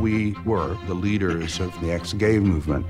we 0.00 0.34
were 0.46 0.76
the 0.86 0.94
leaders 0.94 1.60
of 1.60 1.78
the 1.80 1.92
ex 1.92 2.12
gay 2.14 2.38
movement, 2.38 2.86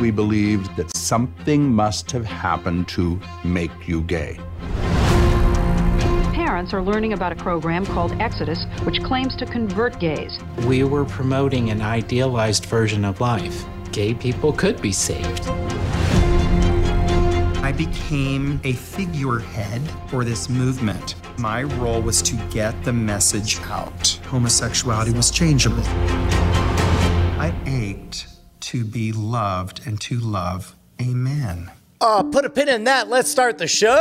we 0.00 0.10
believed 0.10 0.74
that 0.76 0.94
something 0.96 1.70
must 1.70 2.10
have 2.10 2.24
happened 2.24 2.88
to 2.88 3.20
make 3.44 3.70
you 3.86 4.02
gay. 4.02 4.38
Parents 6.32 6.72
are 6.72 6.82
learning 6.82 7.12
about 7.12 7.32
a 7.32 7.36
program 7.36 7.84
called 7.84 8.12
Exodus, 8.20 8.64
which 8.84 9.02
claims 9.02 9.36
to 9.36 9.46
convert 9.46 9.98
gays. 10.00 10.38
We 10.66 10.84
were 10.84 11.04
promoting 11.04 11.70
an 11.70 11.82
idealized 11.82 12.66
version 12.66 13.04
of 13.04 13.20
life. 13.20 13.64
Gay 13.92 14.14
people 14.14 14.52
could 14.52 14.80
be 14.80 14.92
saved. 14.92 15.48
I 17.62 17.72
became 17.72 18.60
a 18.64 18.72
figurehead 18.72 19.82
for 20.08 20.24
this 20.24 20.48
movement. 20.48 21.14
My 21.38 21.64
role 21.64 22.00
was 22.00 22.22
to 22.22 22.34
get 22.50 22.82
the 22.82 22.94
message 22.94 23.60
out. 23.64 24.18
Homosexuality 24.28 25.12
was 25.12 25.30
changeable. 25.30 25.82
I 27.38 27.54
ached 27.66 28.28
to 28.60 28.84
be 28.84 29.12
loved 29.12 29.86
and 29.86 30.00
to 30.00 30.18
love 30.18 30.74
a 30.98 31.04
man. 31.08 31.70
Uh, 32.00 32.22
put 32.22 32.46
a 32.46 32.50
pin 32.50 32.70
in 32.70 32.84
that. 32.84 33.08
Let's 33.08 33.30
start 33.30 33.58
the 33.58 33.66
show. 33.66 33.96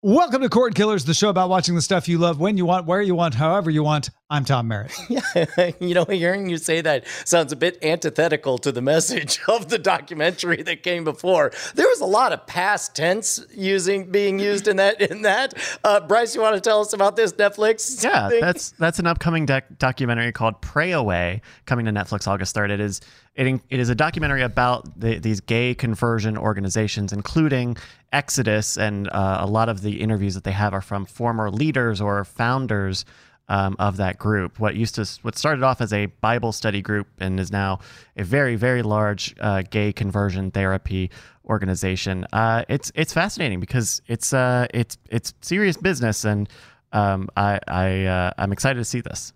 Welcome 0.00 0.42
to 0.42 0.50
Cord 0.50 0.74
Killers, 0.74 1.06
the 1.06 1.14
show 1.14 1.30
about 1.30 1.48
watching 1.48 1.74
the 1.74 1.80
stuff 1.80 2.08
you 2.08 2.18
love 2.18 2.38
when 2.38 2.58
you 2.58 2.66
want, 2.66 2.84
where 2.84 3.00
you 3.00 3.14
want, 3.14 3.34
however 3.34 3.70
you 3.70 3.82
want. 3.82 4.10
I'm 4.34 4.44
Tom 4.44 4.66
Merritt. 4.66 4.92
Yeah, 5.08 5.70
you 5.78 5.94
know, 5.94 6.06
hearing 6.06 6.48
you 6.48 6.56
say 6.56 6.80
that 6.80 7.06
sounds 7.24 7.52
a 7.52 7.56
bit 7.56 7.78
antithetical 7.84 8.58
to 8.58 8.72
the 8.72 8.82
message 8.82 9.38
of 9.48 9.68
the 9.68 9.78
documentary 9.78 10.60
that 10.62 10.82
came 10.82 11.04
before. 11.04 11.52
There 11.76 11.86
was 11.86 12.00
a 12.00 12.06
lot 12.06 12.32
of 12.32 12.44
past 12.44 12.96
tense 12.96 13.44
using 13.54 14.10
being 14.10 14.40
used 14.40 14.66
in 14.66 14.76
that. 14.78 15.00
In 15.00 15.22
that, 15.22 15.54
uh, 15.84 16.00
Bryce, 16.00 16.34
you 16.34 16.40
want 16.40 16.56
to 16.56 16.60
tell 16.60 16.80
us 16.80 16.92
about 16.92 17.14
this 17.14 17.32
Netflix? 17.34 18.02
Yeah, 18.02 18.28
thing? 18.28 18.40
that's 18.40 18.72
that's 18.72 18.98
an 18.98 19.06
upcoming 19.06 19.46
doc- 19.46 19.66
documentary 19.78 20.32
called 20.32 20.60
"Pray 20.60 20.90
Away" 20.90 21.40
coming 21.66 21.84
to 21.86 21.92
Netflix 21.92 22.26
August 22.26 22.54
third. 22.54 22.72
It 22.72 22.80
is 22.80 23.00
it, 23.36 23.60
it 23.70 23.80
is 23.80 23.88
a 23.88 23.94
documentary 23.94 24.42
about 24.42 24.98
the, 24.98 25.18
these 25.18 25.40
gay 25.40 25.74
conversion 25.74 26.36
organizations, 26.36 27.12
including 27.12 27.76
Exodus, 28.12 28.78
and 28.78 29.08
uh, 29.10 29.38
a 29.40 29.46
lot 29.46 29.68
of 29.68 29.82
the 29.82 30.00
interviews 30.00 30.34
that 30.34 30.44
they 30.44 30.52
have 30.52 30.74
are 30.74 30.80
from 30.80 31.04
former 31.04 31.50
leaders 31.50 32.00
or 32.00 32.24
founders 32.24 33.04
um, 33.48 33.76
of 33.78 33.96
that 33.98 34.18
group. 34.18 34.58
What 34.58 34.74
used 34.74 34.94
to 34.96 35.06
what 35.22 35.36
started 35.36 35.62
off 35.62 35.80
as 35.80 35.92
a 35.92 36.06
Bible 36.06 36.52
study 36.52 36.82
group 36.82 37.06
and 37.18 37.38
is 37.38 37.52
now 37.52 37.80
a 38.16 38.24
very 38.24 38.56
very 38.56 38.82
large 38.82 39.34
uh, 39.40 39.62
gay 39.62 39.92
conversion 39.92 40.50
therapy 40.50 41.10
organization. 41.46 42.26
Uh, 42.32 42.64
it's 42.68 42.90
it's 42.94 43.12
fascinating 43.12 43.60
because 43.60 44.00
it's 44.06 44.32
uh 44.32 44.66
it's 44.72 44.96
it's 45.10 45.34
serious 45.42 45.76
business, 45.76 46.24
and 46.24 46.48
um, 46.92 47.28
I 47.36 47.60
I 47.68 48.04
uh, 48.04 48.30
I'm 48.38 48.52
excited 48.52 48.78
to 48.78 48.84
see 48.84 49.00
this. 49.00 49.32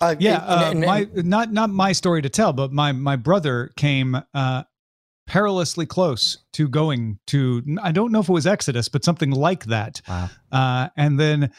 Uh, 0.00 0.16
yeah, 0.18 0.38
uh, 0.38 0.74
my 0.74 1.08
not 1.14 1.52
not 1.52 1.70
my 1.70 1.92
story 1.92 2.22
to 2.22 2.28
tell, 2.28 2.52
but 2.52 2.72
my 2.72 2.92
my 2.92 3.16
brother 3.16 3.70
came 3.76 4.20
uh, 4.34 4.62
perilously 5.26 5.86
close 5.86 6.38
to 6.52 6.68
going 6.68 7.18
to. 7.28 7.62
I 7.82 7.92
don't 7.92 8.12
know 8.12 8.20
if 8.20 8.28
it 8.28 8.32
was 8.32 8.46
Exodus, 8.46 8.88
but 8.88 9.04
something 9.04 9.30
like 9.30 9.66
that. 9.66 10.02
Wow. 10.08 10.30
Uh, 10.50 10.88
and 10.96 11.20
then 11.20 11.52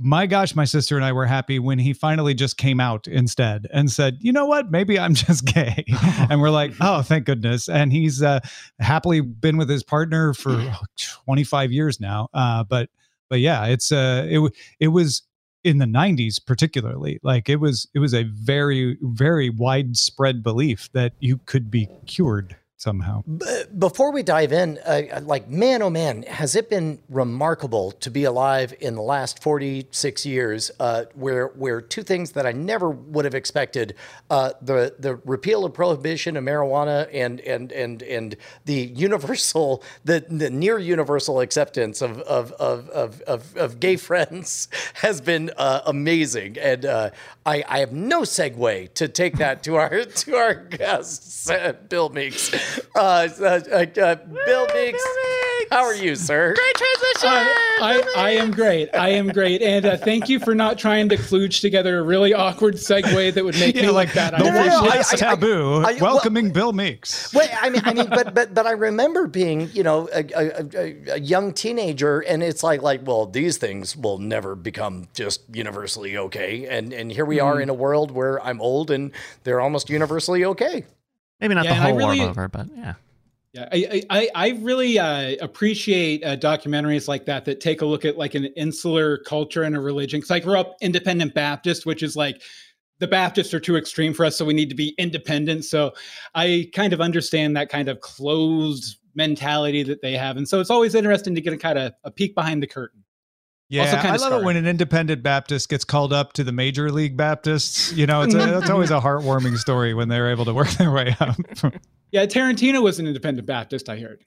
my 0.00 0.26
gosh, 0.26 0.54
my 0.54 0.64
sister 0.64 0.96
and 0.96 1.04
I 1.04 1.12
were 1.12 1.26
happy 1.26 1.58
when 1.58 1.78
he 1.78 1.92
finally 1.92 2.34
just 2.34 2.56
came 2.56 2.80
out 2.80 3.06
instead 3.06 3.66
and 3.72 3.90
said, 3.90 4.18
you 4.20 4.32
know 4.32 4.46
what, 4.46 4.70
maybe 4.70 4.98
I'm 4.98 5.14
just 5.26 5.44
gay. 5.44 5.84
and 6.30 6.40
we're 6.40 6.50
like, 6.50 6.72
oh, 6.80 7.02
thank 7.02 7.26
goodness. 7.26 7.68
And 7.68 7.92
he's 7.92 8.22
uh, 8.22 8.40
happily 8.78 9.20
been 9.20 9.56
with 9.56 9.68
his 9.68 9.82
partner 9.82 10.34
for 10.34 10.74
25 10.96 11.72
years 11.72 12.00
now. 12.00 12.28
Uh, 12.32 12.64
but 12.64 12.88
but 13.28 13.40
yeah, 13.40 13.66
it's 13.66 13.92
uh, 13.92 14.26
it 14.28 14.52
it 14.80 14.88
was 14.88 15.22
in 15.62 15.76
the 15.76 15.86
90s 15.86 16.44
particularly 16.44 17.20
like 17.22 17.50
it 17.50 17.56
was 17.56 17.86
it 17.94 17.98
was 17.98 18.14
a 18.14 18.22
very 18.22 18.96
very 19.02 19.50
widespread 19.50 20.42
belief 20.42 20.90
that 20.94 21.12
you 21.20 21.38
could 21.44 21.70
be 21.70 21.86
cured 22.06 22.56
somehow. 22.80 23.22
Before 23.78 24.10
we 24.10 24.22
dive 24.22 24.52
in, 24.52 24.78
uh, 24.86 25.20
like, 25.22 25.50
man, 25.50 25.82
oh 25.82 25.90
man, 25.90 26.22
has 26.22 26.56
it 26.56 26.70
been 26.70 26.98
remarkable 27.10 27.92
to 27.92 28.10
be 28.10 28.24
alive 28.24 28.72
in 28.80 28.94
the 28.94 29.02
last 29.02 29.42
46 29.42 30.24
years 30.24 30.70
uh, 30.80 31.04
where, 31.14 31.48
where 31.48 31.82
two 31.82 32.02
things 32.02 32.32
that 32.32 32.46
I 32.46 32.52
never 32.52 32.88
would 32.88 33.26
have 33.26 33.34
expected 33.34 33.96
uh, 34.30 34.52
the, 34.62 34.94
the 34.98 35.16
repeal 35.26 35.66
of 35.66 35.74
prohibition 35.74 36.38
of 36.38 36.44
marijuana 36.44 37.06
and, 37.12 37.40
and, 37.40 37.70
and, 37.70 38.02
and 38.02 38.36
the 38.64 38.90
universal, 38.94 39.84
the, 40.06 40.24
the 40.30 40.48
near 40.48 40.78
universal 40.78 41.40
acceptance 41.40 42.00
of, 42.00 42.20
of, 42.20 42.52
of, 42.52 42.88
of, 42.88 43.20
of, 43.22 43.56
of 43.58 43.78
gay 43.78 43.96
friends 43.96 44.68
has 44.94 45.20
been 45.20 45.50
uh, 45.58 45.82
amazing. 45.84 46.56
And 46.58 46.86
uh, 46.86 47.10
I, 47.44 47.62
I 47.68 47.80
have 47.80 47.92
no 47.92 48.22
segue 48.22 48.94
to 48.94 49.08
take 49.08 49.36
that 49.36 49.62
to 49.64 49.76
our, 49.76 50.04
to 50.04 50.36
our 50.36 50.54
guests, 50.54 51.50
Bill 51.90 52.08
Meeks 52.08 52.69
uh, 52.94 53.28
uh, 53.40 53.44
uh, 53.44 54.14
Bill 54.46 54.66
Meeks. 54.74 55.04
How 55.70 55.84
are 55.84 55.94
you, 55.94 56.16
sir? 56.16 56.54
Great 56.54 56.74
transition. 56.74 57.28
Uh, 57.28 57.44
I, 57.82 58.12
I 58.16 58.30
am 58.30 58.50
great. 58.50 58.92
I 58.94 59.10
am 59.10 59.28
great. 59.28 59.62
And 59.62 59.86
uh, 59.86 59.96
thank 59.96 60.28
you 60.28 60.40
for 60.40 60.54
not 60.54 60.78
trying 60.78 61.08
to 61.10 61.16
kludge 61.16 61.60
together 61.60 61.98
a 61.98 62.02
really 62.02 62.34
awkward 62.34 62.74
segue 62.74 63.34
that 63.34 63.44
would 63.44 63.58
make 63.58 63.74
yeah, 63.76 63.82
me 63.82 63.90
like 63.90 64.12
that. 64.14 64.36
The 64.36 64.44
world's 64.44 65.10
taboo. 65.10 65.84
I, 65.84 65.92
I, 65.92 65.98
welcoming 66.00 66.46
well, 66.46 66.52
Bill 66.52 66.72
Meeks. 66.72 67.32
Wait, 67.32 67.50
I 67.52 67.70
mean, 67.70 67.82
I 67.84 67.94
mean, 67.94 68.08
but 68.08 68.34
but 68.34 68.52
but 68.52 68.66
I 68.66 68.72
remember 68.72 69.28
being, 69.28 69.70
you 69.72 69.84
know, 69.84 70.08
a, 70.12 70.24
a, 70.34 71.14
a, 71.14 71.20
young 71.20 71.52
teenager, 71.52 72.20
and 72.20 72.42
it's 72.42 72.62
like 72.62 72.82
like, 72.82 73.06
well, 73.06 73.26
these 73.26 73.56
things 73.56 73.96
will 73.96 74.18
never 74.18 74.56
become 74.56 75.06
just 75.14 75.42
universally 75.54 76.16
okay, 76.16 76.66
and 76.66 76.92
and 76.92 77.12
here 77.12 77.24
we 77.24 77.38
mm. 77.38 77.44
are 77.44 77.60
in 77.60 77.68
a 77.68 77.74
world 77.74 78.10
where 78.10 78.44
I'm 78.44 78.60
old 78.60 78.90
and 78.90 79.12
they're 79.44 79.60
almost 79.60 79.88
universally 79.88 80.44
okay. 80.44 80.84
Maybe 81.40 81.54
not 81.54 81.64
yeah, 81.64 81.74
the 81.74 81.80
whole 81.80 81.96
really, 81.96 82.18
warm 82.18 82.30
over, 82.30 82.48
but 82.48 82.66
yeah. 82.76 82.94
Yeah, 83.52 83.68
I 83.72 84.02
I, 84.10 84.28
I 84.34 84.48
really 84.60 84.98
uh, 84.98 85.34
appreciate 85.40 86.24
uh, 86.24 86.36
documentaries 86.36 87.08
like 87.08 87.24
that 87.26 87.44
that 87.46 87.60
take 87.60 87.82
a 87.82 87.86
look 87.86 88.04
at 88.04 88.16
like 88.16 88.36
an 88.36 88.44
insular 88.56 89.18
culture 89.18 89.64
and 89.64 89.74
a 89.74 89.80
religion. 89.80 90.20
Because 90.20 90.30
I 90.30 90.38
grew 90.38 90.56
up 90.56 90.76
independent 90.80 91.34
Baptist, 91.34 91.84
which 91.84 92.04
is 92.04 92.14
like 92.14 92.42
the 93.00 93.08
Baptists 93.08 93.52
are 93.52 93.58
too 93.58 93.76
extreme 93.76 94.14
for 94.14 94.24
us, 94.24 94.36
so 94.36 94.44
we 94.44 94.54
need 94.54 94.68
to 94.68 94.76
be 94.76 94.94
independent. 94.98 95.64
So 95.64 95.92
I 96.34 96.70
kind 96.74 96.92
of 96.92 97.00
understand 97.00 97.56
that 97.56 97.70
kind 97.70 97.88
of 97.88 98.00
closed 98.00 98.98
mentality 99.16 99.82
that 99.82 100.00
they 100.00 100.16
have, 100.16 100.36
and 100.36 100.48
so 100.48 100.60
it's 100.60 100.70
always 100.70 100.94
interesting 100.94 101.34
to 101.34 101.40
get 101.40 101.52
a 101.52 101.58
kind 101.58 101.78
of 101.78 101.92
a 102.04 102.10
peek 102.10 102.36
behind 102.36 102.62
the 102.62 102.68
curtain. 102.68 102.99
Yeah, 103.70 104.00
I 104.02 104.16
love 104.16 104.42
it 104.42 104.44
when 104.44 104.56
an 104.56 104.66
independent 104.66 105.22
Baptist 105.22 105.68
gets 105.68 105.84
called 105.84 106.12
up 106.12 106.32
to 106.34 106.44
the 106.44 106.50
major 106.50 106.90
league 106.90 107.16
Baptists. 107.16 107.92
You 107.92 108.04
know, 108.04 108.22
it's 108.22 108.34
a, 108.34 108.58
it's 108.58 108.68
always 108.68 108.90
a 108.90 109.00
heartwarming 109.00 109.56
story 109.58 109.94
when 109.94 110.08
they're 110.08 110.28
able 110.28 110.44
to 110.46 110.52
work 110.52 110.70
their 110.70 110.90
way 110.90 111.14
up. 111.20 111.36
yeah, 112.10 112.26
Tarantino 112.26 112.82
was 112.82 112.98
an 112.98 113.06
independent 113.06 113.46
Baptist. 113.46 113.88
I 113.88 113.98
heard. 113.98 114.24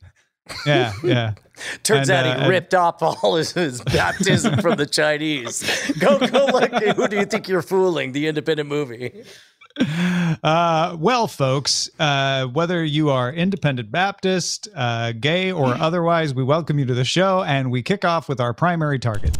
Yeah, 0.65 0.93
yeah. 1.03 1.33
Turns 1.83 2.09
and, 2.09 2.25
out 2.25 2.37
he 2.37 2.43
uh, 2.43 2.49
ripped 2.49 2.73
off 2.73 3.01
all 3.03 3.35
his, 3.35 3.51
his 3.51 3.81
baptism 3.81 4.61
from 4.61 4.77
the 4.77 4.85
Chinese. 4.85 5.61
Go, 5.99 6.19
go 6.19 6.45
look. 6.45 6.71
Who 6.71 7.07
do 7.09 7.17
you 7.17 7.25
think 7.25 7.49
you're 7.49 7.61
fooling? 7.61 8.13
The 8.13 8.27
independent 8.27 8.69
movie. 8.69 9.23
Uh, 10.43 10.97
well, 10.99 11.27
folks, 11.27 11.89
uh, 11.99 12.45
whether 12.47 12.83
you 12.83 13.09
are 13.09 13.31
independent 13.31 13.91
Baptist, 13.91 14.67
uh, 14.75 15.13
gay, 15.13 15.51
or 15.51 15.73
otherwise, 15.75 16.33
we 16.33 16.43
welcome 16.43 16.79
you 16.79 16.85
to 16.85 16.93
the 16.93 17.05
show, 17.05 17.43
and 17.43 17.71
we 17.71 17.81
kick 17.81 18.03
off 18.03 18.27
with 18.27 18.41
our 18.41 18.53
primary 18.53 18.99
target. 18.99 19.37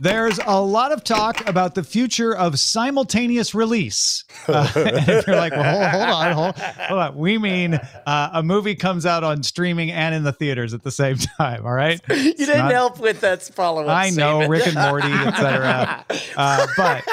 There's 0.00 0.38
a 0.44 0.60
lot 0.60 0.92
of 0.92 1.04
talk 1.04 1.48
about 1.48 1.74
the 1.74 1.82
future 1.82 2.36
of 2.36 2.58
simultaneous 2.58 3.54
release. 3.54 4.24
Uh, 4.46 4.70
and 4.76 5.08
if 5.08 5.26
you're 5.26 5.36
like, 5.36 5.52
well, 5.52 5.90
hold, 5.90 6.02
hold 6.02 6.14
on, 6.14 6.32
hold, 6.32 6.58
hold, 6.58 7.00
on. 7.00 7.16
We 7.16 7.38
mean 7.38 7.74
uh, 7.74 8.30
a 8.34 8.42
movie 8.42 8.74
comes 8.74 9.06
out 9.06 9.24
on 9.24 9.42
streaming 9.42 9.90
and 9.90 10.14
in 10.14 10.22
the 10.22 10.32
theaters 10.32 10.74
at 10.74 10.82
the 10.82 10.90
same 10.90 11.16
time. 11.38 11.64
All 11.64 11.72
right. 11.72 12.00
You 12.26 12.30
it's 12.30 12.38
didn't 12.40 12.58
not, 12.58 12.72
help 12.72 12.98
with 12.98 13.20
that 13.20 13.42
follow 13.42 13.82
up. 13.82 13.88
I 13.88 14.10
know 14.10 14.48
Rick 14.48 14.66
and 14.66 14.74
Morty, 14.74 15.12
etc. 15.12 16.04
Uh, 16.36 16.66
but 16.76 17.04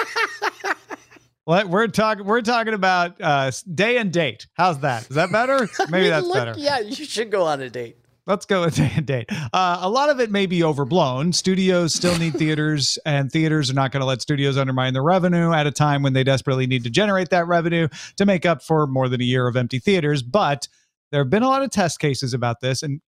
what 1.45 1.69
we're 1.69 1.87
talking 1.87 2.25
we're 2.25 2.41
talking 2.41 2.73
about 2.73 3.21
uh, 3.21 3.51
day 3.73 3.97
and 3.97 4.11
date. 4.11 4.47
How's 4.53 4.79
that? 4.79 5.03
Is 5.03 5.15
that 5.15 5.31
better? 5.31 5.69
Maybe 5.89 6.09
that's 6.09 6.25
look, 6.25 6.35
better. 6.35 6.55
Yeah, 6.57 6.79
you 6.79 6.95
should 6.95 7.31
go 7.31 7.43
on 7.43 7.61
a 7.61 7.69
date. 7.69 7.97
Let's 8.25 8.45
go 8.45 8.61
with 8.61 8.75
day 8.77 8.91
and 8.95 9.05
date. 9.05 9.29
Uh, 9.51 9.79
a 9.81 9.89
lot 9.89 10.09
of 10.09 10.19
it 10.19 10.31
may 10.31 10.45
be 10.45 10.63
overblown. 10.63 11.33
Studios 11.33 11.93
still 11.93 12.17
need 12.17 12.33
theaters, 12.33 12.97
and 13.05 13.31
theaters 13.31 13.69
are 13.69 13.73
not 13.73 13.91
going 13.91 14.01
to 14.01 14.05
let 14.07 14.21
studios 14.21 14.57
undermine 14.57 14.93
their 14.93 15.03
revenue 15.03 15.51
at 15.51 15.67
a 15.67 15.71
time 15.71 16.03
when 16.03 16.13
they 16.13 16.23
desperately 16.23 16.67
need 16.67 16.83
to 16.83 16.89
generate 16.89 17.29
that 17.29 17.47
revenue 17.47 17.87
to 18.17 18.25
make 18.25 18.45
up 18.45 18.63
for 18.63 18.87
more 18.87 19.09
than 19.09 19.21
a 19.21 19.25
year 19.25 19.47
of 19.47 19.55
empty 19.57 19.79
theaters. 19.79 20.23
But 20.23 20.67
there 21.11 21.21
have 21.21 21.29
been 21.29 21.43
a 21.43 21.47
lot 21.47 21.63
of 21.63 21.71
test 21.71 21.99
cases 21.99 22.33
about 22.33 22.61
this, 22.61 22.81
and 22.81 23.01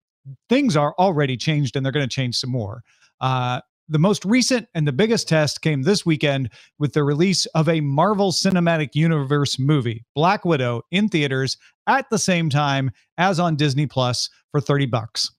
things 0.49 0.75
are 0.75 0.95
already 0.97 1.37
changed, 1.37 1.75
and 1.75 1.85
they're 1.85 1.93
going 1.93 2.07
to 2.07 2.13
change 2.13 2.35
some 2.35 2.49
more. 2.49 2.83
Uh, 3.21 3.61
the 3.93 3.99
most 3.99 4.25
recent 4.25 4.67
and 4.73 4.87
the 4.87 4.91
biggest 4.91 5.27
test 5.27 5.61
came 5.61 5.83
this 5.83 6.03
weekend 6.03 6.49
with 6.79 6.93
the 6.93 7.03
release 7.03 7.45
of 7.53 7.69
a 7.69 7.79
Marvel 7.79 8.31
Cinematic 8.31 8.95
Universe 8.95 9.59
movie, 9.59 10.03
Black 10.15 10.43
Widow, 10.43 10.81
in 10.89 11.07
theaters 11.07 11.57
at 11.85 12.09
the 12.09 12.17
same 12.17 12.49
time 12.49 12.89
as 13.19 13.39
on 13.39 13.55
Disney 13.55 13.85
Plus 13.85 14.31
for 14.51 14.59
30 14.59 14.87
bucks. 14.87 15.31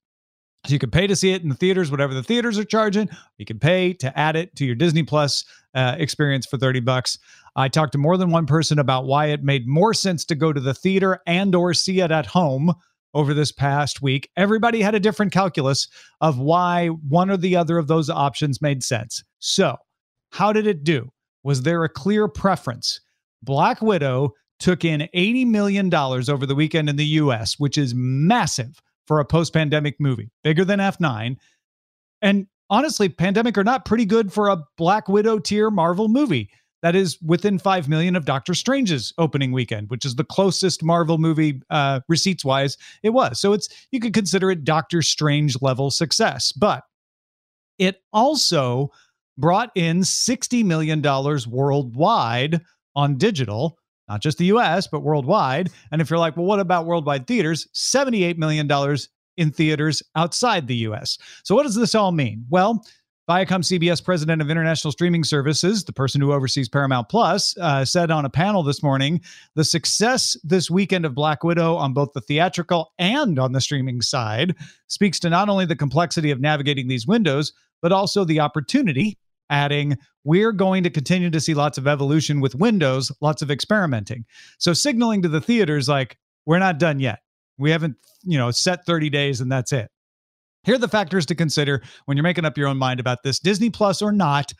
So 0.66 0.72
you 0.72 0.78
can 0.78 0.92
pay 0.92 1.08
to 1.08 1.16
see 1.16 1.32
it 1.32 1.42
in 1.42 1.48
the 1.48 1.56
theaters, 1.56 1.90
whatever 1.90 2.14
the 2.14 2.22
theaters 2.22 2.56
are 2.56 2.64
charging. 2.64 3.10
You 3.38 3.44
can 3.44 3.58
pay 3.58 3.92
to 3.94 4.16
add 4.16 4.36
it 4.36 4.54
to 4.56 4.64
your 4.64 4.76
Disney 4.76 5.02
Plus 5.02 5.44
uh, 5.74 5.96
experience 5.98 6.46
for 6.46 6.56
30 6.56 6.78
bucks. 6.78 7.18
I 7.56 7.66
talked 7.68 7.92
to 7.92 7.98
more 7.98 8.16
than 8.16 8.30
one 8.30 8.46
person 8.46 8.78
about 8.78 9.04
why 9.04 9.26
it 9.26 9.42
made 9.42 9.66
more 9.66 9.92
sense 9.94 10.24
to 10.26 10.36
go 10.36 10.52
to 10.52 10.60
the 10.60 10.74
theater 10.74 11.18
and 11.26 11.56
or 11.56 11.74
see 11.74 12.00
it 12.00 12.12
at 12.12 12.26
home 12.26 12.72
over 13.14 13.32
this 13.32 13.52
past 13.52 14.02
week. 14.02 14.28
Everybody 14.36 14.82
had 14.82 14.94
a 14.94 15.00
different 15.00 15.32
calculus 15.32 15.88
of 16.20 16.38
why 16.38 16.88
one 16.88 17.30
or 17.30 17.36
the 17.36 17.56
other 17.56 17.78
of 17.78 17.86
those 17.86 18.10
options 18.10 18.60
made 18.60 18.82
sense. 18.82 19.22
So, 19.38 19.76
how 20.30 20.52
did 20.52 20.66
it 20.66 20.84
do? 20.84 21.10
Was 21.44 21.62
there 21.62 21.84
a 21.84 21.88
clear 21.88 22.28
preference? 22.28 23.00
Black 23.42 23.80
Widow 23.80 24.32
took 24.58 24.84
in 24.84 25.08
$80 25.14 25.46
million 25.46 25.94
over 25.94 26.46
the 26.46 26.54
weekend 26.54 26.88
in 26.88 26.96
the 26.96 27.04
US, 27.04 27.58
which 27.58 27.78
is 27.78 27.94
massive 27.94 28.80
for 29.06 29.20
a 29.20 29.24
post 29.24 29.52
pandemic 29.52 29.96
movie, 30.00 30.30
bigger 30.42 30.64
than 30.64 30.80
F9. 30.80 31.36
And 32.22 32.46
honestly, 32.70 33.08
pandemic 33.08 33.58
or 33.58 33.64
not, 33.64 33.84
pretty 33.84 34.06
good 34.06 34.32
for 34.32 34.48
a 34.48 34.62
Black 34.76 35.08
Widow 35.08 35.38
tier 35.38 35.70
Marvel 35.70 36.08
movie. 36.08 36.50
That 36.84 36.94
is 36.94 37.16
within 37.22 37.58
5 37.58 37.88
million 37.88 38.14
of 38.14 38.26
Doctor 38.26 38.52
Strange's 38.52 39.14
opening 39.16 39.52
weekend, 39.52 39.88
which 39.88 40.04
is 40.04 40.16
the 40.16 40.22
closest 40.22 40.82
Marvel 40.82 41.16
movie 41.16 41.62
uh, 41.70 42.00
receipts 42.10 42.44
wise 42.44 42.76
it 43.02 43.08
was. 43.08 43.40
So 43.40 43.54
it's 43.54 43.70
you 43.90 44.00
could 44.00 44.12
consider 44.12 44.50
it 44.50 44.64
Doctor 44.64 45.00
Strange 45.00 45.62
level 45.62 45.90
success. 45.90 46.52
But 46.52 46.82
it 47.78 48.02
also 48.12 48.90
brought 49.38 49.70
in 49.74 50.00
$60 50.00 50.62
million 50.62 51.00
worldwide 51.48 52.60
on 52.94 53.16
digital, 53.16 53.78
not 54.06 54.20
just 54.20 54.36
the 54.36 54.52
US, 54.52 54.86
but 54.86 55.00
worldwide. 55.00 55.70
And 55.90 56.02
if 56.02 56.10
you're 56.10 56.18
like, 56.18 56.36
well, 56.36 56.44
what 56.44 56.60
about 56.60 56.84
worldwide 56.84 57.26
theaters? 57.26 57.66
$78 57.74 58.36
million 58.36 58.70
in 59.38 59.50
theaters 59.50 60.02
outside 60.16 60.66
the 60.66 60.76
US. 60.88 61.16
So, 61.44 61.54
what 61.54 61.62
does 61.62 61.76
this 61.76 61.94
all 61.94 62.12
mean? 62.12 62.44
Well, 62.50 62.84
Viacom 63.28 63.64
CBS 63.64 64.04
president 64.04 64.42
of 64.42 64.50
international 64.50 64.92
streaming 64.92 65.24
services, 65.24 65.84
the 65.84 65.94
person 65.94 66.20
who 66.20 66.34
oversees 66.34 66.68
Paramount 66.68 67.08
Plus, 67.08 67.56
uh, 67.56 67.82
said 67.82 68.10
on 68.10 68.26
a 68.26 68.30
panel 68.30 68.62
this 68.62 68.82
morning 68.82 69.18
the 69.54 69.64
success 69.64 70.36
this 70.44 70.70
weekend 70.70 71.06
of 71.06 71.14
Black 71.14 71.42
Widow 71.42 71.74
on 71.76 71.94
both 71.94 72.12
the 72.12 72.20
theatrical 72.20 72.92
and 72.98 73.38
on 73.38 73.52
the 73.52 73.62
streaming 73.62 74.02
side 74.02 74.54
speaks 74.88 75.18
to 75.20 75.30
not 75.30 75.48
only 75.48 75.64
the 75.64 75.74
complexity 75.74 76.30
of 76.30 76.40
navigating 76.40 76.86
these 76.86 77.06
windows, 77.06 77.54
but 77.80 77.92
also 77.92 78.24
the 78.24 78.40
opportunity, 78.40 79.16
adding, 79.48 79.96
we're 80.24 80.52
going 80.52 80.82
to 80.82 80.90
continue 80.90 81.30
to 81.30 81.40
see 81.40 81.54
lots 81.54 81.78
of 81.78 81.86
evolution 81.86 82.40
with 82.40 82.54
Windows, 82.54 83.10
lots 83.22 83.40
of 83.40 83.50
experimenting. 83.50 84.26
So, 84.58 84.74
signaling 84.74 85.22
to 85.22 85.28
the 85.28 85.40
theaters, 85.40 85.88
like, 85.88 86.18
we're 86.44 86.58
not 86.58 86.78
done 86.78 87.00
yet. 87.00 87.20
We 87.56 87.70
haven't, 87.70 87.96
you 88.22 88.36
know, 88.36 88.50
set 88.50 88.84
30 88.84 89.08
days 89.08 89.40
and 89.40 89.50
that's 89.50 89.72
it. 89.72 89.90
Here 90.64 90.74
are 90.74 90.78
the 90.78 90.88
factors 90.88 91.26
to 91.26 91.34
consider 91.34 91.82
when 92.06 92.16
you're 92.16 92.22
making 92.22 92.44
up 92.44 92.58
your 92.58 92.68
own 92.68 92.78
mind 92.78 93.00
about 93.00 93.22
this 93.22 93.38
Disney 93.38 93.70
Plus 93.70 94.02
or 94.02 94.12
not. 94.12 94.52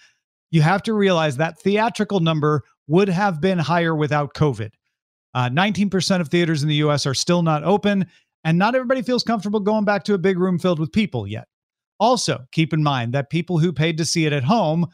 You 0.50 0.62
have 0.62 0.82
to 0.84 0.94
realize 0.94 1.36
that 1.38 1.58
theatrical 1.58 2.20
number 2.20 2.62
would 2.86 3.08
have 3.08 3.40
been 3.40 3.58
higher 3.58 3.94
without 3.94 4.34
COVID. 4.34 4.70
Uh, 5.34 5.48
19% 5.48 6.20
of 6.20 6.28
theaters 6.28 6.62
in 6.62 6.68
the 6.68 6.76
US 6.76 7.06
are 7.06 7.14
still 7.14 7.42
not 7.42 7.64
open, 7.64 8.06
and 8.44 8.58
not 8.58 8.74
everybody 8.74 9.02
feels 9.02 9.24
comfortable 9.24 9.58
going 9.58 9.84
back 9.84 10.04
to 10.04 10.14
a 10.14 10.18
big 10.18 10.38
room 10.38 10.58
filled 10.58 10.78
with 10.78 10.92
people 10.92 11.26
yet. 11.26 11.48
Also, 11.98 12.44
keep 12.52 12.72
in 12.72 12.82
mind 12.82 13.12
that 13.14 13.30
people 13.30 13.58
who 13.58 13.72
paid 13.72 13.96
to 13.98 14.04
see 14.04 14.26
it 14.26 14.32
at 14.32 14.44
home 14.44 14.86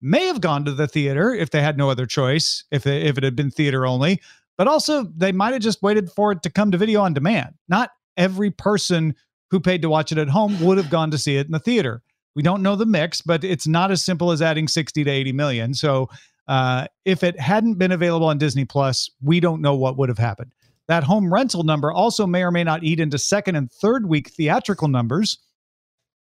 may 0.00 0.26
have 0.26 0.40
gone 0.40 0.64
to 0.64 0.72
the 0.72 0.86
theater 0.86 1.34
if 1.34 1.50
they 1.50 1.62
had 1.62 1.76
no 1.76 1.90
other 1.90 2.06
choice, 2.06 2.64
if, 2.70 2.82
they, 2.82 3.02
if 3.02 3.18
it 3.18 3.24
had 3.24 3.36
been 3.36 3.50
theater 3.50 3.86
only, 3.86 4.20
but 4.56 4.68
also 4.68 5.04
they 5.16 5.32
might 5.32 5.52
have 5.52 5.62
just 5.62 5.82
waited 5.82 6.10
for 6.10 6.32
it 6.32 6.42
to 6.42 6.50
come 6.50 6.70
to 6.70 6.78
video 6.78 7.00
on 7.00 7.14
demand. 7.14 7.54
Not 7.68 7.90
every 8.16 8.50
person 8.50 9.14
who 9.54 9.60
paid 9.60 9.80
to 9.82 9.88
watch 9.88 10.10
it 10.10 10.18
at 10.18 10.28
home 10.28 10.60
would 10.60 10.76
have 10.78 10.90
gone 10.90 11.12
to 11.12 11.16
see 11.16 11.36
it 11.36 11.46
in 11.46 11.52
the 11.52 11.60
theater. 11.60 12.02
We 12.34 12.42
don't 12.42 12.60
know 12.60 12.74
the 12.74 12.86
mix, 12.86 13.20
but 13.20 13.44
it's 13.44 13.68
not 13.68 13.92
as 13.92 14.04
simple 14.04 14.32
as 14.32 14.42
adding 14.42 14.66
60 14.66 15.04
to 15.04 15.08
80 15.08 15.30
million. 15.30 15.74
So 15.74 16.10
uh, 16.48 16.88
if 17.04 17.22
it 17.22 17.38
hadn't 17.38 17.74
been 17.74 17.92
available 17.92 18.26
on 18.26 18.36
Disney 18.36 18.64
Plus, 18.64 19.08
we 19.22 19.38
don't 19.38 19.62
know 19.62 19.76
what 19.76 19.96
would 19.96 20.08
have 20.08 20.18
happened. 20.18 20.50
That 20.88 21.04
home 21.04 21.32
rental 21.32 21.62
number 21.62 21.92
also 21.92 22.26
may 22.26 22.42
or 22.42 22.50
may 22.50 22.64
not 22.64 22.82
eat 22.82 22.98
into 22.98 23.16
second 23.16 23.54
and 23.54 23.70
third 23.70 24.08
week 24.08 24.30
theatrical 24.30 24.88
numbers. 24.88 25.38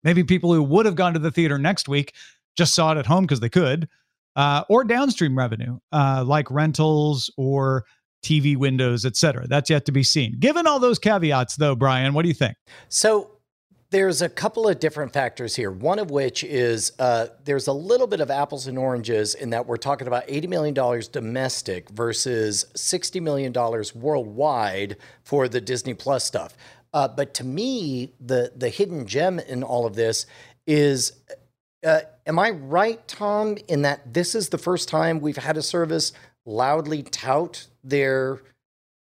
Maybe 0.04 0.24
people 0.24 0.52
who 0.52 0.64
would 0.64 0.88
have 0.88 0.96
gone 0.96 1.14
to 1.14 1.20
the 1.20 1.30
theater 1.30 1.60
next 1.60 1.88
week 1.88 2.16
just 2.58 2.74
saw 2.74 2.94
it 2.94 2.98
at 2.98 3.06
home 3.06 3.26
because 3.26 3.42
they 3.42 3.50
could, 3.50 3.88
uh, 4.36 4.64
or 4.70 4.84
downstream 4.84 5.38
revenue 5.38 5.78
uh, 5.92 6.24
like 6.26 6.50
rentals 6.50 7.32
or 7.38 7.86
TV 8.24 8.58
windows, 8.58 9.06
et 9.06 9.16
cetera. 9.16 9.48
That's 9.48 9.70
yet 9.70 9.86
to 9.86 9.92
be 9.92 10.04
seen. 10.04 10.36
Given 10.40 10.68
all 10.68 10.80
those 10.80 11.00
caveats, 11.00 11.56
though, 11.56 11.76
Brian, 11.76 12.14
what 12.14 12.24
do 12.24 12.28
you 12.28 12.34
think? 12.34 12.56
So 12.90 13.32
there's 13.92 14.22
a 14.22 14.30
couple 14.30 14.68
of 14.68 14.80
different 14.80 15.14
factors 15.14 15.56
here. 15.56 15.72
One 15.72 15.98
of 15.98 16.12
which 16.12 16.44
is 16.44 16.92
uh, 17.00 17.28
there's 17.44 17.68
a 17.68 17.74
little 17.74 18.08
bit 18.08 18.20
of 18.20 18.30
apples 18.30 18.68
and 18.68 18.78
oranges 18.78 19.34
in 19.34 19.50
that 19.50 19.66
we're 19.66 19.78
talking 19.78 20.08
about 20.08 20.28
$80 20.28 20.48
million 20.48 21.04
domestic 21.12 21.90
versus 21.90 22.66
$60 22.76 23.22
million 23.22 23.54
worldwide 23.96 24.98
for 25.24 25.48
the 25.48 25.60
Disney 25.60 25.94
Plus 25.94 26.24
stuff. 26.24 26.56
Uh, 26.94 27.08
but 27.08 27.34
to 27.36 27.44
me, 27.44 28.14
the 28.20 28.52
the 28.56 28.70
hidden 28.70 29.06
gem 29.06 29.38
in 29.40 29.62
all 29.62 29.86
of 29.86 29.96
this 29.96 30.26
is 30.66 31.14
uh, 31.86 32.02
am 32.26 32.40
I 32.40 32.50
right, 32.52 33.06
Tom, 33.08 33.58
in 33.68 33.84
that 33.84 34.14
this 34.14 34.36
is 34.36 34.50
the 34.50 34.58
first 34.58 34.90
time 34.90 35.20
we've 35.20 35.38
had 35.38 35.56
a 35.56 35.62
service 35.62 36.14
loudly 36.46 37.04
tout 37.04 37.68
their 37.84 38.42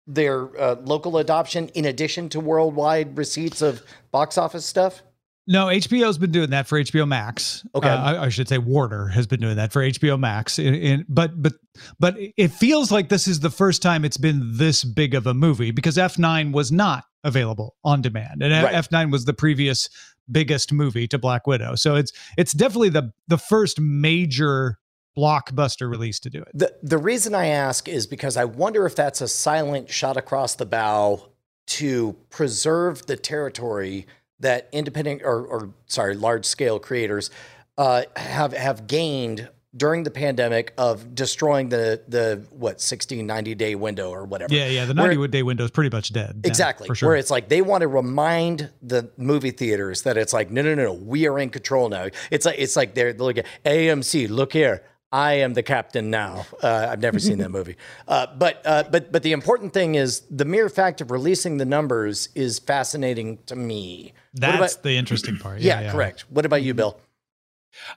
their 0.06 0.61
uh, 0.61 0.76
local 0.82 1.19
adoption 1.19 1.69
in 1.69 1.84
addition 1.84 2.28
to 2.31 2.40
worldwide 2.40 3.17
receipts 3.17 3.62
of 3.62 3.82
box 4.11 4.37
office 4.37 4.67
stuff? 4.67 5.02
No, 5.46 5.67
HBO's 5.67 6.19
been 6.19 6.31
doing 6.31 6.50
that 6.50 6.67
for 6.67 6.81
HBO 6.81 7.08
Max. 7.08 7.67
Okay, 7.75 7.88
uh, 7.88 7.96
I, 7.96 8.25
I, 8.26 8.28
should 8.28 8.49
say 8.49 8.58
Warner 8.58 9.08
has 9.08 9.26
been 9.26 9.40
doing 9.40 9.56
that 9.56 9.72
for 9.72 9.82
HBO 9.82 10.19
Max. 10.19 10.58
In, 10.58 10.75
in, 10.75 11.06
but 11.08 11.43
but 11.43 11.55
but 11.99 12.14
it 12.37 12.52
feels 12.52 12.93
like 12.93 13.08
this 13.08 13.26
is 13.26 13.40
the 13.40 13.50
first 13.50 13.82
time 13.82 14.05
it's 14.05 14.17
been 14.17 14.56
this 14.56 14.84
big 14.84 15.14
of 15.14 15.26
a 15.26 15.34
movie 15.34 15.70
because 15.70 15.96
F9 15.96 16.52
was 16.52 16.70
not 16.70 17.05
available 17.25 17.76
on 17.84 18.00
demand, 18.00 18.43
and 18.43 18.52
right. 18.64 18.75
F9 18.75 19.11
was 19.11 19.25
the 19.25 19.32
previous 19.32 19.88
biggest 20.31 20.72
movie 20.72 21.08
to 21.08 21.19
Black 21.19 21.46
Widow. 21.46 21.75
So 21.75 21.96
it's 21.96 22.12
it's 22.37 22.52
definitely 22.52 22.90
the 22.90 23.12
the 23.28 23.38
first 23.38 23.81
major 23.81 24.78
blockbuster 25.20 25.90
release 25.90 26.19
to 26.20 26.31
do 26.31 26.40
it. 26.43 26.49
The 26.55 26.75
the 26.82 26.99
reason 26.99 27.34
I 27.34 27.46
ask 27.46 27.88
is 27.88 28.06
because 28.06 28.37
I 28.37 28.44
wonder 28.44 28.87
if 28.87 28.96
that's 28.96 29.20
a 29.20 29.28
silent 29.28 29.90
shot 29.90 30.17
across 30.17 30.55
the 30.55 30.67
bow 30.67 31.29
to 31.67 32.17
preserve 32.31 33.06
the 33.06 33.17
territory 33.17 34.06
that 34.41 34.69
independent 34.72 35.22
or, 35.22 35.44
or 35.44 35.70
sorry, 35.86 36.15
large 36.15 36.44
scale 36.44 36.79
creators 36.79 37.31
uh, 37.79 38.03
have 38.17 38.53
have 38.53 38.86
gained 38.86 39.48
during 39.77 40.03
the 40.03 40.10
pandemic 40.10 40.74
of 40.77 41.15
destroying 41.15 41.69
the 41.69 42.03
the 42.08 42.44
what 42.50 42.81
60 42.81 43.22
90 43.22 43.55
day 43.55 43.77
window 43.77 44.10
or 44.10 44.24
whatever 44.24 44.53
yeah 44.53 44.67
yeah 44.67 44.84
the 44.84 44.94
90 44.94 45.17
where, 45.17 45.29
day 45.29 45.44
window 45.44 45.62
is 45.62 45.70
pretty 45.70 45.94
much 45.94 46.12
dead 46.12 46.41
exactly 46.43 46.89
for 46.89 46.96
sure. 46.96 47.10
where 47.10 47.17
it's 47.17 47.31
like 47.31 47.48
they 47.48 47.62
want 47.62 47.82
to 47.82 47.86
remind 47.86 48.69
the 48.82 49.08
movie 49.17 49.53
theaters 49.53 50.03
that 50.03 50.17
it's 50.17 50.32
like 50.32 50.50
no 50.50 50.60
no 50.60 50.74
no 50.74 50.86
no 50.86 50.93
we 50.93 51.29
are 51.29 51.39
in 51.39 51.50
control 51.50 51.89
now 51.89 52.08
it's 52.32 52.46
like 52.46 52.56
it's 52.58 52.74
like 52.74 52.94
they're 52.94 53.12
looking 53.15 53.44
at 53.44 53.65
amc 53.65 54.29
look 54.29 54.53
here 54.53 54.82
I 55.12 55.34
am 55.34 55.55
the 55.55 55.62
captain 55.62 56.10
now. 56.10 56.46
Uh, 56.62 56.88
I've 56.90 57.00
never 57.00 57.19
seen 57.19 57.38
that 57.38 57.50
movie, 57.50 57.76
uh, 58.06 58.29
but 58.38 58.62
uh, 58.64 58.84
but 58.90 59.10
but 59.10 59.22
the 59.22 59.32
important 59.32 59.72
thing 59.72 59.96
is 59.96 60.20
the 60.31 60.44
mere 60.44 60.69
fact 60.69 61.00
of 61.00 61.10
releasing 61.10 61.56
the 61.56 61.64
numbers 61.64 62.29
is 62.34 62.60
fascinating 62.60 63.38
to 63.46 63.56
me. 63.56 64.12
That's 64.34 64.74
about, 64.74 64.82
the 64.84 64.96
interesting 64.96 65.36
part. 65.36 65.60
Yeah, 65.60 65.81
yeah, 65.81 65.86
yeah, 65.86 65.93
correct. 65.93 66.26
What 66.31 66.46
about 66.46 66.62
you, 66.62 66.74
Bill? 66.74 67.00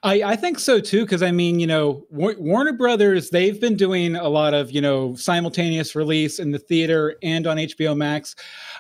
I, 0.04 0.24
I 0.24 0.36
think 0.36 0.60
so 0.60 0.80
too, 0.80 1.02
because 1.04 1.24
I 1.24 1.32
mean, 1.32 1.60
you 1.60 1.68
know, 1.68 2.06
Warner 2.10 2.74
Brothers, 2.74 3.30
they've 3.30 3.60
been 3.60 3.76
doing 3.76 4.16
a 4.16 4.30
lot 4.30 4.54
of, 4.54 4.72
you 4.72 4.82
know, 4.82 5.16
simultaneous 5.16 5.96
release 5.96 6.40
in 6.40 6.52
the 6.52 6.60
theater 6.60 7.16
and 7.24 7.48
on 7.48 7.58
HBO 7.58 7.96
Max, 7.96 8.36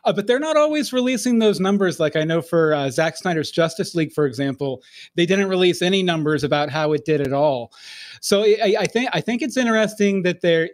uh, 0.06 0.14
but 0.14 0.28
they're 0.28 0.40
not 0.40 0.58
always 0.58 0.94
releasing 0.94 1.40
those 1.40 1.60
numbers. 1.60 2.00
Like 2.00 2.16
I 2.16 2.24
know 2.24 2.42
for 2.42 2.74
uh, 2.74 2.90
Zack 2.90 3.18
Snyder's 3.18 3.52
Justice 3.52 3.96
League, 3.96 4.14
for 4.14 4.26
example, 4.26 4.84
they 5.16 5.26
didn't 5.26 5.50
release 5.50 5.82
any 5.82 6.04
numbers 6.04 6.44
about 6.44 6.70
how 6.70 6.94
it 6.94 7.06
did 7.06 7.22
at 7.22 7.34
all. 7.34 7.74
So 8.22 8.44
I, 8.44 8.76
I 8.80 8.86
think 8.86 9.10
I 9.14 9.22
think 9.22 9.42
it's 9.42 9.58
interesting 9.58 10.24
that 10.24 10.42
they're 10.42 10.70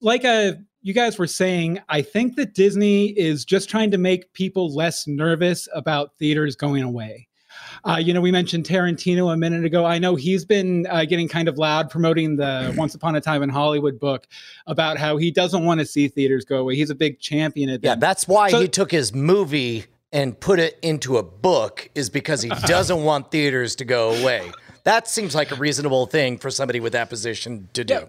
like 0.00 0.24
a 0.24 0.50
uh, 0.50 0.52
you 0.84 0.92
guys 0.92 1.16
were 1.16 1.28
saying, 1.28 1.80
I 1.88 2.02
think 2.02 2.34
that 2.34 2.54
Disney 2.54 3.10
is 3.10 3.44
just 3.44 3.70
trying 3.70 3.92
to 3.92 3.98
make 3.98 4.32
people 4.32 4.74
less 4.74 5.06
nervous 5.06 5.68
about 5.72 6.16
theaters 6.18 6.56
going 6.56 6.82
away. 6.82 7.28
Uh, 7.84 7.96
you 7.96 8.12
know, 8.14 8.20
we 8.20 8.30
mentioned 8.30 8.64
Tarantino 8.64 9.32
a 9.32 9.36
minute 9.36 9.64
ago. 9.64 9.84
I 9.84 9.98
know 9.98 10.14
he's 10.14 10.44
been 10.44 10.86
uh, 10.88 11.04
getting 11.04 11.28
kind 11.28 11.48
of 11.48 11.58
loud 11.58 11.90
promoting 11.90 12.36
the 12.36 12.74
Once 12.76 12.94
Upon 12.94 13.14
a 13.16 13.20
Time 13.20 13.42
in 13.42 13.48
Hollywood 13.48 13.98
book 13.98 14.26
about 14.66 14.98
how 14.98 15.16
he 15.16 15.30
doesn't 15.30 15.64
want 15.64 15.80
to 15.80 15.86
see 15.86 16.08
theaters 16.08 16.44
go 16.44 16.58
away. 16.58 16.76
He's 16.76 16.90
a 16.90 16.94
big 16.94 17.20
champion 17.20 17.70
of 17.70 17.80
that. 17.82 17.86
Yeah, 17.86 17.94
that's 17.96 18.28
why 18.28 18.50
so, 18.50 18.60
he 18.60 18.68
took 18.68 18.90
his 18.90 19.14
movie 19.14 19.86
and 20.12 20.38
put 20.38 20.58
it 20.58 20.78
into 20.82 21.16
a 21.16 21.22
book 21.22 21.88
is 21.94 22.10
because 22.10 22.42
he 22.42 22.48
doesn't 22.66 23.02
want 23.02 23.30
theaters 23.30 23.76
to 23.76 23.84
go 23.84 24.12
away. 24.12 24.50
That 24.84 25.08
seems 25.08 25.34
like 25.34 25.50
a 25.52 25.54
reasonable 25.54 26.06
thing 26.06 26.38
for 26.38 26.50
somebody 26.50 26.80
with 26.80 26.92
that 26.92 27.08
position 27.08 27.68
to 27.74 27.84
do. 27.84 28.08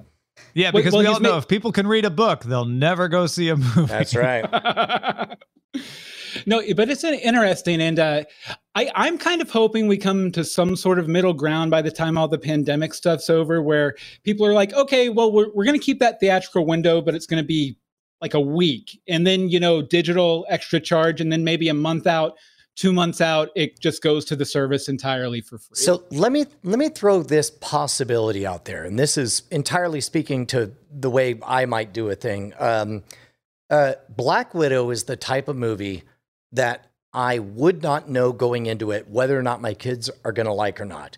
Yeah, 0.53 0.71
Well- 0.71 0.81
because 0.81 0.93
well, 0.93 1.01
we 1.01 1.07
all 1.07 1.19
know 1.19 1.31
ma- 1.33 1.37
if 1.37 1.47
people 1.47 1.71
can 1.71 1.87
read 1.87 2.05
a 2.05 2.09
book, 2.09 2.43
they'll 2.43 2.65
never 2.65 3.07
go 3.07 3.27
see 3.27 3.49
a 3.49 3.55
movie. 3.55 3.85
That's 3.85 4.15
right. 4.15 4.43
no, 6.45 6.61
but 6.75 6.89
it's 6.89 7.03
an 7.03 7.15
interesting, 7.15 7.81
and 7.81 7.99
uh, 7.99 8.23
I, 8.75 8.91
I'm 8.95 9.17
kind 9.17 9.41
of 9.41 9.49
hoping 9.49 9.87
we 9.87 9.97
come 9.97 10.31
to 10.31 10.43
some 10.43 10.75
sort 10.75 10.99
of 10.99 11.07
middle 11.07 11.33
ground 11.33 11.71
by 11.71 11.81
the 11.81 11.91
time 11.91 12.17
all 12.17 12.27
the 12.27 12.37
pandemic 12.37 12.93
stuff's 12.93 13.29
over, 13.29 13.61
where 13.61 13.95
people 14.23 14.45
are 14.45 14.53
like, 14.53 14.73
okay, 14.73 15.09
well, 15.09 15.31
we're 15.31 15.49
we're 15.53 15.65
going 15.65 15.79
to 15.79 15.83
keep 15.83 15.99
that 15.99 16.19
theatrical 16.19 16.65
window, 16.65 17.01
but 17.01 17.15
it's 17.15 17.25
going 17.25 17.41
to 17.41 17.47
be 17.47 17.77
like 18.21 18.33
a 18.33 18.39
week, 18.39 18.99
and 19.07 19.27
then 19.27 19.49
you 19.49 19.59
know, 19.59 19.81
digital 19.81 20.45
extra 20.49 20.79
charge, 20.79 21.21
and 21.21 21.31
then 21.31 21.43
maybe 21.43 21.69
a 21.69 21.73
month 21.73 22.07
out, 22.07 22.37
two 22.75 22.93
months 22.93 23.21
out, 23.21 23.49
it 23.55 23.79
just 23.79 24.01
goes 24.01 24.25
to 24.25 24.35
the 24.35 24.45
service 24.45 24.89
entirely 24.89 25.41
for 25.41 25.57
free. 25.57 25.75
So 25.75 26.03
let 26.11 26.31
me 26.31 26.45
let 26.63 26.79
me 26.79 26.89
throw 26.89 27.23
this 27.23 27.51
possibility 27.51 28.45
out 28.45 28.65
there, 28.65 28.83
and 28.83 28.97
this 28.97 29.17
is 29.17 29.43
entirely 29.51 30.01
speaking 30.01 30.45
to 30.47 30.71
the 30.91 31.09
way 31.09 31.39
I 31.45 31.65
might 31.65 31.93
do 31.93 32.09
a 32.09 32.15
thing. 32.15 32.53
Um, 32.59 33.03
uh, 33.69 33.93
Black 34.09 34.53
Widow 34.53 34.89
is 34.91 35.05
the 35.05 35.15
type 35.15 35.47
of 35.47 35.55
movie 35.55 36.03
that 36.53 36.87
I 37.13 37.39
would 37.39 37.83
not 37.83 38.09
know 38.09 38.31
going 38.31 38.65
into 38.65 38.91
it 38.91 39.07
whether 39.07 39.37
or 39.37 39.43
not 39.43 39.61
my 39.61 39.73
kids 39.73 40.09
are 40.23 40.31
going 40.31 40.47
to 40.47 40.53
like 40.53 40.81
or 40.81 40.85
not. 40.85 41.17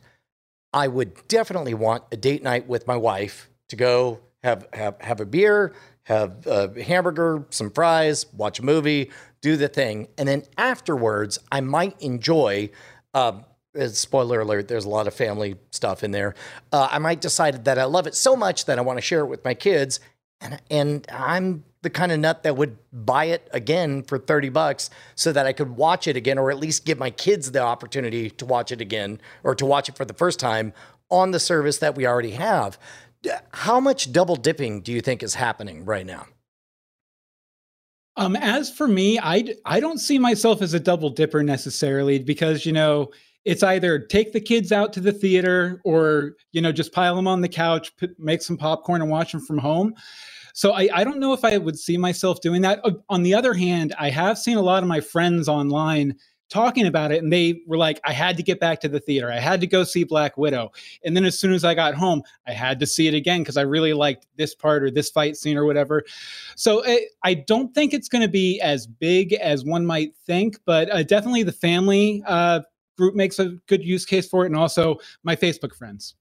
I 0.73 0.87
would 0.87 1.27
definitely 1.27 1.73
want 1.73 2.03
a 2.11 2.17
date 2.17 2.43
night 2.43 2.67
with 2.67 2.85
my 2.85 2.97
wife 2.97 3.49
to 3.69 3.75
go 3.75 4.19
have 4.43 4.67
have 4.73 4.99
have 5.01 5.21
a 5.21 5.25
beer, 5.25 5.73
have 6.03 6.45
a 6.45 6.83
hamburger, 6.83 7.45
some 7.49 7.71
fries, 7.71 8.25
watch 8.33 8.59
a 8.59 8.65
movie, 8.65 9.11
do 9.41 9.55
the 9.55 9.67
thing, 9.67 10.07
and 10.17 10.27
then 10.27 10.43
afterwards, 10.57 11.39
I 11.51 11.61
might 11.61 11.99
enjoy. 12.01 12.69
Uh, 13.13 13.41
spoiler 13.87 14.41
alert: 14.41 14.67
There's 14.67 14.85
a 14.85 14.89
lot 14.89 15.07
of 15.07 15.13
family 15.13 15.55
stuff 15.71 16.03
in 16.03 16.11
there. 16.11 16.35
Uh, 16.71 16.89
I 16.91 16.99
might 16.99 17.21
decide 17.21 17.65
that 17.65 17.79
I 17.79 17.85
love 17.85 18.07
it 18.07 18.15
so 18.15 18.35
much 18.35 18.65
that 18.65 18.77
I 18.77 18.81
want 18.81 18.97
to 18.97 19.01
share 19.01 19.21
it 19.21 19.27
with 19.27 19.43
my 19.43 19.53
kids, 19.53 19.99
and 20.41 20.61
and 20.69 21.07
I'm 21.09 21.63
the 21.85 21.89
kind 21.91 22.11
of 22.11 22.19
nut 22.19 22.43
that 22.43 22.57
would 22.57 22.77
buy 22.91 23.25
it 23.25 23.47
again 23.53 24.01
for 24.03 24.17
30 24.17 24.49
bucks 24.49 24.89
so 25.13 25.31
that 25.31 25.45
I 25.45 25.53
could 25.53 25.77
watch 25.77 26.07
it 26.07 26.17
again 26.17 26.37
or 26.37 26.49
at 26.49 26.57
least 26.57 26.83
give 26.83 26.97
my 26.97 27.11
kids 27.11 27.51
the 27.51 27.61
opportunity 27.61 28.29
to 28.31 28.45
watch 28.45 28.71
it 28.71 28.81
again 28.81 29.21
or 29.43 29.53
to 29.55 29.65
watch 29.65 29.87
it 29.87 29.95
for 29.95 30.03
the 30.03 30.13
first 30.13 30.39
time 30.39 30.73
on 31.11 31.29
the 31.29 31.39
service 31.39 31.77
that 31.77 31.95
we 31.95 32.07
already 32.07 32.31
have. 32.31 32.79
How 33.51 33.79
much 33.79 34.11
double 34.11 34.35
dipping 34.35 34.81
do 34.81 34.91
you 34.91 34.99
think 34.99 35.21
is 35.21 35.35
happening 35.35 35.85
right 35.85 36.05
now? 36.05 36.25
Um, 38.17 38.35
as 38.35 38.71
for 38.71 38.87
me, 38.87 39.19
I 39.19 39.55
I 39.65 39.79
don't 39.79 39.99
see 39.99 40.17
myself 40.17 40.61
as 40.61 40.73
a 40.73 40.79
double 40.79 41.09
dipper 41.09 41.43
necessarily 41.43 42.17
because 42.17 42.65
you 42.65 42.71
know 42.71 43.11
it's 43.43 43.61
either 43.61 43.99
take 43.99 44.31
the 44.31 44.39
kids 44.41 44.71
out 44.71 44.93
to 44.93 44.99
the 45.01 45.11
theater 45.11 45.81
or 45.83 46.35
you 46.51 46.61
know 46.61 46.71
just 46.71 46.93
pile 46.93 47.15
them 47.15 47.27
on 47.27 47.41
the 47.41 47.49
couch, 47.49 47.95
put, 47.97 48.17
make 48.19 48.41
some 48.41 48.57
popcorn, 48.57 49.01
and 49.01 49.11
watch 49.11 49.33
them 49.33 49.41
from 49.41 49.57
home. 49.57 49.93
So 50.55 50.71
I, 50.71 50.87
I 50.93 51.03
don't 51.03 51.19
know 51.19 51.33
if 51.33 51.43
I 51.43 51.57
would 51.57 51.77
see 51.77 51.97
myself 51.97 52.39
doing 52.39 52.61
that. 52.61 52.79
Uh, 52.85 52.91
On 53.09 53.23
the 53.23 53.33
other 53.33 53.53
hand, 53.53 53.93
I 53.99 54.09
have 54.09 54.37
seen 54.37 54.55
a 54.55 54.61
lot 54.61 54.83
of 54.83 54.89
my 54.89 55.01
friends 55.01 55.49
online 55.49 56.15
talking 56.47 56.85
about 56.85 57.11
it 57.11 57.23
and 57.23 57.33
they 57.33 57.59
were 57.65 57.75
like 57.75 57.99
i 58.03 58.13
had 58.13 58.37
to 58.37 58.43
get 58.43 58.59
back 58.59 58.79
to 58.79 58.87
the 58.87 58.99
theater. 58.99 59.31
I 59.31 59.39
had 59.39 59.59
to 59.61 59.67
go 59.67 59.83
see 59.83 60.03
black 60.03 60.37
widow. 60.37 60.71
And 61.03 61.17
then 61.17 61.25
as 61.25 61.39
soon 61.39 61.53
as 61.53 61.63
i 61.63 61.73
got 61.73 61.95
home 61.95 62.21
i 62.45 62.51
had 62.51 62.79
to 62.81 62.85
see 62.85 63.07
it 63.07 63.15
again 63.15 63.39
because 63.39 63.57
i 63.57 63.63
really 63.63 63.93
liked 63.93 64.27
this 64.37 64.53
part 64.53 64.83
or 64.83 64.91
this 64.91 65.09
fight 65.09 65.37
scene 65.37 65.57
or 65.57 65.65
whatever. 65.65 66.03
So 66.55 66.85
I, 66.85 67.07
I 67.23 67.33
don't 67.33 67.73
think 67.73 67.95
it's 67.95 68.07
going 68.07 68.21
to 68.21 68.29
be 68.29 68.61
as 68.61 68.85
big 68.85 69.33
as 69.33 69.65
one 69.65 69.87
might 69.87 70.15
think 70.27 70.59
but 70.65 70.91
uh, 70.91 71.01
definitely 71.01 71.41
the 71.41 71.51
family 71.51 72.21
uh, 72.27 72.61
group 72.95 73.15
makes 73.15 73.39
a 73.39 73.57
good 73.65 73.83
use 73.83 74.05
case 74.05 74.29
for 74.29 74.43
it 74.43 74.47
and 74.47 74.55
also 74.55 74.97
my 75.23 75.35
facebook 75.35 75.73
friends. 75.75 76.13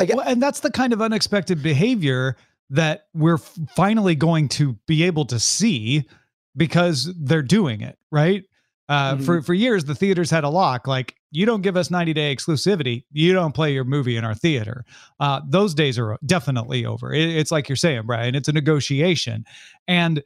Well, 0.00 0.20
and 0.22 0.42
that's 0.42 0.58
the 0.58 0.72
kind 0.72 0.92
of 0.92 1.00
unexpected 1.00 1.62
behavior 1.62 2.36
that 2.70 3.04
we're 3.14 3.38
finally 3.38 4.14
going 4.14 4.48
to 4.48 4.74
be 4.86 5.02
able 5.04 5.24
to 5.26 5.38
see 5.38 6.04
because 6.56 7.12
they're 7.20 7.42
doing 7.42 7.80
it, 7.80 7.98
right? 8.10 8.44
Uh, 8.88 9.16
For 9.18 9.42
for 9.42 9.54
years, 9.54 9.84
the 9.84 9.94
theaters 9.94 10.30
had 10.30 10.44
a 10.44 10.48
lock. 10.48 10.86
Like, 10.86 11.14
you 11.30 11.44
don't 11.44 11.60
give 11.60 11.76
us 11.76 11.90
90 11.90 12.14
day 12.14 12.34
exclusivity, 12.34 13.04
you 13.12 13.34
don't 13.34 13.54
play 13.54 13.72
your 13.74 13.84
movie 13.84 14.16
in 14.16 14.24
our 14.24 14.34
theater. 14.34 14.84
Uh, 15.20 15.40
those 15.46 15.74
days 15.74 15.98
are 15.98 16.18
definitely 16.24 16.86
over. 16.86 17.12
It- 17.12 17.36
it's 17.36 17.50
like 17.52 17.68
you're 17.68 17.76
saying, 17.76 18.02
Brian. 18.06 18.34
It's 18.34 18.48
a 18.48 18.52
negotiation, 18.52 19.44
and 19.86 20.22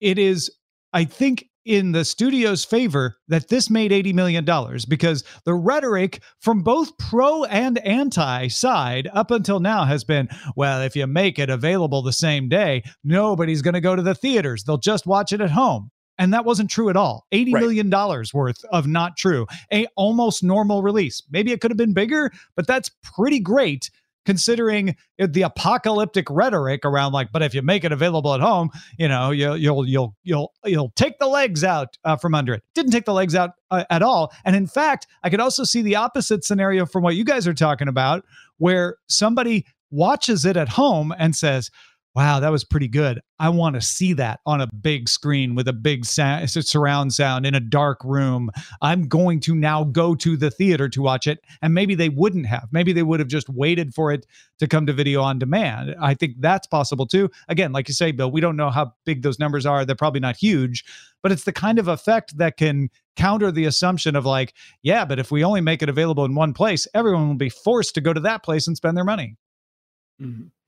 it 0.00 0.18
is. 0.18 0.50
I 0.94 1.04
think 1.04 1.44
in 1.68 1.92
the 1.92 2.04
studio's 2.04 2.64
favor 2.64 3.18
that 3.28 3.48
this 3.48 3.68
made 3.68 3.90
$80 3.90 4.14
million 4.14 4.44
because 4.88 5.22
the 5.44 5.54
rhetoric 5.54 6.22
from 6.40 6.62
both 6.62 6.96
pro 6.98 7.44
and 7.44 7.78
anti 7.78 8.48
side 8.48 9.08
up 9.12 9.30
until 9.30 9.60
now 9.60 9.84
has 9.84 10.02
been 10.02 10.28
well, 10.56 10.80
if 10.80 10.96
you 10.96 11.06
make 11.06 11.38
it 11.38 11.50
available 11.50 12.00
the 12.02 12.12
same 12.12 12.48
day, 12.48 12.82
nobody's 13.04 13.62
going 13.62 13.74
to 13.74 13.80
go 13.80 13.94
to 13.94 14.02
the 14.02 14.14
theaters. 14.14 14.64
They'll 14.64 14.78
just 14.78 15.06
watch 15.06 15.32
it 15.32 15.40
at 15.40 15.50
home. 15.50 15.90
And 16.20 16.32
that 16.34 16.44
wasn't 16.44 16.70
true 16.70 16.88
at 16.88 16.96
all. 16.96 17.26
Eighty 17.30 17.52
Right. 17.54 17.60
million 17.60 17.90
dollars 17.90 18.34
worth 18.34 18.64
of 18.72 18.86
not 18.88 19.16
true. 19.16 19.46
A 19.72 19.86
almost 19.94 20.42
normal 20.42 20.82
release. 20.82 21.22
Maybe 21.30 21.52
it 21.52 21.60
could 21.60 21.70
have 21.70 21.78
been 21.78 21.92
bigger, 21.94 22.32
but 22.56 22.66
that's 22.66 22.90
pretty 23.02 23.38
great 23.38 23.90
considering 24.24 24.94
the 25.18 25.42
apocalyptic 25.42 26.28
rhetoric 26.30 26.84
around 26.84 27.12
like 27.12 27.32
but 27.32 27.42
if 27.42 27.54
you 27.54 27.62
make 27.62 27.84
it 27.84 27.92
available 27.92 28.34
at 28.34 28.40
home 28.40 28.70
you 28.98 29.08
know 29.08 29.30
you'll 29.30 29.56
you'll 29.56 29.86
you'll 29.86 30.14
you'll 30.22 30.52
you'll 30.64 30.92
take 30.96 31.18
the 31.18 31.26
legs 31.26 31.64
out 31.64 31.96
uh, 32.04 32.16
from 32.16 32.34
under 32.34 32.54
it. 32.54 32.62
Didn't 32.74 32.92
take 32.92 33.04
the 33.04 33.14
legs 33.14 33.34
out 33.34 33.50
uh, 33.70 33.84
at 33.90 34.02
all. 34.02 34.32
And 34.44 34.54
in 34.54 34.66
fact 34.66 35.06
i 35.22 35.30
could 35.30 35.40
also 35.40 35.64
see 35.64 35.82
the 35.82 35.96
opposite 35.96 36.44
scenario 36.44 36.86
from 36.86 37.02
what 37.02 37.16
you 37.16 37.24
guys 37.24 37.46
are 37.46 37.54
talking 37.54 37.88
about 37.88 38.24
where 38.58 38.96
somebody 39.08 39.64
watches 39.90 40.44
it 40.44 40.56
at 40.56 40.68
home 40.68 41.14
and 41.18 41.34
says 41.34 41.70
wow 42.18 42.40
that 42.40 42.50
was 42.50 42.64
pretty 42.64 42.88
good. 42.88 43.20
I 43.38 43.48
want 43.48 43.76
to 43.76 43.80
see 43.80 44.12
that 44.14 44.40
on 44.44 44.60
a 44.60 44.66
big 44.66 45.08
screen 45.08 45.54
with 45.54 45.68
a 45.68 45.72
big 45.72 46.04
surround 46.04 47.14
sound 47.14 47.46
in 47.46 47.54
a 47.54 47.60
dark 47.60 48.00
room. 48.02 48.50
I'm 48.82 49.06
going 49.06 49.38
to 49.42 49.54
now 49.54 49.84
go 49.84 50.16
to 50.16 50.36
the 50.36 50.50
theater 50.50 50.88
to 50.88 51.00
watch 51.00 51.28
it. 51.28 51.38
And 51.62 51.74
maybe 51.74 51.94
they 51.94 52.08
wouldn't 52.08 52.46
have. 52.46 52.70
Maybe 52.72 52.92
they 52.92 53.04
would 53.04 53.20
have 53.20 53.28
just 53.28 53.48
waited 53.48 53.94
for 53.94 54.10
it 54.10 54.26
to 54.58 54.66
come 54.66 54.84
to 54.86 54.92
video 54.92 55.22
on 55.22 55.38
demand. 55.38 55.94
I 56.02 56.14
think 56.14 56.40
that's 56.40 56.66
possible 56.66 57.06
too. 57.06 57.30
Again 57.48 57.70
like 57.70 57.86
you 57.86 57.94
say 57.94 58.10
bill 58.10 58.32
we 58.32 58.40
don't 58.40 58.56
know 58.56 58.70
how 58.70 58.94
big 59.06 59.22
those 59.22 59.38
numbers 59.38 59.64
are. 59.64 59.84
They're 59.84 59.94
probably 59.94 60.18
not 60.18 60.36
huge 60.36 60.84
but 61.22 61.30
it's 61.30 61.44
the 61.44 61.52
kind 61.52 61.78
of 61.78 61.86
effect 61.86 62.36
that 62.38 62.56
can 62.56 62.90
counter 63.14 63.52
the 63.52 63.64
assumption 63.64 64.16
of 64.16 64.26
like 64.26 64.54
yeah 64.82 65.04
but 65.04 65.20
if 65.20 65.30
we 65.30 65.44
only 65.44 65.60
make 65.60 65.82
it 65.82 65.88
available 65.88 66.24
in 66.24 66.34
one 66.34 66.52
place 66.52 66.86
everyone 66.94 67.28
will 67.28 67.36
be 67.36 67.48
forced 67.48 67.94
to 67.94 68.00
go 68.00 68.12
to 68.12 68.20
that 68.20 68.42
place 68.42 68.66
and 68.66 68.76
spend 68.76 68.96
their 68.96 69.04
money 69.04 69.36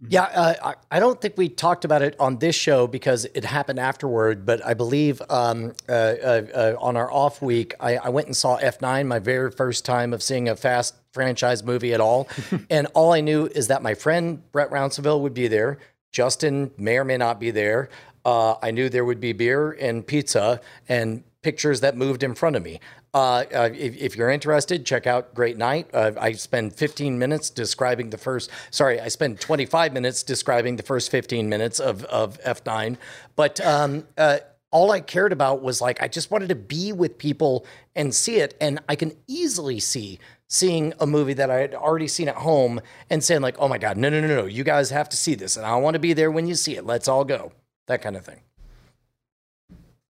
Yeah, 0.09 0.23
uh, 0.23 0.55
I, 0.91 0.97
I 0.97 1.01
don't 1.01 1.21
think 1.21 1.37
we 1.37 1.49
talked 1.49 1.85
about 1.85 2.03
it 2.03 2.17
on 2.19 2.39
this 2.39 2.55
show 2.55 2.87
because 2.87 3.27
it 3.35 3.45
happened 3.45 3.79
afterward. 3.79 4.47
But 4.47 4.65
I 4.65 4.75
believe 4.75 5.21
um, 5.29 5.73
uh, 5.89 5.93
uh, 5.93 6.43
uh, 6.55 6.77
on 6.79 6.97
our 6.97 7.13
off 7.13 7.43
week, 7.43 7.75
I, 7.81 7.97
I 7.97 8.09
went 8.09 8.27
and 8.27 8.37
saw 8.37 8.59
F9, 8.59 9.07
my 9.07 9.19
very 9.19 9.51
first 9.51 9.85
time 9.85 10.15
of 10.15 10.23
seeing 10.23 10.49
a 10.49 10.57
fast 10.57 10.95
franchise 11.13 11.63
movie 11.63 11.93
at 11.93 12.01
all. 12.01 12.29
and 12.71 12.87
all 12.95 13.13
I 13.13 13.21
knew 13.21 13.47
is 13.47 13.69
that 13.69 13.83
my 13.83 13.95
friend 13.95 14.43
Brett 14.53 14.71
Rounceville 14.71 15.21
would 15.21 15.35
be 15.35 15.49
there. 15.49 15.79
Justin 16.13 16.71
may 16.77 16.97
or 16.97 17.05
may 17.05 17.17
not 17.17 17.39
be 17.39 17.51
there. 17.51 17.89
Uh, 18.25 18.55
I 18.63 18.71
knew 18.71 18.89
there 18.89 19.05
would 19.05 19.21
be 19.21 19.33
beer 19.33 19.73
and 19.73 20.07
pizza 20.07 20.61
and 20.89 21.25
pictures 21.43 21.81
that 21.81 21.97
moved 21.97 22.23
in 22.23 22.35
front 22.35 22.57
of 22.57 22.63
me. 22.63 22.81
Uh, 23.13 23.45
uh, 23.53 23.71
if, 23.75 23.97
if 23.97 24.17
you're 24.17 24.31
interested, 24.31 24.87
check 24.87 25.07
out 25.07 25.35
Great 25.35 25.59
Night. 25.59 25.89
Uh, 25.93 26.13
I 26.21 26.33
spend 26.33 26.75
15 26.75 27.19
minutes 27.19 27.51
describing 27.51 28.11
the 28.11 28.19
first, 28.19 28.51
sorry, 28.71 29.01
I 29.01 29.09
spend 29.09 29.41
25 29.41 29.93
minutes 29.93 30.23
describing 30.23 30.77
the 30.77 30.83
first 30.83 31.11
15 31.11 31.49
minutes 31.49 31.81
of, 31.81 32.05
of 32.05 32.41
F9. 32.43 32.97
But 33.35 33.61
um, 33.61 34.07
uh, 34.17 34.39
all 34.71 34.93
I 34.93 35.01
cared 35.01 35.33
about 35.33 35.63
was 35.63 35.81
like, 35.81 36.01
I 36.03 36.09
just 36.09 36.31
wanted 36.31 36.51
to 36.51 36.55
be 36.55 36.93
with 36.93 37.19
people 37.19 37.67
and 37.97 38.15
see 38.15 38.37
it. 38.37 38.57
And 38.61 38.81
I 38.89 38.95
can 38.95 39.17
easily 39.27 39.81
see 39.81 40.21
seeing 40.47 40.93
a 40.99 41.07
movie 41.07 41.33
that 41.35 41.51
I 41.51 41.61
had 41.61 41.75
already 41.75 42.09
seen 42.09 42.29
at 42.29 42.35
home 42.35 42.81
and 43.09 43.23
saying, 43.23 43.41
like, 43.41 43.57
oh 43.59 43.69
my 43.69 43.79
God, 43.79 43.97
no, 43.97 44.09
no, 44.09 44.21
no, 44.21 44.27
no, 44.27 44.47
you 44.47 44.65
guys 44.65 44.91
have 44.91 45.09
to 45.11 45.17
see 45.17 45.37
this. 45.37 45.57
And 45.57 45.65
I 45.65 45.77
want 45.77 45.95
to 45.95 46.01
be 46.01 46.13
there 46.13 46.31
when 46.31 46.47
you 46.47 46.57
see 46.57 46.77
it. 46.77 46.85
Let's 46.85 47.07
all 47.09 47.25
go. 47.25 47.53
That 47.87 48.03
kind 48.03 48.17
of 48.17 48.25
thing. 48.25 48.41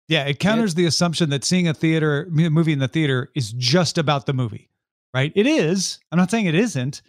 Yeah, 0.07 0.25
it 0.25 0.39
counters 0.39 0.75
the 0.75 0.85
assumption 0.85 1.31
that 1.31 1.43
seeing 1.43 1.67
a 1.67 1.73
theater 1.73 2.27
movie 2.29 2.73
in 2.73 2.79
the 2.79 2.87
theater 2.87 3.31
is 3.35 3.53
just 3.53 3.97
about 3.97 4.27
the 4.27 4.33
movie, 4.33 4.69
right? 5.13 5.31
It 5.35 5.47
is. 5.47 5.99
I'm 6.11 6.19
not 6.19 6.29
saying 6.29 6.45
it 6.45 6.53
isn't, 6.53 7.01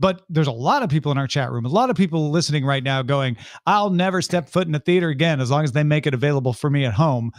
but 0.00 0.22
there's 0.28 0.48
a 0.48 0.52
lot 0.52 0.82
of 0.82 0.90
people 0.90 1.12
in 1.12 1.18
our 1.18 1.28
chat 1.28 1.52
room, 1.52 1.64
a 1.64 1.68
lot 1.68 1.90
of 1.90 1.96
people 1.96 2.30
listening 2.30 2.64
right 2.64 2.82
now 2.82 3.02
going, 3.02 3.36
"I'll 3.66 3.90
never 3.90 4.20
step 4.20 4.48
foot 4.48 4.66
in 4.66 4.74
a 4.74 4.80
theater 4.80 5.10
again 5.10 5.40
as 5.40 5.50
long 5.50 5.62
as 5.62 5.72
they 5.72 5.84
make 5.84 6.06
it 6.06 6.14
available 6.14 6.52
for 6.52 6.70
me 6.70 6.84
at 6.84 6.94
home." 6.94 7.30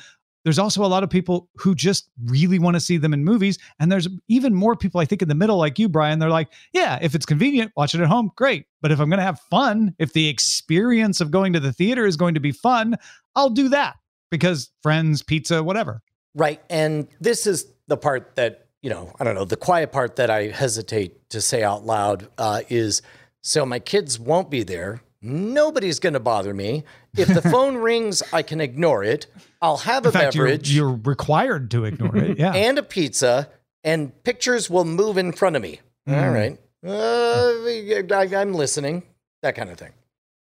There's 0.43 0.57
also 0.57 0.83
a 0.83 0.87
lot 0.87 1.03
of 1.03 1.09
people 1.09 1.49
who 1.57 1.75
just 1.75 2.09
really 2.25 2.57
want 2.57 2.75
to 2.75 2.79
see 2.79 2.97
them 2.97 3.13
in 3.13 3.23
movies, 3.23 3.59
and 3.79 3.91
there's 3.91 4.07
even 4.27 4.55
more 4.55 4.75
people 4.75 5.01
I 5.01 5.05
think 5.05 5.21
in 5.21 5.27
the 5.27 5.35
middle 5.35 5.57
like 5.57 5.77
you, 5.77 5.89
Brian. 5.89 6.19
They're 6.19 6.29
like, 6.29 6.51
"Yeah, 6.73 6.97
if 7.01 7.13
it's 7.13 7.25
convenient, 7.25 7.73
watch 7.75 7.93
it 7.93 8.01
at 8.01 8.07
home, 8.07 8.31
great. 8.35 8.65
But 8.81 8.91
if 8.91 8.99
I'm 8.99 9.09
going 9.09 9.19
to 9.19 9.25
have 9.25 9.39
fun, 9.51 9.93
if 9.99 10.13
the 10.13 10.27
experience 10.27 11.19
of 11.21 11.31
going 11.31 11.53
to 11.53 11.59
the 11.59 11.73
theater 11.73 12.05
is 12.05 12.15
going 12.15 12.33
to 12.33 12.39
be 12.39 12.51
fun, 12.51 12.95
I'll 13.35 13.49
do 13.49 13.69
that." 13.69 13.97
Because 14.31 14.71
friends, 14.81 15.21
pizza, 15.21 15.61
whatever. 15.63 16.01
Right. 16.33 16.61
And 16.69 17.07
this 17.19 17.45
is 17.45 17.67
the 17.87 17.97
part 17.97 18.35
that, 18.35 18.65
you 18.81 18.89
know, 18.89 19.13
I 19.19 19.23
don't 19.23 19.35
know, 19.35 19.45
the 19.45 19.57
quiet 19.57 19.91
part 19.91 20.15
that 20.15 20.29
I 20.31 20.47
hesitate 20.47 21.29
to 21.29 21.41
say 21.41 21.61
out 21.63 21.85
loud 21.85 22.27
uh, 22.37 22.61
is 22.69 23.01
so 23.41 23.65
my 23.65 23.79
kids 23.79 24.19
won't 24.19 24.49
be 24.49 24.63
there. 24.63 25.01
Nobody's 25.21 25.99
going 25.99 26.13
to 26.13 26.19
bother 26.19 26.53
me. 26.53 26.83
If 27.15 27.27
the 27.27 27.41
phone 27.51 27.75
rings, 27.77 28.23
I 28.33 28.41
can 28.41 28.59
ignore 28.59 29.03
it. 29.03 29.27
I'll 29.61 29.77
have 29.77 30.05
In 30.05 30.09
a 30.09 30.11
fact, 30.11 30.33
you're, 30.35 30.45
beverage 30.47 30.71
you're 30.71 30.99
required 31.03 31.69
to 31.71 31.85
ignore 31.85 32.17
it. 32.17 32.39
Yeah. 32.39 32.53
and 32.55 32.79
a 32.79 32.83
pizza, 32.83 33.49
and 33.83 34.23
pictures 34.23 34.67
will 34.69 34.85
move 34.85 35.17
in 35.19 35.31
front 35.31 35.55
of 35.55 35.61
me. 35.61 35.79
All 36.07 36.15
Mm. 36.15 36.33
right. 36.33 36.59
Uh, 36.83 38.15
I, 38.15 38.41
I'm 38.41 38.53
listening. 38.53 39.03
That 39.43 39.55
kind 39.55 39.69
of 39.69 39.77
thing. 39.77 39.91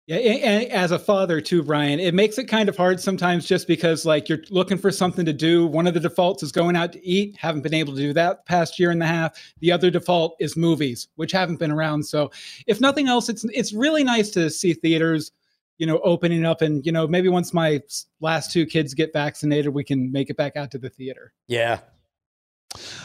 Yeah, 0.08 0.16
and, 0.16 0.42
and 0.42 0.72
as 0.72 0.90
a 0.90 0.98
father 0.98 1.38
too, 1.38 1.62
Brian, 1.62 2.00
it 2.00 2.14
makes 2.14 2.38
it 2.38 2.44
kind 2.44 2.70
of 2.70 2.78
hard 2.78 2.98
sometimes 2.98 3.44
just 3.44 3.68
because 3.68 4.06
like 4.06 4.26
you're 4.26 4.42
looking 4.48 4.78
for 4.78 4.90
something 4.90 5.26
to 5.26 5.34
do. 5.34 5.66
One 5.66 5.86
of 5.86 5.92
the 5.92 6.00
defaults 6.00 6.42
is 6.42 6.50
going 6.50 6.76
out 6.76 6.94
to 6.94 7.06
eat. 7.06 7.36
Haven't 7.36 7.60
been 7.60 7.74
able 7.74 7.94
to 7.94 8.00
do 8.00 8.14
that 8.14 8.38
the 8.38 8.42
past 8.44 8.78
year 8.78 8.90
and 8.90 9.02
a 9.02 9.06
half. 9.06 9.38
The 9.60 9.70
other 9.70 9.90
default 9.90 10.34
is 10.40 10.56
movies, 10.56 11.08
which 11.16 11.30
haven't 11.30 11.58
been 11.58 11.70
around. 11.70 12.04
So 12.04 12.30
if 12.66 12.80
nothing 12.80 13.06
else, 13.06 13.28
it's 13.28 13.44
it's 13.52 13.74
really 13.74 14.02
nice 14.02 14.30
to 14.30 14.48
see 14.48 14.72
theaters, 14.72 15.30
you 15.76 15.86
know, 15.86 15.98
opening 15.98 16.46
up 16.46 16.62
and 16.62 16.86
you 16.86 16.92
know 16.92 17.06
maybe 17.06 17.28
once 17.28 17.52
my 17.52 17.82
last 18.22 18.50
two 18.50 18.64
kids 18.64 18.94
get 18.94 19.12
vaccinated, 19.12 19.74
we 19.74 19.84
can 19.84 20.10
make 20.10 20.30
it 20.30 20.38
back 20.38 20.56
out 20.56 20.70
to 20.70 20.78
the 20.78 20.88
theater. 20.88 21.34
Yeah. 21.48 21.80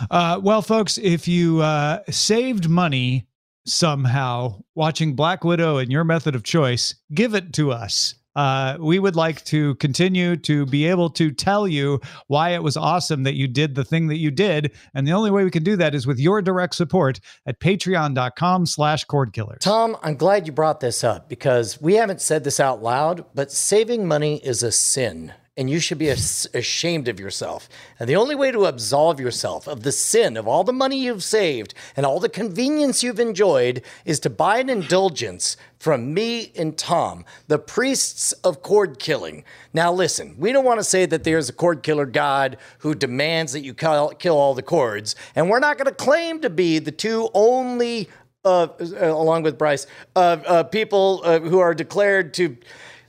Uh, 0.09 0.39
well, 0.41 0.61
folks, 0.61 0.97
if 0.97 1.27
you 1.27 1.59
uh, 1.59 1.99
saved 2.09 2.69
money 2.69 3.27
somehow 3.65 4.61
watching 4.75 5.15
Black 5.15 5.43
Widow 5.43 5.77
and 5.77 5.91
your 5.91 6.03
method 6.03 6.35
of 6.35 6.43
choice, 6.43 6.95
give 7.13 7.33
it 7.33 7.53
to 7.53 7.71
us. 7.71 8.15
Uh, 8.35 8.77
we 8.79 8.99
would 8.99 9.15
like 9.15 9.43
to 9.45 9.75
continue 9.75 10.35
to 10.35 10.65
be 10.65 10.85
able 10.85 11.09
to 11.09 11.31
tell 11.31 11.67
you 11.67 12.01
why 12.27 12.49
it 12.49 12.63
was 12.63 12.75
awesome 12.75 13.23
that 13.23 13.35
you 13.35 13.47
did 13.47 13.75
the 13.75 13.83
thing 13.83 14.07
that 14.07 14.17
you 14.17 14.31
did. 14.31 14.71
And 14.93 15.07
the 15.07 15.11
only 15.11 15.29
way 15.29 15.43
we 15.43 15.51
can 15.51 15.63
do 15.63 15.75
that 15.75 15.93
is 15.93 16.07
with 16.07 16.19
your 16.19 16.41
direct 16.41 16.75
support 16.75 17.19
at 17.45 17.59
patreon.com 17.59 18.65
slash 18.65 19.03
cord 19.05 19.33
killers. 19.33 19.59
Tom, 19.61 19.95
I'm 20.01 20.15
glad 20.15 20.47
you 20.47 20.53
brought 20.53 20.79
this 20.79 21.03
up 21.03 21.29
because 21.29 21.79
we 21.79 21.93
haven't 21.95 22.21
said 22.21 22.43
this 22.43 22.59
out 22.59 22.81
loud, 22.81 23.25
but 23.35 23.51
saving 23.51 24.07
money 24.07 24.37
is 24.37 24.63
a 24.63 24.71
sin. 24.71 25.33
And 25.55 25.69
you 25.69 25.79
should 25.79 25.99
be 25.99 26.09
as- 26.09 26.47
ashamed 26.55 27.07
of 27.07 27.19
yourself. 27.19 27.69
And 27.99 28.09
the 28.09 28.15
only 28.15 28.33
way 28.33 28.51
to 28.51 28.65
absolve 28.65 29.19
yourself 29.19 29.67
of 29.67 29.83
the 29.83 29.91
sin 29.91 30.35
of 30.35 30.47
all 30.47 30.63
the 30.63 30.73
money 30.73 30.97
you've 30.97 31.23
saved 31.23 31.75
and 31.95 32.07
all 32.07 32.19
the 32.19 32.27
convenience 32.27 33.03
you've 33.03 33.19
enjoyed 33.19 33.83
is 34.03 34.19
to 34.21 34.31
buy 34.31 34.57
an 34.57 34.69
indulgence 34.69 35.55
from 35.77 36.11
me 36.11 36.51
and 36.55 36.75
Tom, 36.75 37.23
the 37.49 37.59
priests 37.59 38.31
of 38.31 38.63
cord 38.63 38.97
killing. 38.97 39.43
Now, 39.73 39.93
listen, 39.93 40.35
we 40.39 40.51
don't 40.53 40.65
want 40.65 40.79
to 40.79 40.83
say 40.83 41.05
that 41.05 41.23
there's 41.23 41.49
a 41.49 41.53
cord 41.53 41.83
killer 41.83 42.07
god 42.07 42.57
who 42.79 42.95
demands 42.95 43.53
that 43.53 43.61
you 43.61 43.75
kill, 43.75 44.09
kill 44.17 44.37
all 44.37 44.55
the 44.55 44.63
cords, 44.63 45.15
and 45.35 45.49
we're 45.49 45.59
not 45.59 45.77
going 45.77 45.85
to 45.85 45.93
claim 45.93 46.39
to 46.41 46.49
be 46.49 46.79
the 46.79 46.91
two 46.91 47.29
only 47.35 48.09
uh, 48.45 48.67
uh, 48.81 49.07
along 49.09 49.41
with 49.43 49.57
Bryce, 49.57 49.87
uh, 50.17 50.37
uh, 50.45 50.63
people 50.63 51.21
uh, 51.23 51.39
who 51.39 51.59
are 51.59 51.73
declared 51.73 52.33
to 52.33 52.57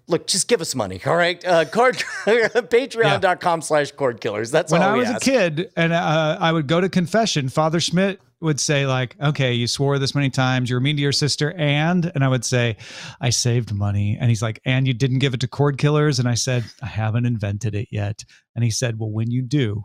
look. 0.09 0.27
Just 0.27 0.49
give 0.49 0.61
us 0.61 0.75
money, 0.75 1.01
all 1.07 1.17
right? 1.17 1.45
Uh, 1.45 1.65
card, 1.65 1.97
Patreon.com 2.25 3.63
slash 3.63 3.93
cord 3.93 4.21
killers. 4.21 4.51
That's 4.51 4.73
when 4.73 4.83
I 4.83 4.97
was 4.97 5.09
ask. 5.09 5.27
a 5.27 5.31
kid 5.31 5.71
and 5.77 5.93
uh, 5.93 6.39
I 6.41 6.53
would 6.53 6.67
go 6.67 6.81
to 6.81 6.89
confession, 6.89 7.49
Father 7.49 7.81
Schmidt 7.81 8.21
would 8.45 8.61
say 8.61 8.87
like, 8.87 9.17
"Okay, 9.21 9.55
you 9.55 9.67
swore 9.67 9.99
this 9.99 10.15
many 10.15 10.31
times. 10.31 10.71
You 10.71 10.77
were 10.77 10.81
mean 10.81 10.97
to 10.97 11.03
your 11.03 11.13
sister, 11.13 11.53
and..." 11.53 12.13
And 12.15 12.23
I 12.23 12.29
would 12.29 12.45
say, 12.45 12.77
"I 13.21 13.31
saved 13.31 13.73
money." 13.73 14.17
And 14.21 14.29
he's 14.29 14.43
like, 14.43 14.61
"And 14.65 14.87
you 14.87 14.95
didn't 14.95 15.19
give 15.19 15.35
it 15.35 15.41
to 15.41 15.49
cord 15.49 15.79
killers?" 15.79 16.19
And 16.19 16.29
I 16.29 16.35
said, 16.35 16.65
"I 16.83 16.87
haven't 16.87 17.27
invented 17.27 17.75
it 17.75 17.89
yet." 17.91 18.25
And 18.55 18.63
he 18.63 18.71
said, 18.71 18.99
"Well, 18.99 19.11
when 19.11 19.31
you 19.31 19.43
do." 19.43 19.85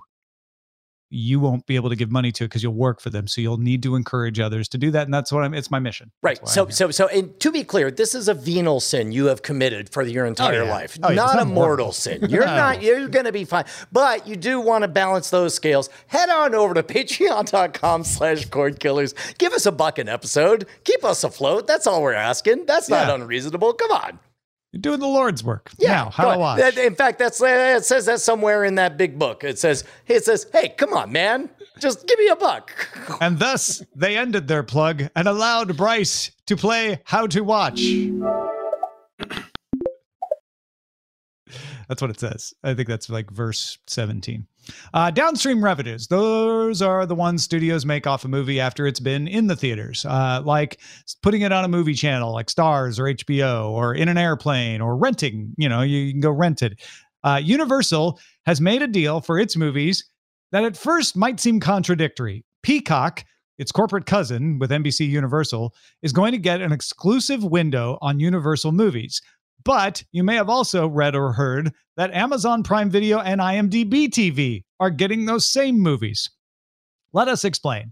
You 1.11 1.39
won't 1.39 1.65
be 1.65 1.75
able 1.75 1.89
to 1.89 1.95
give 1.95 2.11
money 2.11 2.31
to 2.33 2.43
it 2.43 2.47
because 2.49 2.61
you'll 2.61 2.73
work 2.75 3.01
for 3.01 3.09
them. 3.09 3.27
So 3.27 3.41
you'll 3.41 3.57
need 3.57 3.81
to 3.83 3.95
encourage 3.95 4.39
others 4.39 4.67
to 4.69 4.77
do 4.77 4.91
that, 4.91 5.05
and 5.05 5.13
that's 5.13 5.31
what 5.31 5.43
I'm. 5.43 5.53
It's 5.55 5.71
my 5.71 5.79
mission. 5.79 6.11
Right. 6.21 6.39
So, 6.47 6.67
so, 6.69 6.91
so, 6.91 7.07
and 7.07 7.37
to 7.39 7.51
be 7.51 7.63
clear, 7.63 7.89
this 7.89 8.13
is 8.13 8.27
a 8.27 8.33
venal 8.35 8.79
sin 8.79 9.11
you 9.11 9.25
have 9.25 9.41
committed 9.41 9.89
for 9.89 10.03
your 10.03 10.25
oh, 10.25 10.29
entire 10.29 10.63
yeah. 10.63 10.69
life, 10.71 10.97
Oh, 11.01 11.09
yeah. 11.09 11.15
not 11.15 11.35
a 11.41 11.45
mortal 11.45 11.53
mortal. 11.55 11.91
sin. 11.93 12.27
You're 12.29 12.45
No. 12.45 12.55
not. 12.55 12.81
You're 12.83 13.07
going 13.07 13.25
to 13.25 13.31
be 13.31 13.43
fine, 13.45 13.65
but 13.91 14.27
you 14.27 14.35
do 14.35 14.59
want 14.61 14.83
to 14.83 14.87
balance 14.87 15.29
those 15.31 15.53
scales. 15.55 15.89
Head 16.07 16.29
on 16.29 16.53
over 16.53 16.73
to 16.75 16.83
Patreon.com/slash 16.83 18.45
Cord 18.49 18.79
Killers. 18.79 19.13
Give 19.37 19.53
us 19.53 19.65
a 19.65 19.71
buck 19.71 19.97
an 19.97 20.07
episode. 20.09 20.67
Keep 20.83 21.03
us 21.03 21.23
afloat. 21.23 21.65
That's 21.67 21.87
all 21.87 22.01
we're 22.01 22.13
asking. 22.13 22.65
That's 22.67 22.87
not 22.89 23.07
Yeah. 23.07 23.15
unreasonable. 23.15 23.73
Come 23.73 23.91
on. 23.91 24.19
You're 24.71 24.81
doing 24.81 24.99
the 24.99 25.07
Lord's 25.07 25.43
work. 25.43 25.71
Yeah, 25.79 25.89
now, 25.93 26.09
how 26.11 26.25
go 26.25 26.33
to 26.33 26.39
watch? 26.39 26.59
That- 26.59 26.77
In 26.77 26.93
fact, 26.95 27.17
that's 27.17 27.41
uh, 27.41 27.75
it 27.77 27.85
says 27.85 28.05
that 28.05 28.21
somewhere 28.21 28.65
in 28.65 28.75
that 28.75 28.97
big 28.97 29.17
book. 29.17 29.43
It 29.43 29.57
says 29.57 29.83
it 30.07 30.23
says, 30.23 30.45
"Hey, 30.53 30.69
come 30.69 30.93
on, 30.93 31.11
man, 31.11 31.49
just 31.79 32.05
give 32.07 32.19
me 32.19 32.27
a 32.27 32.35
buck." 32.35 32.71
And 33.21 33.39
thus, 33.39 33.83
they 33.95 34.15
ended 34.15 34.47
their 34.47 34.61
plug 34.63 35.03
and 35.15 35.27
allowed 35.27 35.75
Bryce 35.75 36.29
to 36.45 36.55
play 36.55 37.01
How 37.05 37.25
to 37.27 37.41
Watch. 37.41 37.81
That's 41.87 42.01
what 42.03 42.11
it 42.11 42.19
says. 42.19 42.53
I 42.63 42.75
think 42.75 42.87
that's 42.87 43.09
like 43.09 43.31
verse 43.31 43.79
17. 43.87 44.45
Uh, 44.93 45.11
downstream 45.11 45.63
revenues. 45.63 46.07
Those 46.07 46.81
are 46.81 47.05
the 47.05 47.15
ones 47.15 47.43
studios 47.43 47.85
make 47.85 48.07
off 48.07 48.25
a 48.25 48.27
movie 48.27 48.59
after 48.59 48.87
it's 48.87 48.99
been 48.99 49.27
in 49.27 49.47
the 49.47 49.55
theaters, 49.55 50.05
uh, 50.05 50.41
like 50.43 50.79
putting 51.21 51.41
it 51.41 51.51
on 51.51 51.65
a 51.65 51.67
movie 51.67 51.93
channel 51.93 52.33
like 52.33 52.47
Starz 52.47 52.99
or 52.99 53.03
HBO 53.03 53.69
or 53.69 53.93
in 53.93 54.07
an 54.07 54.17
airplane 54.17 54.81
or 54.81 54.95
renting. 54.95 55.53
You 55.57 55.69
know, 55.69 55.81
you, 55.81 56.11
can 56.11 56.21
go 56.21 56.31
rent 56.31 56.61
it. 56.61 56.79
Uh, 57.23 57.39
Universal 57.43 58.19
has 58.45 58.61
made 58.61 58.81
a 58.81 58.87
deal 58.87 59.21
for 59.21 59.39
its 59.39 59.55
movies 59.55 60.09
that 60.51 60.63
at 60.63 60.77
first 60.77 61.15
might 61.15 61.39
seem 61.39 61.59
contradictory. 61.59 62.43
Peacock, 62.63 63.23
its 63.57 63.71
corporate 63.71 64.05
cousin 64.05 64.57
with 64.59 64.71
NBC 64.71 65.07
Universal, 65.07 65.73
is 66.01 66.11
going 66.11 66.31
to 66.31 66.37
get 66.37 66.61
an 66.61 66.71
exclusive 66.71 67.43
window 67.43 67.97
on 68.01 68.19
Universal 68.19 68.71
movies. 68.71 69.21
But 69.63 70.03
you 70.11 70.23
may 70.23 70.35
have 70.35 70.49
also 70.49 70.87
read 70.87 71.15
or 71.15 71.33
heard 71.33 71.73
that 71.97 72.13
Amazon 72.13 72.63
Prime 72.63 72.89
Video 72.89 73.19
and 73.19 73.41
IMDb 73.41 74.07
TV 74.07 74.63
are 74.79 74.89
getting 74.89 75.25
those 75.25 75.47
same 75.47 75.79
movies. 75.79 76.29
Let 77.13 77.27
us 77.27 77.43
explain. 77.43 77.91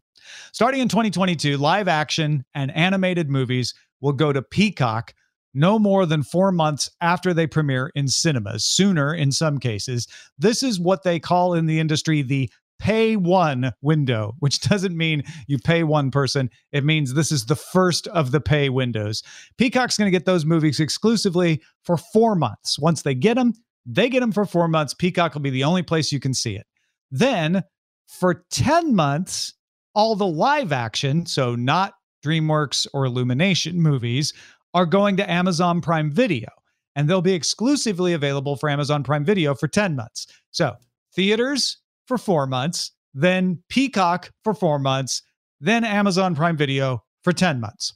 Starting 0.54 0.82
in 0.82 0.90
2022, 0.90 1.58
live 1.58 1.88
action 1.88 2.46
and 2.54 2.76
animated 2.76 3.30
movies 3.30 3.74
will 4.02 4.14
go 4.14 4.32
to 4.32 4.42
Peacock 4.42 5.14
no 5.54 5.80
more 5.80 6.06
than 6.06 6.22
four 6.22 6.52
months 6.52 6.90
after 7.02 7.34
they 7.34 7.48
premiere 7.48 7.92
in 7.96 8.08
cinemas, 8.08 8.64
sooner 8.64 9.14
in 9.14 9.32
some 9.32 9.58
cases. 9.58 10.08
This 10.38 10.62
is 10.62 10.80
what 10.80 11.04
they 11.04 11.20
call 11.20 11.54
in 11.54 11.66
the 11.66 11.80
industry 11.80 12.22
the 12.22 12.52
pay 12.80 13.16
one 13.16 13.72
window, 13.82 14.34
which 14.40 14.60
doesn't 14.70 14.96
mean 14.96 15.24
you 15.48 15.58
pay 15.58 15.84
one 15.84 16.12
person. 16.12 16.50
It 16.72 16.84
means 16.84 17.14
this 17.14 17.32
is 17.32 17.46
the 17.46 17.56
first 17.56 18.08
of 18.08 18.32
the 18.32 18.42
pay 18.42 18.70
windows. 18.70 19.24
Peacock's 19.58 19.98
going 19.98 20.08
to 20.08 20.18
get 20.18 20.26
those 20.26 20.46
movies 20.46 20.80
exclusively 20.80 21.62
for 21.84 21.98
four 21.98 22.36
months. 22.36 22.80
Once 22.80 23.02
they 23.02 23.16
get 23.16 23.36
them, 23.36 23.54
they 23.86 24.10
get 24.10 24.20
them 24.20 24.32
for 24.32 24.46
four 24.46 24.68
months. 24.68 24.94
Peacock 24.94 25.34
will 25.34 25.42
be 25.42 25.50
the 25.50 25.64
only 25.64 25.84
place 25.84 26.12
you 26.12 26.20
can 26.20 26.34
see 26.34 26.56
it. 26.56 26.68
Then 27.10 27.64
for 28.08 28.46
10 28.52 28.96
months, 28.96 29.54
all 29.96 30.16
the 30.16 30.28
live 30.28 30.72
action, 30.72 31.26
so 31.26 31.56
not 31.56 31.94
DreamWorks 32.26 32.88
or 32.94 33.06
Illumination 33.06 33.82
movies, 33.82 34.34
are 34.74 34.86
going 34.86 35.18
to 35.18 35.30
Amazon 35.30 35.82
Prime 35.82 36.12
Video. 36.12 36.50
And 36.96 37.10
they'll 37.10 37.22
be 37.22 37.34
exclusively 37.34 38.14
available 38.14 38.56
for 38.56 38.70
Amazon 38.70 39.04
Prime 39.04 39.24
Video 39.24 39.56
for 39.56 39.68
10 39.68 39.96
months. 39.96 40.28
So 40.52 40.76
theaters 41.16 41.78
for 42.08 42.18
four 42.18 42.48
months, 42.48 42.92
then 43.14 43.62
Peacock 43.70 44.32
for 44.44 44.54
four 44.54 44.80
months, 44.80 45.22
then 45.60 45.84
Amazon 45.84 46.36
Prime 46.36 46.58
Video 46.58 47.04
for 47.24 47.34
10 47.34 47.60
months. 47.60 47.94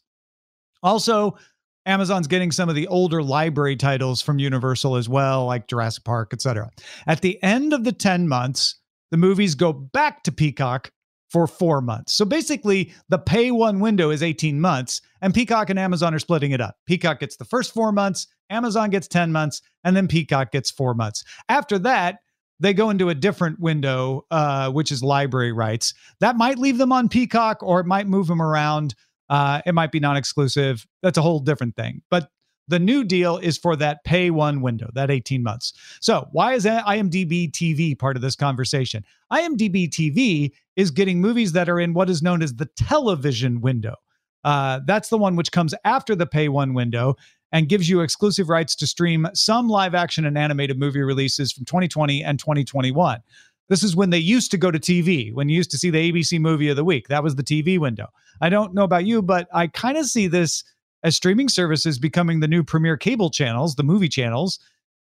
Also, 0.84 1.38
Amazon's 1.86 2.28
getting 2.28 2.52
some 2.52 2.70
of 2.70 2.76
the 2.76 2.88
older 2.88 3.24
library 3.24 3.76
titles 3.76 4.22
from 4.22 4.40
Universal 4.40 4.96
as 4.96 5.10
well, 5.10 5.46
like 5.46 5.68
Jurassic 5.68 6.04
Park, 6.04 6.34
etc. 6.34 6.70
At 7.08 7.22
the 7.22 7.42
end 7.42 7.74
of 7.74 7.84
the 7.84 7.92
10 7.92 8.28
months, 8.28 8.76
the 9.10 9.18
movies 9.18 9.56
go 9.56 9.74
back 9.74 10.24
to 10.24 10.32
Peacock 10.32 10.92
for 11.30 11.48
four 11.48 11.82
months. 11.82 12.14
So 12.14 12.26
basically, 12.26 12.94
the 13.10 13.18
pay 13.18 13.52
one 13.52 13.80
window 13.80 14.10
is 14.10 14.22
18 14.22 14.60
months, 14.60 15.02
and 15.22 15.34
Peacock 15.34 15.70
and 15.70 15.80
Amazon 15.80 16.14
are 16.14 16.20
splitting 16.20 16.52
it 16.52 16.62
up. 16.62 16.76
Peacock 16.86 17.20
gets 17.22 17.38
the 17.38 17.46
first 17.46 17.74
four 17.74 17.92
months, 17.92 18.28
Amazon 18.50 18.90
gets 18.90 19.08
10 19.08 19.32
months, 19.32 19.62
and 19.84 19.96
then 19.96 20.08
Peacock 20.08 20.52
gets 20.52 20.70
four 20.70 20.94
months. 20.94 21.24
After 21.48 21.80
that, 21.80 22.20
they 22.62 22.74
go 22.74 22.90
into 22.92 23.10
a 23.10 23.16
different 23.16 23.60
window, 23.60 24.26
uh, 24.32 24.70
which 24.72 24.92
is 24.92 25.04
library 25.04 25.52
rights. 25.52 25.94
That 26.20 26.38
might 26.38 26.60
leave 26.60 26.78
them 26.78 26.92
on 26.92 27.10
Peacock 27.10 27.62
or 27.62 27.80
it 27.80 27.88
might 27.88 28.08
move 28.08 28.28
them 28.28 28.42
around. 28.42 28.96
Uh, 29.30 29.62
it 29.66 29.74
might 29.74 29.92
be 29.92 30.00
non 30.00 30.16
exclusive. 30.16 30.86
That's 31.02 31.18
a 31.18 31.22
whole 31.22 31.40
different 31.40 31.76
thing. 31.76 32.04
But 32.10 32.30
the 32.68 32.80
new 32.80 33.04
deal 33.04 33.38
is 33.38 33.58
for 33.58 33.76
that 33.78 34.04
pay 34.04 34.30
one 34.30 34.62
window, 34.62 34.90
that 34.94 35.10
18 35.10 35.42
months. 35.42 35.74
So, 36.00 36.28
why 36.32 36.54
is 36.54 36.66
IMDb 36.66 37.52
TV 37.52 37.98
part 37.98 38.16
of 38.16 38.22
this 38.22 38.36
conversation? 38.36 39.04
IMDb 39.34 39.90
TV 39.90 40.52
is 40.76 40.92
getting 40.92 41.20
movies 41.20 41.54
that 41.54 41.68
are 41.68 41.80
in 41.80 41.94
what 41.94 42.10
is 42.10 42.22
known 42.22 42.42
as 42.42 42.54
the 42.54 42.70
television 42.78 43.60
window. 43.62 43.96
Uh, 44.44 44.80
that's 44.86 45.10
the 45.10 45.18
one 45.18 45.36
which 45.36 45.52
comes 45.52 45.74
after 45.84 46.16
the 46.16 46.26
pay 46.26 46.48
one 46.48 46.74
window 46.74 47.16
and 47.52 47.70
gives 47.70 47.90
you 47.90 48.02
exclusive 48.02 48.50
rights 48.50 48.76
to 48.76 48.88
stream 48.88 49.28
some 49.34 49.68
live 49.68 49.94
action 49.94 50.26
and 50.26 50.38
animated 50.38 50.80
movie 50.80 51.02
releases 51.02 51.52
from 51.52 51.66
2020 51.66 52.24
and 52.24 52.40
2021. 52.40 53.22
This 53.70 53.84
is 53.84 53.96
when 53.96 54.10
they 54.10 54.18
used 54.18 54.52
to 54.52 54.58
go 54.58 54.70
to 54.70 54.80
TV, 54.80 55.34
when 55.34 55.48
you 55.48 55.56
used 55.56 55.72
to 55.72 55.78
see 55.78 55.90
the 55.90 56.12
ABC 56.12 56.40
movie 56.40 56.70
of 56.70 56.76
the 56.76 56.84
week. 56.84 57.08
That 57.08 57.24
was 57.24 57.36
the 57.36 57.44
TV 57.44 57.80
window. 57.80 58.08
I 58.42 58.50
don't 58.50 58.74
know 58.74 58.84
about 58.84 59.06
you, 59.06 59.22
but 59.22 59.48
I 59.54 59.68
kind 59.68 59.98
of 59.98 60.06
see 60.06 60.28
this 60.28 60.64
as 61.04 61.16
streaming 61.16 61.50
services 61.50 61.98
becoming 61.98 62.42
the 62.42 62.48
new 62.48 62.64
premier 62.64 62.98
cable 62.98 63.30
channels, 63.30 63.76
the 63.76 63.84
movie 63.84 64.10
channels, 64.10 64.60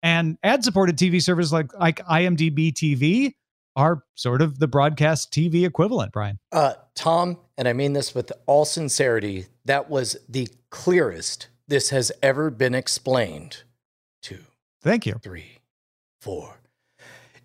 and 0.03 0.39
ad 0.43 0.65
supported 0.65 0.97
TV 0.97 1.23
services 1.23 1.53
like, 1.53 1.73
like 1.79 2.05
IMDb 2.07 2.73
TV 2.73 3.35
are 3.75 4.05
sort 4.15 4.43
of 4.43 4.59
the 4.59 4.69
broadcast 4.69 5.33
TV 5.33 5.65
equivalent, 5.67 6.13
Brian. 6.13 6.39
Uh, 6.51 6.75
Tom, 6.95 7.39
and 7.57 7.67
I 7.67 7.73
mean 7.73 7.95
this 7.95 8.15
with 8.15 8.31
all 8.47 8.65
sincerity, 8.65 9.47
that 9.65 9.89
was 9.89 10.17
the 10.29 10.49
clearest 10.71 11.49
this 11.69 11.91
has 11.91 12.11
ever 12.23 12.51
been 12.51 12.75
explained. 12.75 13.63
Two. 14.23 14.39
Thank 14.83 15.07
you. 15.07 15.15
Three, 15.23 15.59
four. 16.21 16.59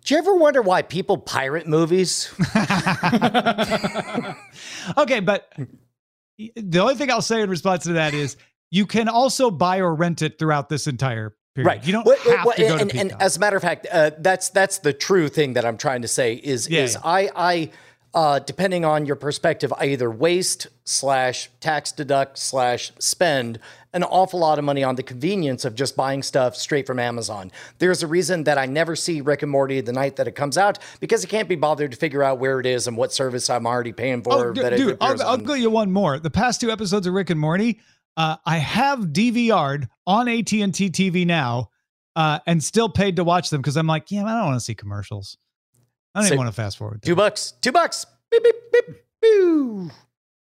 Do 0.04 0.14
you 0.14 0.18
ever 0.18 0.36
wonder 0.36 0.62
why 0.62 0.82
people 0.82 1.18
pirate 1.18 1.66
movies? 1.66 2.32
okay, 4.96 5.20
but 5.20 5.52
the 6.56 6.78
only 6.78 6.94
thing 6.94 7.10
I'll 7.10 7.20
say 7.20 7.42
in 7.42 7.50
response 7.50 7.84
to 7.84 7.94
that 7.94 8.14
is 8.14 8.36
you 8.70 8.86
can 8.86 9.08
also 9.08 9.50
buy 9.50 9.78
or 9.78 9.94
rent 9.94 10.22
it 10.22 10.38
throughout 10.38 10.68
this 10.68 10.86
entire 10.86 11.34
period. 11.54 11.66
Right. 11.66 11.86
You 11.86 11.92
don't 11.92 12.06
Well, 12.06 12.16
have 12.36 12.46
well, 12.46 12.56
to 12.56 12.62
go 12.62 12.76
and, 12.76 12.90
to 12.90 12.98
and 12.98 13.12
as 13.20 13.36
a 13.36 13.40
matter 13.40 13.56
of 13.56 13.62
fact, 13.62 13.86
uh, 13.90 14.12
that's 14.18 14.50
that's 14.50 14.78
the 14.78 14.92
true 14.92 15.28
thing 15.28 15.54
that 15.54 15.64
I'm 15.64 15.76
trying 15.76 16.02
to 16.02 16.08
say 16.08 16.34
is 16.34 16.68
Yeah, 16.68 16.84
is 16.84 16.94
yeah. 16.94 17.00
I 17.04 17.30
I 17.34 17.70
uh, 18.14 18.38
depending 18.38 18.84
on 18.84 19.04
your 19.04 19.16
perspective, 19.16 19.72
I 19.76 19.86
either 19.86 20.10
waste 20.10 20.68
slash 20.84 21.50
tax 21.60 21.92
deduct 21.92 22.38
slash 22.38 22.92
spend 22.98 23.58
an 23.92 24.02
awful 24.04 24.40
lot 24.40 24.58
of 24.58 24.64
money 24.64 24.82
on 24.82 24.96
the 24.96 25.02
convenience 25.02 25.64
of 25.64 25.74
just 25.74 25.96
buying 25.96 26.22
stuff 26.22 26.56
straight 26.56 26.86
from 26.86 26.98
Amazon. 26.98 27.50
There's 27.78 28.02
a 28.02 28.06
reason 28.06 28.44
that 28.44 28.58
I 28.58 28.66
never 28.66 28.96
see 28.96 29.20
Rick 29.20 29.42
and 29.42 29.50
Morty 29.50 29.80
the 29.80 29.92
night 29.92 30.16
that 30.16 30.28
it 30.28 30.32
comes 30.32 30.56
out 30.58 30.78
because 31.00 31.24
I 31.24 31.28
can't 31.28 31.48
be 31.48 31.56
bothered 31.56 31.90
to 31.90 31.96
figure 31.96 32.22
out 32.22 32.38
where 32.38 32.60
it 32.60 32.66
is 32.66 32.86
and 32.86 32.96
what 32.96 33.12
service 33.12 33.48
I'm 33.50 33.66
already 33.66 33.92
paying 33.92 34.22
for. 34.22 34.32
Oh, 34.32 34.50
it 34.50 34.76
dude, 34.76 34.96
I'll, 35.00 35.22
I'll 35.22 35.36
go 35.36 35.54
you 35.54 35.70
one 35.70 35.90
more. 35.90 36.18
The 36.18 36.30
past 36.30 36.60
two 36.60 36.70
episodes 36.70 37.06
of 37.06 37.14
Rick 37.14 37.30
and 37.30 37.40
Morty, 37.40 37.80
uh, 38.16 38.36
I 38.44 38.58
have 38.58 39.00
DVR'd 39.00 39.88
on 40.06 40.28
AT 40.28 40.52
and 40.52 40.74
T 40.74 40.90
TV 40.90 41.26
now, 41.26 41.70
uh, 42.16 42.40
and 42.46 42.62
still 42.62 42.88
paid 42.88 43.16
to 43.16 43.24
watch 43.24 43.50
them 43.50 43.60
because 43.60 43.76
I'm 43.76 43.86
like, 43.86 44.10
yeah, 44.10 44.24
I 44.24 44.38
don't 44.38 44.46
want 44.46 44.56
to 44.56 44.64
see 44.64 44.74
commercials. 44.74 45.38
I 46.14 46.20
don't 46.20 46.28
So- 46.28 46.34
even 46.34 46.38
want 46.44 46.54
to 46.54 46.60
fast 46.62 46.78
forward. 46.78 47.02
Two 47.02 47.16
bucks. 47.16 47.52
Two 47.60 47.72
bucks. 47.72 48.06
Beep 48.30 48.42
beep 48.44 48.54
beep. 48.72 48.96
Boo. 49.22 49.90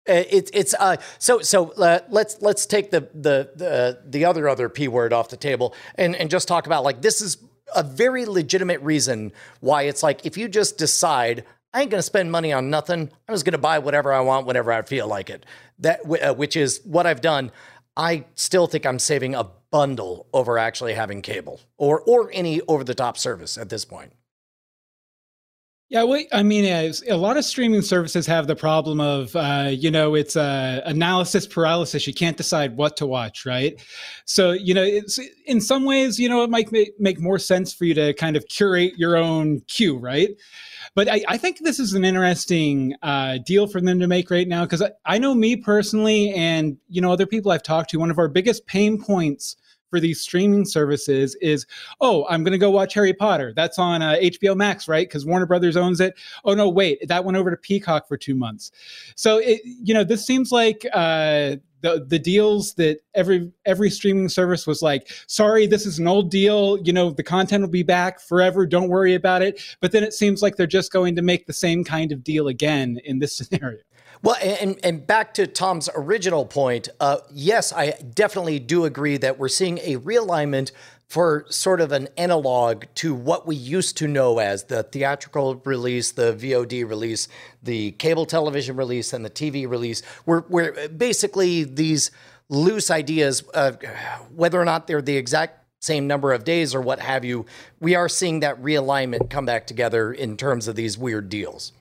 Uh, 0.08 0.14
It's 0.30 0.52
it's 0.54 0.74
uh 0.80 0.98
so 1.18 1.40
so 1.42 1.72
uh, 1.74 2.00
let's 2.10 2.42
let's 2.42 2.66
take 2.66 2.92
the 2.92 3.02
the 3.14 3.52
the 3.56 4.00
the 4.06 4.26
other 4.26 4.48
other 4.50 4.70
p 4.70 4.88
word 4.88 5.12
off 5.14 5.30
the 5.30 5.38
table 5.38 5.74
and 5.96 6.16
and 6.16 6.30
just 6.30 6.48
talk 6.48 6.66
about 6.66 6.84
like 6.84 7.02
this 7.02 7.22
is 7.22 7.38
a 7.76 7.84
very 7.84 8.26
legitimate 8.26 8.82
reason 8.82 9.32
why 9.60 9.84
it's 9.84 10.02
like 10.04 10.26
if 10.26 10.38
you 10.38 10.48
just 10.48 10.78
decide 10.78 11.44
I 11.74 11.82
ain't 11.82 11.92
gonna 11.92 12.02
spend 12.02 12.32
money 12.32 12.52
on 12.54 12.70
nothing 12.70 13.10
I'm 13.28 13.36
just 13.36 13.46
gonna 13.46 13.58
buy 13.60 13.80
whatever 13.80 14.12
I 14.14 14.22
want 14.22 14.48
whenever 14.48 14.72
I 14.72 14.82
feel 14.84 15.08
like 15.08 15.30
it 15.30 15.46
that 15.80 16.00
uh, 16.06 16.34
which 16.34 16.56
is 16.56 16.82
what 16.84 17.06
I've 17.06 17.22
done 17.22 17.52
I 17.98 18.26
still 18.36 18.66
think 18.68 18.86
I'm 18.86 19.00
saving 19.00 19.36
a 19.36 19.48
bundle 19.72 20.28
over 20.34 20.58
actually 20.58 20.94
having 20.94 21.22
cable 21.22 21.60
or 21.78 22.02
or 22.02 22.30
any 22.34 22.62
over 22.62 22.84
the 22.84 22.96
top 22.96 23.18
service 23.18 23.58
at 23.58 23.70
this 23.70 23.86
point. 23.86 24.14
Yeah, 25.92 26.04
well, 26.04 26.24
I 26.32 26.44
mean, 26.44 26.66
a 26.66 27.18
lot 27.18 27.38
of 27.38 27.44
streaming 27.44 27.82
services 27.82 28.28
have 28.28 28.46
the 28.46 28.56
problem 28.56 29.02
of, 29.02 29.36
uh, 29.36 29.70
you 29.72 29.90
know, 29.90 30.14
it's 30.14 30.36
uh, 30.36 30.82
analysis 30.86 31.48
paralysis. 31.48 32.06
You 32.06 32.14
can't 32.14 32.38
decide 32.38 32.78
what 32.78 32.96
to 32.98 33.08
watch, 33.08 33.44
right? 33.44 33.82
So, 34.26 34.52
you 34.52 34.76
know, 34.76 34.84
it's 34.84 35.20
in 35.48 35.60
some 35.60 35.86
ways, 35.86 36.20
you 36.20 36.30
know, 36.30 36.44
it 36.44 36.52
might 36.52 36.72
make, 36.72 37.20
more 37.20 37.40
sense 37.40 37.74
for 37.74 37.86
you 37.86 37.96
to 37.96 38.14
kind 38.14 38.38
of 38.38 38.48
curate 38.48 38.94
your 38.98 39.18
own 39.18 39.62
queue, 39.62 39.98
right? 39.98 40.30
But 40.94 41.10
I, 41.10 41.24
I 41.28 41.38
think 41.38 41.58
this 41.64 41.80
is 41.80 41.96
an 41.96 42.06
interesting 42.06 42.94
uh, 43.02 43.40
deal 43.44 43.66
for 43.66 43.82
them 43.82 44.00
to 44.00 44.08
make 44.08 44.30
right 44.30 44.48
now 44.48 44.66
because 44.66 44.84
I, 44.84 44.92
I 45.08 45.18
know 45.18 45.34
me 45.34 45.56
personally, 45.56 46.32
and 46.36 46.78
you 46.88 47.02
know, 47.02 47.12
other 47.12 47.26
people 47.26 47.52
I've 47.52 47.64
talked 47.64 47.90
to. 47.90 47.98
One 47.98 48.12
of 48.12 48.20
our 48.20 48.28
biggest 48.28 48.68
pain 48.68 49.02
points 49.02 49.56
for 49.90 50.00
these 50.00 50.22
streaming 50.22 50.66
services 50.66 51.36
is 51.42 51.66
oh 52.02 52.26
i'm 52.30 52.44
going 52.44 52.52
to 52.52 52.58
go 52.58 52.70
watch 52.70 52.94
harry 52.94 53.14
potter. 53.14 53.54
That's 53.56 53.80
on 53.80 54.02
uh, 54.02 54.16
hbo 54.22 54.56
max 54.56 54.88
right? 54.88 55.08
Because 55.08 55.26
warner 55.26 55.46
brothers 55.46 55.78
owns 55.78 56.00
it. 56.00 56.16
Oh 56.46 56.54
no 56.54 56.70
wait 56.70 57.08
that 57.08 57.24
went 57.24 57.38
over 57.38 57.52
to 57.52 57.58
peacock 57.58 58.08
for 58.08 58.18
two 58.18 58.36
months. 58.36 58.72
So 59.16 59.38
it 59.38 59.62
you 59.64 59.94
know 59.94 60.04
this 60.04 60.26
seems 60.26 60.52
like 60.52 60.86
uh 60.94 61.58
the, 61.82 62.06
the 62.08 62.20
deals 62.20 62.74
that 62.76 63.00
every 63.16 63.52
every 63.66 63.90
streaming 63.90 64.30
service 64.30 64.68
was 64.68 64.82
like 64.82 65.12
sorry 65.28 65.68
this 65.68 65.86
is 65.86 66.00
an 66.00 66.08
old 66.08 66.30
deal. 66.32 66.78
You 66.84 66.94
know 66.94 67.12
the 67.12 67.24
content 67.24 67.62
will 67.62 67.70
be 67.70 67.84
back 67.84 68.20
forever. 68.20 68.66
Don't 68.66 68.90
worry 68.90 69.14
about 69.14 69.42
it. 69.42 69.62
But 69.82 69.92
then 69.92 70.04
it 70.04 70.14
seems 70.14 70.42
like 70.42 70.56
they're 70.56 70.68
just 70.68 70.92
going 70.92 71.16
to 71.16 71.22
make 71.22 71.46
the 71.46 71.54
same 71.54 71.84
kind 71.84 72.12
of 72.12 72.24
deal 72.24 72.48
again 72.48 73.00
in 73.04 73.20
this 73.20 73.36
scenario. 73.38 73.80
Well, 74.22 74.36
and 74.42 74.78
and 74.84 75.08
back 75.08 75.34
to 75.36 75.48
Tom's 75.48 75.90
original 75.96 76.46
point, 76.46 76.90
uh, 77.00 77.20
yes, 77.32 77.72
I 77.72 77.92
definitely 77.92 78.60
do 78.60 78.84
agree 78.84 79.16
that 79.18 79.40
we're 79.40 79.48
seeing 79.48 79.78
a 79.80 79.96
realignment 79.98 80.72
for 81.10 81.44
sort 81.50 81.82
of 81.82 81.92
an 81.92 82.08
analog 82.18 82.86
to 82.94 83.16
what 83.16 83.48
we 83.48 83.56
used 83.56 83.98
to 83.98 84.08
know 84.08 84.38
as 84.38 84.66
the 84.66 84.84
theatrical 84.84 85.56
release, 85.66 86.12
the 86.12 86.34
VOD 86.34 86.88
release, 86.88 87.28
the 87.64 87.92
cable 87.94 88.28
television 88.28 88.76
release, 88.76 89.12
and 89.12 89.26
the 89.26 89.30
TV 89.30 89.68
release. 89.68 90.04
Where 90.26 90.88
basically 90.90 91.64
these 91.64 92.12
loose 92.48 92.92
ideas, 92.92 93.44
whether 94.36 94.62
or 94.62 94.66
not 94.66 94.86
they're 94.86 95.02
the 95.02 95.18
exact 95.18 95.66
same 95.82 96.06
number 96.06 96.32
of 96.32 96.44
days 96.44 96.76
or 96.76 96.82
what 96.82 97.00
have 97.00 97.26
you, 97.26 97.46
we 97.80 97.96
are 97.96 98.10
seeing 98.10 98.42
that 98.42 98.62
realignment 98.62 99.32
come 99.32 99.46
back 99.46 99.66
together 99.66 100.14
in 100.14 100.38
terms 100.38 100.68
of 100.68 100.76
these 100.76 100.98
weird 100.98 101.30
deals. 101.30 101.72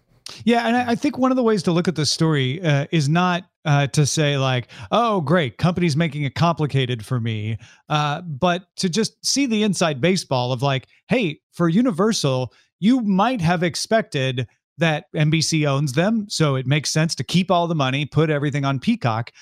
Yeah, 0.45 0.67
and 0.67 0.77
I 0.77 0.91
I 0.91 0.95
think 0.95 1.19
one 1.19 1.31
of 1.31 1.37
the 1.37 1.43
ways 1.43 1.63
to 1.65 1.73
look 1.73 1.89
at 1.89 1.97
this 1.97 2.11
story 2.11 2.63
uh, 2.63 2.87
is 2.91 3.09
not 3.09 3.45
uh, 3.65 3.87
to 3.89 4.07
say 4.07 4.39
like, 4.39 4.69
"Oh, 4.91 5.21
great, 5.21 5.59
company's 5.59 5.97
making 5.97 6.25
it 6.25 6.35
complicated 6.35 7.05
for 7.05 7.21
me," 7.21 7.59
uh, 7.89 8.23
but 8.23 8.65
to 8.77 8.89
just 8.89 9.25
see 9.25 9.47
the 9.47 9.63
inside 9.63 10.01
baseball 10.01 10.53
of 10.53 10.63
like, 10.63 10.87
"Hey, 11.09 11.41
for 11.53 11.69
Universal, 11.69 12.53
you 12.81 13.01
might 13.01 13.41
have 13.41 13.63
expected 13.63 14.47
that 14.79 15.07
NBC 15.15 15.67
owns 15.67 15.93
them, 15.95 16.27
so 16.29 16.55
it 16.55 16.67
makes 16.67 16.91
sense 16.91 17.15
to 17.17 17.25
keep 17.25 17.51
all 17.51 17.67
the 17.67 17.75
money, 17.75 18.07
put 18.07 18.31
everything 18.31 18.65
on 18.65 18.79
Peacock." 18.79 19.33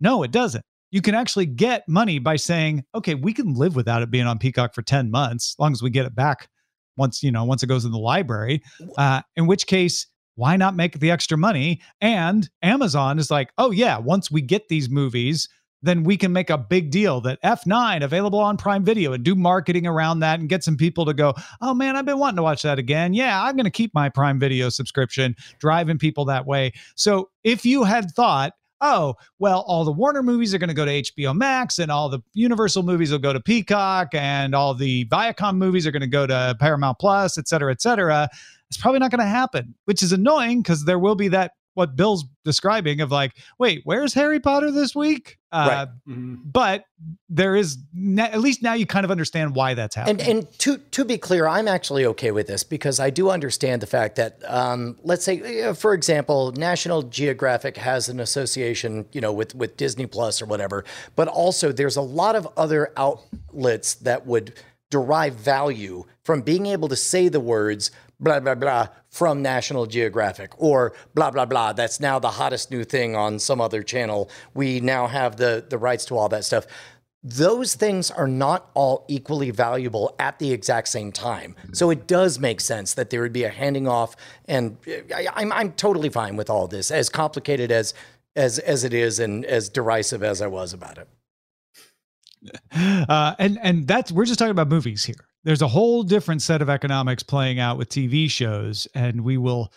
No, 0.00 0.22
it 0.22 0.30
doesn't. 0.30 0.64
You 0.90 1.00
can 1.02 1.14
actually 1.14 1.46
get 1.46 1.88
money 1.88 2.18
by 2.18 2.36
saying, 2.36 2.84
"Okay, 2.94 3.14
we 3.14 3.32
can 3.32 3.54
live 3.54 3.76
without 3.76 4.02
it 4.02 4.10
being 4.10 4.26
on 4.26 4.38
Peacock 4.38 4.74
for 4.74 4.82
ten 4.82 5.10
months, 5.10 5.54
as 5.54 5.60
long 5.60 5.72
as 5.72 5.82
we 5.82 5.90
get 5.90 6.06
it 6.06 6.14
back 6.14 6.48
once 6.96 7.22
you 7.22 7.32
know 7.32 7.44
once 7.44 7.62
it 7.62 7.66
goes 7.66 7.84
in 7.84 7.92
the 7.92 7.98
library." 7.98 8.62
Uh, 8.96 9.22
in 9.36 9.46
which 9.46 9.66
case 9.66 10.06
why 10.36 10.56
not 10.56 10.76
make 10.76 10.98
the 10.98 11.10
extra 11.10 11.38
money? 11.38 11.80
And 12.00 12.48
Amazon 12.62 13.18
is 13.18 13.30
like, 13.30 13.50
oh, 13.58 13.70
yeah, 13.70 13.98
once 13.98 14.30
we 14.30 14.42
get 14.42 14.68
these 14.68 14.90
movies, 14.90 15.48
then 15.84 16.02
we 16.02 16.16
can 16.16 16.32
make 16.32 16.48
a 16.48 16.56
big 16.56 16.90
deal 16.90 17.20
that 17.20 17.40
F9 17.42 18.02
available 18.02 18.38
on 18.38 18.56
Prime 18.56 18.84
Video 18.84 19.12
and 19.12 19.22
do 19.22 19.34
marketing 19.34 19.86
around 19.86 20.20
that 20.20 20.40
and 20.40 20.48
get 20.48 20.64
some 20.64 20.78
people 20.78 21.04
to 21.04 21.12
go, 21.12 21.34
oh 21.60 21.74
man, 21.74 21.94
I've 21.94 22.06
been 22.06 22.18
wanting 22.18 22.36
to 22.36 22.42
watch 22.42 22.62
that 22.62 22.78
again. 22.78 23.12
Yeah, 23.12 23.42
I'm 23.42 23.54
going 23.54 23.64
to 23.64 23.70
keep 23.70 23.92
my 23.94 24.08
Prime 24.08 24.38
Video 24.38 24.70
subscription, 24.70 25.36
driving 25.58 25.98
people 25.98 26.24
that 26.24 26.46
way. 26.46 26.72
So 26.96 27.28
if 27.44 27.66
you 27.66 27.84
had 27.84 28.10
thought, 28.12 28.54
oh, 28.84 29.16
well, 29.38 29.64
all 29.66 29.84
the 29.84 29.92
Warner 29.92 30.22
movies 30.22 30.54
are 30.54 30.58
going 30.58 30.68
to 30.68 30.74
go 30.74 30.84
to 30.84 31.02
HBO 31.02 31.34
Max 31.34 31.78
and 31.78 31.90
all 31.90 32.08
the 32.08 32.20
Universal 32.34 32.82
movies 32.82 33.10
will 33.10 33.18
go 33.18 33.32
to 33.32 33.40
Peacock 33.40 34.08
and 34.12 34.54
all 34.54 34.74
the 34.74 35.06
Viacom 35.06 35.56
movies 35.56 35.86
are 35.86 35.90
going 35.90 36.02
to 36.02 36.06
go 36.06 36.26
to 36.26 36.54
Paramount 36.60 36.98
Plus, 36.98 37.38
et 37.38 37.48
cetera, 37.48 37.72
et 37.72 37.80
cetera. 37.80 38.28
It's 38.68 38.76
probably 38.76 39.00
not 39.00 39.10
going 39.10 39.20
to 39.20 39.26
happen, 39.26 39.74
which 39.86 40.02
is 40.02 40.12
annoying 40.12 40.60
because 40.62 40.84
there 40.84 40.98
will 40.98 41.14
be 41.14 41.28
that 41.28 41.52
what 41.74 41.96
Bill's 41.96 42.24
describing 42.44 43.00
of 43.00 43.10
like, 43.10 43.32
wait, 43.58 43.82
where's 43.84 44.14
Harry 44.14 44.40
Potter 44.40 44.70
this 44.70 44.94
week? 44.94 45.38
Uh, 45.52 45.86
But 46.06 46.84
there 47.28 47.54
is 47.54 47.78
na- 47.92 48.24
at 48.24 48.40
least 48.40 48.62
now 48.62 48.74
you 48.74 48.86
kind 48.86 49.04
of 49.04 49.10
understand 49.10 49.54
why 49.54 49.74
that's 49.74 49.94
happening. 49.94 50.20
And 50.20 50.38
and 50.38 50.58
to 50.60 50.78
to 50.78 51.04
be 51.04 51.18
clear, 51.18 51.46
I'm 51.46 51.68
actually 51.68 52.06
okay 52.06 52.30
with 52.32 52.46
this 52.46 52.64
because 52.64 52.98
I 52.98 53.10
do 53.10 53.30
understand 53.30 53.82
the 53.82 53.86
fact 53.86 54.16
that 54.16 54.38
um, 54.46 54.96
let's 55.02 55.24
say, 55.24 55.62
uh, 55.62 55.74
for 55.74 55.94
example, 55.94 56.52
National 56.52 57.02
Geographic 57.02 57.76
has 57.76 58.08
an 58.08 58.18
association, 58.20 59.06
you 59.12 59.20
know, 59.20 59.32
with 59.32 59.54
with 59.54 59.76
Disney 59.76 60.06
Plus 60.06 60.42
or 60.42 60.46
whatever, 60.46 60.84
but 61.14 61.28
also 61.28 61.70
there's 61.72 61.96
a 61.96 62.02
lot 62.02 62.34
of 62.34 62.48
other 62.56 62.92
outlets 62.96 63.94
that 63.94 64.26
would 64.26 64.54
derive 64.90 65.34
value 65.34 66.04
from 66.24 66.40
being 66.40 66.66
able 66.66 66.88
to 66.88 66.96
say 66.96 67.28
the 67.28 67.40
words 67.40 67.90
blah 68.20 68.40
blah 68.40 68.54
blah 68.54 68.88
from 69.08 69.42
National 69.42 69.86
Geographic 69.86 70.52
or 70.56 70.92
blah 71.14 71.30
blah 71.30 71.44
blah 71.44 71.72
that's 71.72 72.00
now 72.00 72.18
the 72.18 72.30
hottest 72.30 72.70
new 72.70 72.84
thing 72.84 73.16
on 73.16 73.38
some 73.38 73.60
other 73.60 73.82
channel 73.82 74.30
we 74.54 74.80
now 74.80 75.06
have 75.06 75.36
the 75.36 75.64
the 75.68 75.78
rights 75.78 76.04
to 76.06 76.16
all 76.16 76.28
that 76.28 76.44
stuff 76.44 76.66
those 77.24 77.74
things 77.74 78.10
are 78.10 78.28
not 78.28 78.70
all 78.74 79.06
equally 79.08 79.50
valuable 79.50 80.14
at 80.18 80.38
the 80.38 80.52
exact 80.52 80.88
same 80.88 81.10
time. 81.10 81.56
So 81.72 81.88
it 81.88 82.06
does 82.06 82.38
make 82.38 82.60
sense 82.60 82.92
that 82.94 83.08
there 83.08 83.22
would 83.22 83.32
be 83.32 83.44
a 83.44 83.48
handing 83.48 83.88
off, 83.88 84.14
and 84.46 84.76
I, 85.12 85.26
I'm 85.32 85.50
I'm 85.50 85.72
totally 85.72 86.10
fine 86.10 86.36
with 86.36 86.50
all 86.50 86.68
this, 86.68 86.90
as 86.90 87.08
complicated 87.08 87.72
as 87.72 87.94
as 88.36 88.58
as 88.58 88.84
it 88.84 88.92
is 88.92 89.18
and 89.20 89.44
as 89.46 89.70
derisive 89.70 90.22
as 90.22 90.42
I 90.42 90.48
was 90.48 90.74
about 90.74 90.98
it. 90.98 91.08
uh, 93.08 93.34
and 93.38 93.58
and 93.62 93.88
that's 93.88 94.12
we're 94.12 94.26
just 94.26 94.38
talking 94.38 94.50
about 94.50 94.68
movies 94.68 95.06
here. 95.06 95.26
There's 95.44 95.62
a 95.62 95.68
whole 95.68 96.02
different 96.02 96.42
set 96.42 96.62
of 96.62 96.70
economics 96.70 97.22
playing 97.22 97.60
out 97.60 97.78
with 97.78 97.88
TV 97.88 98.30
shows, 98.30 98.88
and 98.94 99.22
we 99.22 99.36
will 99.36 99.72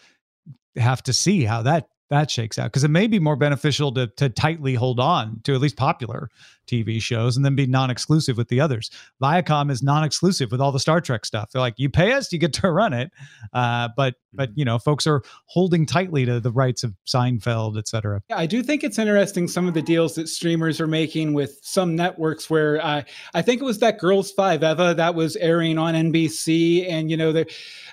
have 0.77 1.03
to 1.03 1.13
see 1.13 1.43
how 1.43 1.62
that 1.63 1.88
that 2.10 2.32
shakes 2.32 2.58
out 2.58 2.65
because 2.65 2.86
it 2.86 2.91
may 2.91 3.08
be 3.08 3.19
more 3.19 3.36
beneficial 3.36 3.91
to 3.93 4.08
to 4.08 4.30
tightly 4.30 4.75
hold 4.75 4.99
on 4.99 5.41
to 5.43 5.53
at 5.53 5.62
least 5.62 5.75
popular 5.75 6.30
TV 6.67 7.01
shows 7.01 7.36
and 7.36 7.45
then 7.45 7.56
be 7.56 7.65
non-exclusive 7.65 8.38
with 8.38 8.49
the 8.49 8.60
others. 8.60 8.91
Viacom 9.21 9.71
is 9.71 9.82
non-exclusive 9.82 10.51
with 10.51 10.62
all 10.62 10.71
the 10.71 10.80
Star 10.80 11.01
Trek 11.01 11.25
stuff. 11.25 11.51
They're 11.51 11.62
like, 11.62 11.75
you 11.77 11.89
pay 11.89 12.13
us, 12.13 12.32
you 12.32 12.39
get 12.39 12.53
to 12.53 12.71
run 12.71 12.93
it, 12.93 13.12
uh, 13.53 13.89
but 13.95 14.15
but 14.34 14.51
you 14.56 14.65
know, 14.65 14.77
folks 14.77 15.08
are 15.08 15.23
holding 15.45 15.86
tightly 15.86 16.25
to 16.25 16.39
the 16.39 16.51
rights 16.51 16.84
of 16.84 16.93
Seinfeld, 17.06 17.77
et 17.77 17.88
cetera. 17.88 18.21
Yeah, 18.30 18.38
I 18.38 18.45
do 18.45 18.62
think 18.62 18.84
it's 18.84 18.99
interesting 18.99 19.47
some 19.47 19.67
of 19.67 19.73
the 19.73 19.82
deals 19.82 20.15
that 20.15 20.27
streamers 20.27 20.80
are 20.80 20.88
making 20.88 21.34
with 21.34 21.58
some 21.63 21.95
networks. 21.95 22.49
Where 22.49 22.84
uh, 22.84 23.03
I 23.34 23.41
think 23.41 23.62
it 23.62 23.65
was 23.65 23.80
that 23.80 23.97
Girls 23.97 24.32
Five 24.32 24.63
Eva 24.63 24.93
that 24.95 25.15
was 25.15 25.36
airing 25.38 25.77
on 25.77 25.95
NBC, 25.95 26.88
and 26.89 27.10
you 27.10 27.17
know 27.17 27.32
they 27.32 27.45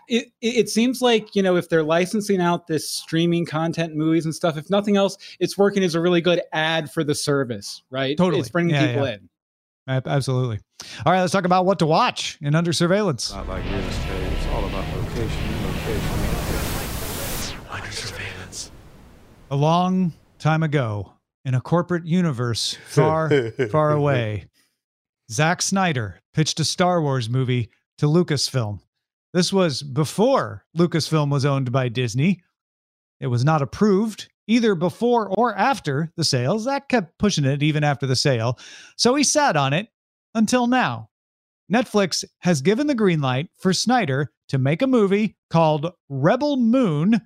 it, 0.09 0.29
it 0.41 0.69
seems 0.69 1.01
like 1.01 1.35
you 1.35 1.43
know 1.43 1.57
if 1.57 1.69
they're 1.69 1.83
licensing 1.83 2.41
out 2.41 2.67
this 2.67 2.89
streaming 2.89 3.47
content 3.47 3.95
movies 3.95 4.25
and 4.25 4.35
stuff 4.35 4.57
if 4.57 4.69
nothing 4.71 4.97
else 4.97 5.17
it's 5.41 5.57
working 5.57 5.83
as 5.83 5.95
a 5.95 6.01
really 6.01 6.21
good 6.21 6.43
ad 6.53 6.91
for 6.91 7.05
the 7.05 7.15
service 7.15 7.83
right 7.91 8.17
Totally. 8.17 8.41
it's 8.41 8.51
bringing 8.69 8.83
Yeah, 8.83 8.93
people 8.93 9.07
yeah. 9.07 9.15
in 9.15 9.29
Absolutely. 10.07 10.61
All 11.05 11.13
right, 11.13 11.21
let's 11.21 11.33
talk 11.33 11.45
about 11.45 11.67
what 11.67 11.79
to 11.81 11.87
watch 11.87 12.39
in 12.41 12.55
Under 12.55 12.73
Surveillance. 12.73 13.33
Not 13.33 13.47
like 13.49 13.65
real 13.65 13.75
estate. 13.75 14.33
It's 14.33 14.47
all 14.47 14.65
about 14.65 14.85
location, 14.97 15.67
location, 15.67 16.23
location. 16.23 17.59
Under 17.71 17.93
surveillance. 17.93 18.71
A 19.51 19.57
long 19.57 20.15
time 20.39 20.63
ago, 20.63 21.13
in 21.45 21.55
a 21.55 21.61
corporate 21.61 22.07
universe 22.07 22.79
far, 22.87 23.31
far 23.71 23.93
away, 23.93 24.47
Zack 25.31 25.61
Snyder 25.61 26.21
pitched 26.33 26.61
a 26.61 26.65
Star 26.65 27.03
Wars 27.03 27.29
movie 27.29 27.69
to 27.99 28.07
Lucasfilm. 28.07 28.81
This 29.35 29.53
was 29.53 29.83
before 29.83 30.65
Lucasfilm 30.77 31.31
was 31.31 31.45
owned 31.45 31.73
by 31.73 31.89
Disney. 31.89 32.43
It 33.21 33.27
was 33.27 33.45
not 33.45 33.61
approved 33.61 34.29
either 34.47 34.75
before 34.75 35.29
or 35.29 35.55
after 35.57 36.13
the 36.17 36.25
sale. 36.25 36.59
Zack 36.59 36.89
kept 36.89 37.19
pushing 37.19 37.45
it 37.45 37.63
even 37.63 37.85
after 37.85 38.07
the 38.07 38.17
sale. 38.17 38.59
So 38.97 39.15
he 39.15 39.25
sat 39.25 39.57
on 39.57 39.73
it 39.73 39.89
until 40.35 40.67
now. 40.67 41.09
Netflix 41.73 42.25
has 42.41 42.61
given 42.61 42.87
the 42.87 42.95
green 42.95 43.21
light 43.21 43.49
for 43.59 43.73
Snyder 43.73 44.31
to 44.49 44.59
make 44.59 44.83
a 44.83 44.87
movie 44.87 45.37
called 45.51 45.91
Rebel 46.09 46.57
Moon, 46.57 47.21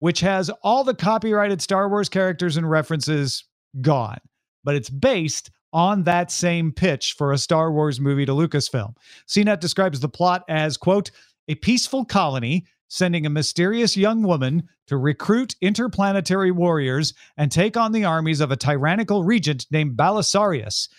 which 0.00 0.20
has 0.20 0.50
all 0.62 0.84
the 0.84 0.94
copyrighted 0.94 1.62
Star 1.62 1.88
Wars 1.88 2.08
characters 2.08 2.56
and 2.56 2.68
references 2.68 3.44
gone, 3.80 4.18
but 4.64 4.74
it's 4.74 4.90
based 4.90 5.50
on 5.72 6.02
that 6.02 6.30
same 6.30 6.70
pitch 6.70 7.14
for 7.16 7.32
a 7.32 7.38
Star 7.38 7.72
Wars 7.72 7.98
movie 7.98 8.26
to 8.26 8.32
Lucasfilm. 8.32 8.94
CNET 9.26 9.60
describes 9.60 10.00
the 10.00 10.08
plot 10.08 10.44
as, 10.48 10.76
quote, 10.76 11.10
a 11.48 11.54
peaceful 11.54 12.04
colony 12.04 12.66
sending 12.92 13.24
a 13.24 13.30
mysterious 13.30 13.96
young 13.96 14.22
woman 14.22 14.68
to 14.86 14.98
recruit 14.98 15.56
interplanetary 15.62 16.50
warriors 16.50 17.14
and 17.38 17.50
take 17.50 17.74
on 17.74 17.90
the 17.92 18.04
armies 18.04 18.38
of 18.38 18.50
a 18.50 18.56
tyrannical 18.56 19.24
regent 19.24 19.64
named 19.70 19.96
Belisarius. 19.96 20.90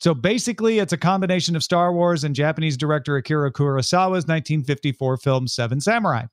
So 0.00 0.12
basically, 0.12 0.80
it's 0.80 0.92
a 0.92 0.98
combination 0.98 1.54
of 1.54 1.62
Star 1.62 1.92
Wars 1.92 2.24
and 2.24 2.34
Japanese 2.34 2.76
director 2.76 3.16
Akira 3.16 3.52
Kurosawa's 3.52 4.26
1954 4.26 5.16
film 5.18 5.46
Seven 5.46 5.80
Samurai. 5.80 6.24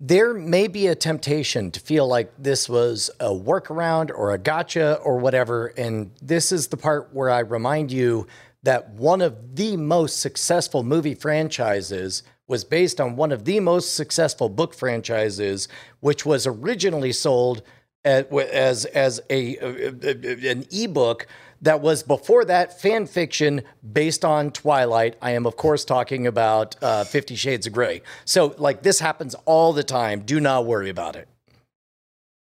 There 0.00 0.32
may 0.32 0.68
be 0.68 0.86
a 0.86 0.94
temptation 0.94 1.70
to 1.72 1.78
feel 1.78 2.08
like 2.08 2.32
this 2.38 2.70
was 2.70 3.10
a 3.20 3.28
workaround 3.28 4.10
or 4.10 4.32
a 4.32 4.38
gotcha 4.38 4.94
or 5.04 5.18
whatever. 5.18 5.66
And 5.66 6.12
this 6.22 6.50
is 6.50 6.68
the 6.68 6.78
part 6.78 7.10
where 7.12 7.28
I 7.28 7.40
remind 7.40 7.92
you 7.92 8.26
that 8.62 8.88
one 8.90 9.20
of 9.20 9.54
the 9.54 9.76
most 9.76 10.20
successful 10.20 10.82
movie 10.82 11.14
franchises 11.14 12.22
was 12.48 12.64
based 12.64 13.00
on 13.00 13.16
one 13.16 13.32
of 13.32 13.44
the 13.44 13.60
most 13.60 13.94
successful 13.94 14.48
book 14.48 14.74
franchises, 14.74 15.68
which 16.00 16.26
was 16.26 16.46
originally 16.46 17.12
sold 17.12 17.62
as 18.04 18.84
as, 18.86 19.20
a, 19.30 19.56
an 19.58 20.66
ebook 20.72 21.26
that 21.60 21.80
was 21.80 22.02
before 22.02 22.44
that 22.44 22.80
fan 22.80 23.06
fiction 23.06 23.62
based 23.92 24.24
on 24.24 24.50
Twilight. 24.50 25.16
I 25.22 25.30
am, 25.30 25.46
of 25.46 25.56
course, 25.56 25.84
talking 25.84 26.26
about 26.26 26.74
uh, 26.82 27.04
Fifty 27.04 27.36
Shades 27.36 27.68
of 27.68 27.72
Grey. 27.72 28.02
So, 28.24 28.54
like, 28.58 28.82
this 28.82 28.98
happens 28.98 29.36
all 29.44 29.72
the 29.72 29.84
time. 29.84 30.22
Do 30.22 30.40
not 30.40 30.66
worry 30.66 30.90
about 30.90 31.14
it. 31.14 31.28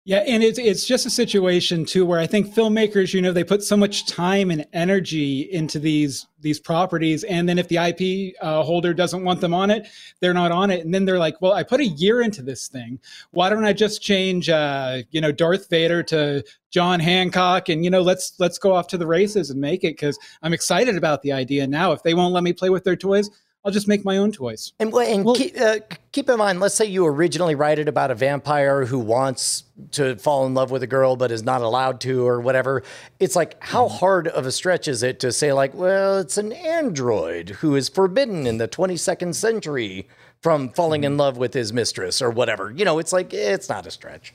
Yeah, 0.08 0.24
and 0.26 0.42
it's 0.42 0.58
it's 0.58 0.86
just 0.86 1.04
a 1.04 1.10
situation 1.10 1.84
too 1.84 2.06
where 2.06 2.18
I 2.18 2.26
think 2.26 2.54
filmmakers, 2.54 3.12
you 3.12 3.20
know, 3.20 3.30
they 3.30 3.44
put 3.44 3.62
so 3.62 3.76
much 3.76 4.06
time 4.06 4.50
and 4.50 4.64
energy 4.72 5.42
into 5.52 5.78
these 5.78 6.26
these 6.40 6.58
properties, 6.58 7.24
and 7.24 7.46
then 7.46 7.58
if 7.58 7.68
the 7.68 7.76
IP 7.76 8.34
uh, 8.40 8.62
holder 8.62 8.94
doesn't 8.94 9.22
want 9.22 9.42
them 9.42 9.52
on 9.52 9.70
it, 9.70 9.86
they're 10.20 10.32
not 10.32 10.50
on 10.50 10.70
it, 10.70 10.82
and 10.82 10.94
then 10.94 11.04
they're 11.04 11.18
like, 11.18 11.42
"Well, 11.42 11.52
I 11.52 11.62
put 11.62 11.80
a 11.80 11.86
year 11.86 12.22
into 12.22 12.40
this 12.40 12.68
thing. 12.68 13.00
Why 13.32 13.50
don't 13.50 13.66
I 13.66 13.74
just 13.74 14.00
change, 14.00 14.48
uh, 14.48 15.02
you 15.10 15.20
know, 15.20 15.30
Darth 15.30 15.68
Vader 15.68 16.02
to 16.04 16.42
John 16.70 17.00
Hancock, 17.00 17.68
and 17.68 17.84
you 17.84 17.90
know, 17.90 18.00
let's 18.00 18.32
let's 18.38 18.56
go 18.56 18.72
off 18.74 18.86
to 18.86 18.96
the 18.96 19.06
races 19.06 19.50
and 19.50 19.60
make 19.60 19.84
it 19.84 19.92
because 19.92 20.18
I'm 20.40 20.54
excited 20.54 20.96
about 20.96 21.20
the 21.20 21.32
idea 21.32 21.66
now. 21.66 21.92
If 21.92 22.02
they 22.02 22.14
won't 22.14 22.32
let 22.32 22.44
me 22.44 22.54
play 22.54 22.70
with 22.70 22.84
their 22.84 22.96
toys, 22.96 23.28
I'll 23.68 23.72
just 23.72 23.86
make 23.86 24.02
my 24.02 24.16
own 24.16 24.32
toys." 24.32 24.72
And, 24.80 24.94
and 24.94 25.36
keep, 25.36 25.60
uh, 25.60 25.80
keep 26.10 26.30
in 26.30 26.38
mind, 26.38 26.58
let's 26.58 26.74
say 26.74 26.86
you 26.86 27.04
originally 27.04 27.54
write 27.54 27.78
it 27.78 27.86
about 27.86 28.10
a 28.10 28.14
vampire 28.14 28.86
who 28.86 28.98
wants 28.98 29.64
to 29.92 30.16
fall 30.16 30.46
in 30.46 30.54
love 30.54 30.70
with 30.70 30.82
a 30.82 30.86
girl 30.86 31.16
but 31.16 31.30
is 31.30 31.42
not 31.42 31.60
allowed 31.60 32.00
to 32.00 32.26
or 32.26 32.40
whatever. 32.40 32.82
It's 33.20 33.36
like, 33.36 33.62
how 33.62 33.88
hard 33.88 34.26
of 34.28 34.46
a 34.46 34.52
stretch 34.52 34.88
is 34.88 35.02
it 35.02 35.20
to 35.20 35.32
say, 35.32 35.52
like, 35.52 35.74
well, 35.74 36.18
it's 36.18 36.38
an 36.38 36.52
android 36.52 37.50
who 37.50 37.76
is 37.76 37.90
forbidden 37.90 38.46
in 38.46 38.56
the 38.56 38.66
22nd 38.68 39.34
century 39.34 40.08
from 40.40 40.70
falling 40.70 41.04
in 41.04 41.18
love 41.18 41.36
with 41.36 41.52
his 41.52 41.70
mistress 41.70 42.22
or 42.22 42.30
whatever? 42.30 42.70
You 42.70 42.86
know, 42.86 42.98
it's 42.98 43.12
like, 43.12 43.34
it's 43.34 43.68
not 43.68 43.86
a 43.86 43.90
stretch. 43.90 44.32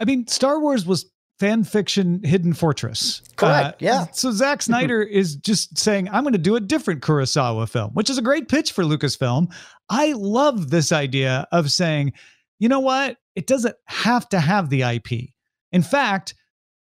I 0.00 0.06
mean, 0.06 0.26
Star 0.26 0.58
Wars 0.58 0.86
was 0.86 1.10
fan 1.40 1.64
fiction 1.64 2.20
Hidden 2.22 2.52
Fortress. 2.52 3.22
Correct, 3.36 3.80
yeah. 3.80 4.06
So 4.12 4.30
Zack 4.30 4.60
Snyder 4.62 5.02
is 5.02 5.36
just 5.36 5.78
saying, 5.78 6.08
I'm 6.10 6.22
going 6.22 6.34
to 6.34 6.38
do 6.38 6.54
a 6.54 6.60
different 6.60 7.00
Kurosawa 7.00 7.68
film, 7.68 7.90
which 7.94 8.10
is 8.10 8.18
a 8.18 8.22
great 8.22 8.48
pitch 8.48 8.72
for 8.72 8.84
Lucasfilm. 8.84 9.52
I 9.88 10.12
love 10.12 10.70
this 10.70 10.92
idea 10.92 11.48
of 11.50 11.72
saying, 11.72 12.12
you 12.58 12.68
know 12.68 12.80
what? 12.80 13.16
It 13.34 13.46
doesn't 13.46 13.74
have 13.86 14.28
to 14.28 14.38
have 14.38 14.68
the 14.68 14.82
IP. 14.82 15.30
In 15.72 15.82
fact, 15.82 16.34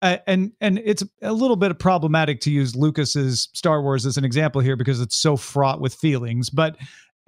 uh, 0.03 0.17
and 0.27 0.51
and 0.61 0.81
it's 0.85 1.05
a 1.23 1.33
little 1.33 1.55
bit 1.55 1.79
problematic 1.79 2.41
to 2.41 2.51
use 2.51 2.75
Lucas's 2.75 3.49
Star 3.55 3.81
Wars 3.81 4.05
as 4.05 4.17
an 4.17 4.25
example 4.25 4.61
here 4.61 4.75
because 4.75 5.01
it's 5.01 5.17
so 5.17 5.37
fraught 5.37 5.81
with 5.81 5.95
feelings, 5.95 6.51
but 6.51 6.77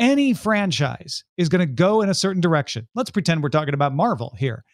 any 0.01 0.35
franchise 0.35 1.23
is 1.37 1.49
going 1.49 1.61
to 1.61 1.73
go 1.73 2.03
in 2.03 2.09
a 2.09 2.15
certain 2.15 2.41
direction. 2.41 2.89
Let's 2.97 3.11
pretend 3.11 3.45
we're 3.45 3.51
talking 3.51 3.75
about 3.75 3.95
Marvel 3.95 4.35
here. 4.37 4.65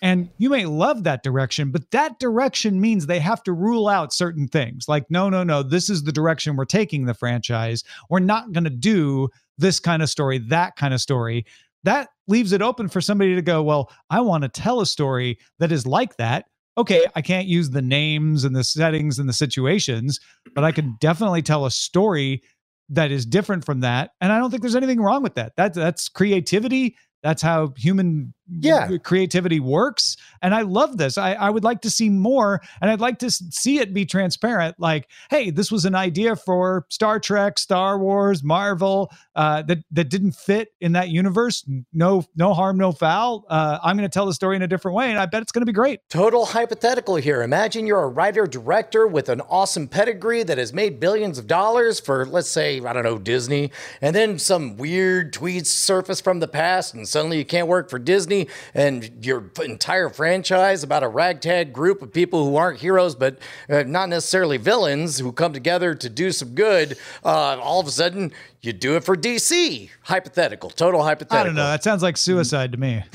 And 0.00 0.30
you 0.38 0.48
may 0.50 0.64
love 0.64 1.04
that 1.04 1.22
direction, 1.22 1.70
but 1.70 1.90
that 1.90 2.18
direction 2.18 2.80
means 2.80 3.06
they 3.06 3.18
have 3.18 3.42
to 3.44 3.52
rule 3.52 3.88
out 3.88 4.12
certain 4.12 4.46
things. 4.46 4.86
Like, 4.88 5.10
no, 5.10 5.28
no, 5.28 5.42
no, 5.42 5.62
this 5.62 5.90
is 5.90 6.04
the 6.04 6.12
direction 6.12 6.56
we're 6.56 6.64
taking 6.66 7.04
the 7.06 7.14
franchise. 7.14 7.82
We're 8.08 8.20
not 8.20 8.52
going 8.52 8.64
to 8.64 8.70
do 8.70 9.28
this 9.58 9.80
kind 9.80 10.02
of 10.02 10.08
story, 10.08 10.38
that 10.38 10.76
kind 10.76 10.94
of 10.94 11.00
story. 11.00 11.46
That 11.84 12.08
leaves 12.28 12.52
it 12.52 12.62
open 12.62 12.88
for 12.88 13.00
somebody 13.00 13.34
to 13.34 13.42
go, 13.42 13.62
well, 13.62 13.90
I 14.10 14.20
want 14.20 14.42
to 14.42 14.48
tell 14.48 14.80
a 14.80 14.86
story 14.86 15.38
that 15.58 15.72
is 15.72 15.86
like 15.86 16.16
that. 16.16 16.46
Okay, 16.76 17.04
I 17.16 17.22
can't 17.22 17.48
use 17.48 17.70
the 17.70 17.82
names 17.82 18.44
and 18.44 18.54
the 18.54 18.62
settings 18.62 19.18
and 19.18 19.28
the 19.28 19.32
situations, 19.32 20.20
but 20.54 20.62
I 20.62 20.70
can 20.70 20.96
definitely 21.00 21.42
tell 21.42 21.66
a 21.66 21.72
story 21.72 22.42
that 22.90 23.10
is 23.10 23.26
different 23.26 23.64
from 23.64 23.80
that. 23.80 24.10
And 24.20 24.32
I 24.32 24.38
don't 24.38 24.50
think 24.50 24.62
there's 24.62 24.76
anything 24.76 25.00
wrong 25.00 25.22
with 25.22 25.34
that. 25.34 25.54
That's 25.56 25.76
that's 25.76 26.08
creativity. 26.08 26.96
That's 27.22 27.42
how 27.42 27.74
human 27.76 28.32
Yeah. 28.60 28.88
creativity 29.02 29.60
works. 29.60 30.16
And 30.42 30.54
I 30.54 30.62
love 30.62 30.96
this. 30.96 31.18
I, 31.18 31.34
I 31.34 31.50
would 31.50 31.64
like 31.64 31.80
to 31.82 31.90
see 31.90 32.08
more, 32.08 32.60
and 32.80 32.90
I'd 32.90 33.00
like 33.00 33.18
to 33.20 33.30
see 33.30 33.78
it 33.78 33.92
be 33.92 34.06
transparent. 34.06 34.76
Like, 34.78 35.08
hey, 35.30 35.50
this 35.50 35.72
was 35.72 35.84
an 35.84 35.94
idea 35.94 36.36
for 36.36 36.86
Star 36.88 37.18
Trek, 37.18 37.58
Star 37.58 37.98
Wars, 37.98 38.44
Marvel 38.44 39.10
uh, 39.34 39.62
that 39.62 39.78
that 39.90 40.08
didn't 40.08 40.32
fit 40.32 40.68
in 40.80 40.92
that 40.92 41.08
universe. 41.08 41.64
No, 41.92 42.24
no 42.36 42.54
harm, 42.54 42.78
no 42.78 42.92
foul. 42.92 43.44
Uh, 43.48 43.78
I'm 43.82 43.96
going 43.96 44.08
to 44.08 44.12
tell 44.12 44.26
the 44.26 44.34
story 44.34 44.56
in 44.56 44.62
a 44.62 44.68
different 44.68 44.96
way, 44.96 45.10
and 45.10 45.18
I 45.18 45.26
bet 45.26 45.42
it's 45.42 45.52
going 45.52 45.62
to 45.62 45.66
be 45.66 45.72
great. 45.72 46.00
Total 46.08 46.46
hypothetical 46.46 47.16
here. 47.16 47.42
Imagine 47.42 47.86
you're 47.86 48.02
a 48.02 48.08
writer 48.08 48.46
director 48.46 49.06
with 49.06 49.28
an 49.28 49.40
awesome 49.42 49.88
pedigree 49.88 50.44
that 50.44 50.58
has 50.58 50.72
made 50.72 51.00
billions 51.00 51.38
of 51.38 51.46
dollars 51.48 51.98
for, 51.98 52.24
let's 52.24 52.48
say, 52.48 52.80
I 52.80 52.92
don't 52.92 53.02
know, 53.02 53.18
Disney, 53.18 53.72
and 54.00 54.14
then 54.14 54.38
some 54.38 54.76
weird 54.76 55.34
tweets 55.34 55.66
surface 55.66 56.20
from 56.20 56.38
the 56.38 56.48
past, 56.48 56.94
and 56.94 57.08
suddenly 57.08 57.38
you 57.38 57.44
can't 57.44 57.66
work 57.66 57.90
for 57.90 57.98
Disney, 57.98 58.37
and 58.74 59.24
your 59.24 59.50
entire 59.62 60.08
franchise 60.10 60.82
about 60.82 61.02
a 61.02 61.08
ragtag 61.08 61.72
group 61.72 62.02
of 62.02 62.12
people 62.12 62.44
who 62.44 62.56
aren't 62.56 62.78
heroes 62.80 63.14
but 63.14 63.38
uh, 63.70 63.82
not 63.84 64.08
necessarily 64.08 64.58
villains 64.58 65.18
who 65.18 65.32
come 65.32 65.52
together 65.52 65.94
to 65.94 66.08
do 66.08 66.30
some 66.30 66.54
good. 66.54 66.96
Uh, 67.24 67.58
all 67.58 67.80
of 67.80 67.86
a 67.86 67.90
sudden, 67.90 68.32
you 68.60 68.72
do 68.72 68.96
it 68.96 69.04
for 69.04 69.16
DC. 69.16 69.90
Hypothetical, 70.02 70.70
total 70.70 71.02
hypothetical. 71.02 71.38
I 71.38 71.44
don't 71.44 71.54
know. 71.54 71.68
That 71.68 71.82
sounds 71.82 72.02
like 72.02 72.16
suicide 72.16 72.72
to 72.72 72.78
me. 72.78 73.02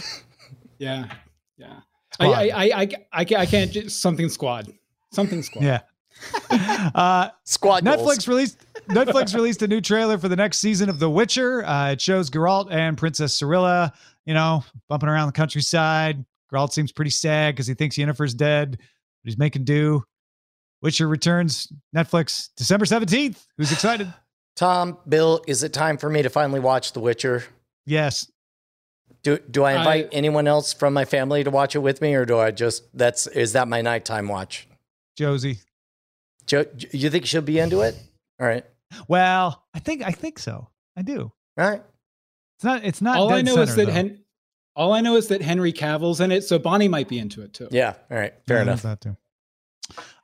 Yeah, 0.79 1.05
yeah. 1.55 1.79
I, 2.19 2.25
I, 2.25 2.33
I, 2.33 2.63
I, 2.63 2.89
I, 3.13 3.25
can't, 3.25 3.41
I 3.41 3.45
can't 3.45 3.71
just 3.71 4.01
something 4.01 4.27
squad, 4.27 4.73
something 5.11 5.41
squad. 5.41 5.63
Yeah. 5.63 5.79
uh, 6.95 7.29
Squad 7.43 7.83
Netflix 7.83 8.05
goals. 8.05 8.27
released 8.27 8.62
Netflix 8.89 9.33
released 9.33 9.61
a 9.61 9.67
new 9.67 9.81
trailer 9.81 10.17
for 10.17 10.27
the 10.27 10.35
next 10.35 10.59
season 10.59 10.89
of 10.89 10.99
The 10.99 11.09
Witcher. 11.09 11.65
Uh, 11.65 11.91
it 11.91 12.01
shows 12.01 12.29
Geralt 12.29 12.71
and 12.71 12.97
Princess 12.97 13.39
Cirilla, 13.39 13.91
you 14.25 14.33
know, 14.33 14.63
bumping 14.89 15.09
around 15.09 15.27
the 15.27 15.33
countryside. 15.33 16.23
Geralt 16.51 16.71
seems 16.71 16.91
pretty 16.91 17.11
sad 17.11 17.55
because 17.55 17.67
he 17.67 17.73
thinks 17.73 17.97
Yennefer's 17.97 18.33
dead, 18.33 18.71
but 18.71 18.79
he's 19.23 19.37
making 19.37 19.63
do. 19.63 20.03
Witcher 20.81 21.07
returns 21.07 21.71
Netflix 21.95 22.49
December 22.57 22.85
17th. 22.85 23.37
Who's 23.57 23.71
excited? 23.71 24.13
Tom, 24.55 24.97
Bill, 25.07 25.41
is 25.47 25.63
it 25.63 25.73
time 25.73 25.97
for 25.97 26.09
me 26.09 26.21
to 26.21 26.29
finally 26.29 26.59
watch 26.59 26.91
The 26.93 26.99
Witcher? 26.99 27.45
Yes. 27.85 28.29
Do 29.23 29.37
do 29.37 29.63
I 29.63 29.73
invite 29.77 30.05
I- 30.07 30.09
anyone 30.15 30.47
else 30.47 30.73
from 30.73 30.93
my 30.93 31.05
family 31.05 31.43
to 31.45 31.49
watch 31.49 31.75
it 31.75 31.79
with 31.79 32.01
me, 32.01 32.13
or 32.13 32.25
do 32.25 32.37
I 32.37 32.51
just 32.51 32.83
that's 32.93 33.25
is 33.27 33.53
that 33.53 33.67
my 33.69 33.81
nighttime 33.81 34.27
watch? 34.27 34.67
Josie. 35.17 35.59
Jo, 36.45 36.65
you 36.91 37.09
think 37.09 37.25
she'll 37.25 37.41
be 37.41 37.57
into 37.57 37.81
it? 37.81 37.95
All 38.41 38.45
right, 38.47 38.65
Well, 39.07 39.63
I 39.73 39.79
think 39.79 40.01
I 40.03 40.11
think 40.11 40.39
so. 40.39 40.69
I 40.97 41.01
do. 41.01 41.31
all 41.57 41.69
right. 41.69 41.81
It's 42.57 42.63
not 42.63 42.83
it's 42.83 43.01
not 43.01 43.17
all 43.17 43.31
I 43.31 43.37
dead 43.41 43.45
know 43.45 43.61
is 43.61 43.75
that 43.75 43.85
though. 43.85 43.91
Hen- 43.91 44.19
all 44.75 44.93
I 44.93 45.01
know 45.01 45.15
is 45.17 45.27
that 45.27 45.41
Henry 45.41 45.71
Cavill's 45.71 46.19
in 46.19 46.31
it, 46.31 46.43
so 46.43 46.57
Bonnie 46.57 46.87
might 46.87 47.07
be 47.07 47.19
into 47.19 47.41
it 47.43 47.53
too. 47.53 47.67
Yeah, 47.71 47.93
all 48.09 48.17
right. 48.17 48.33
Fair 48.47 48.57
Yeah, 48.57 48.63
enough. 48.63 48.81
That 48.83 49.01
too. 49.01 49.15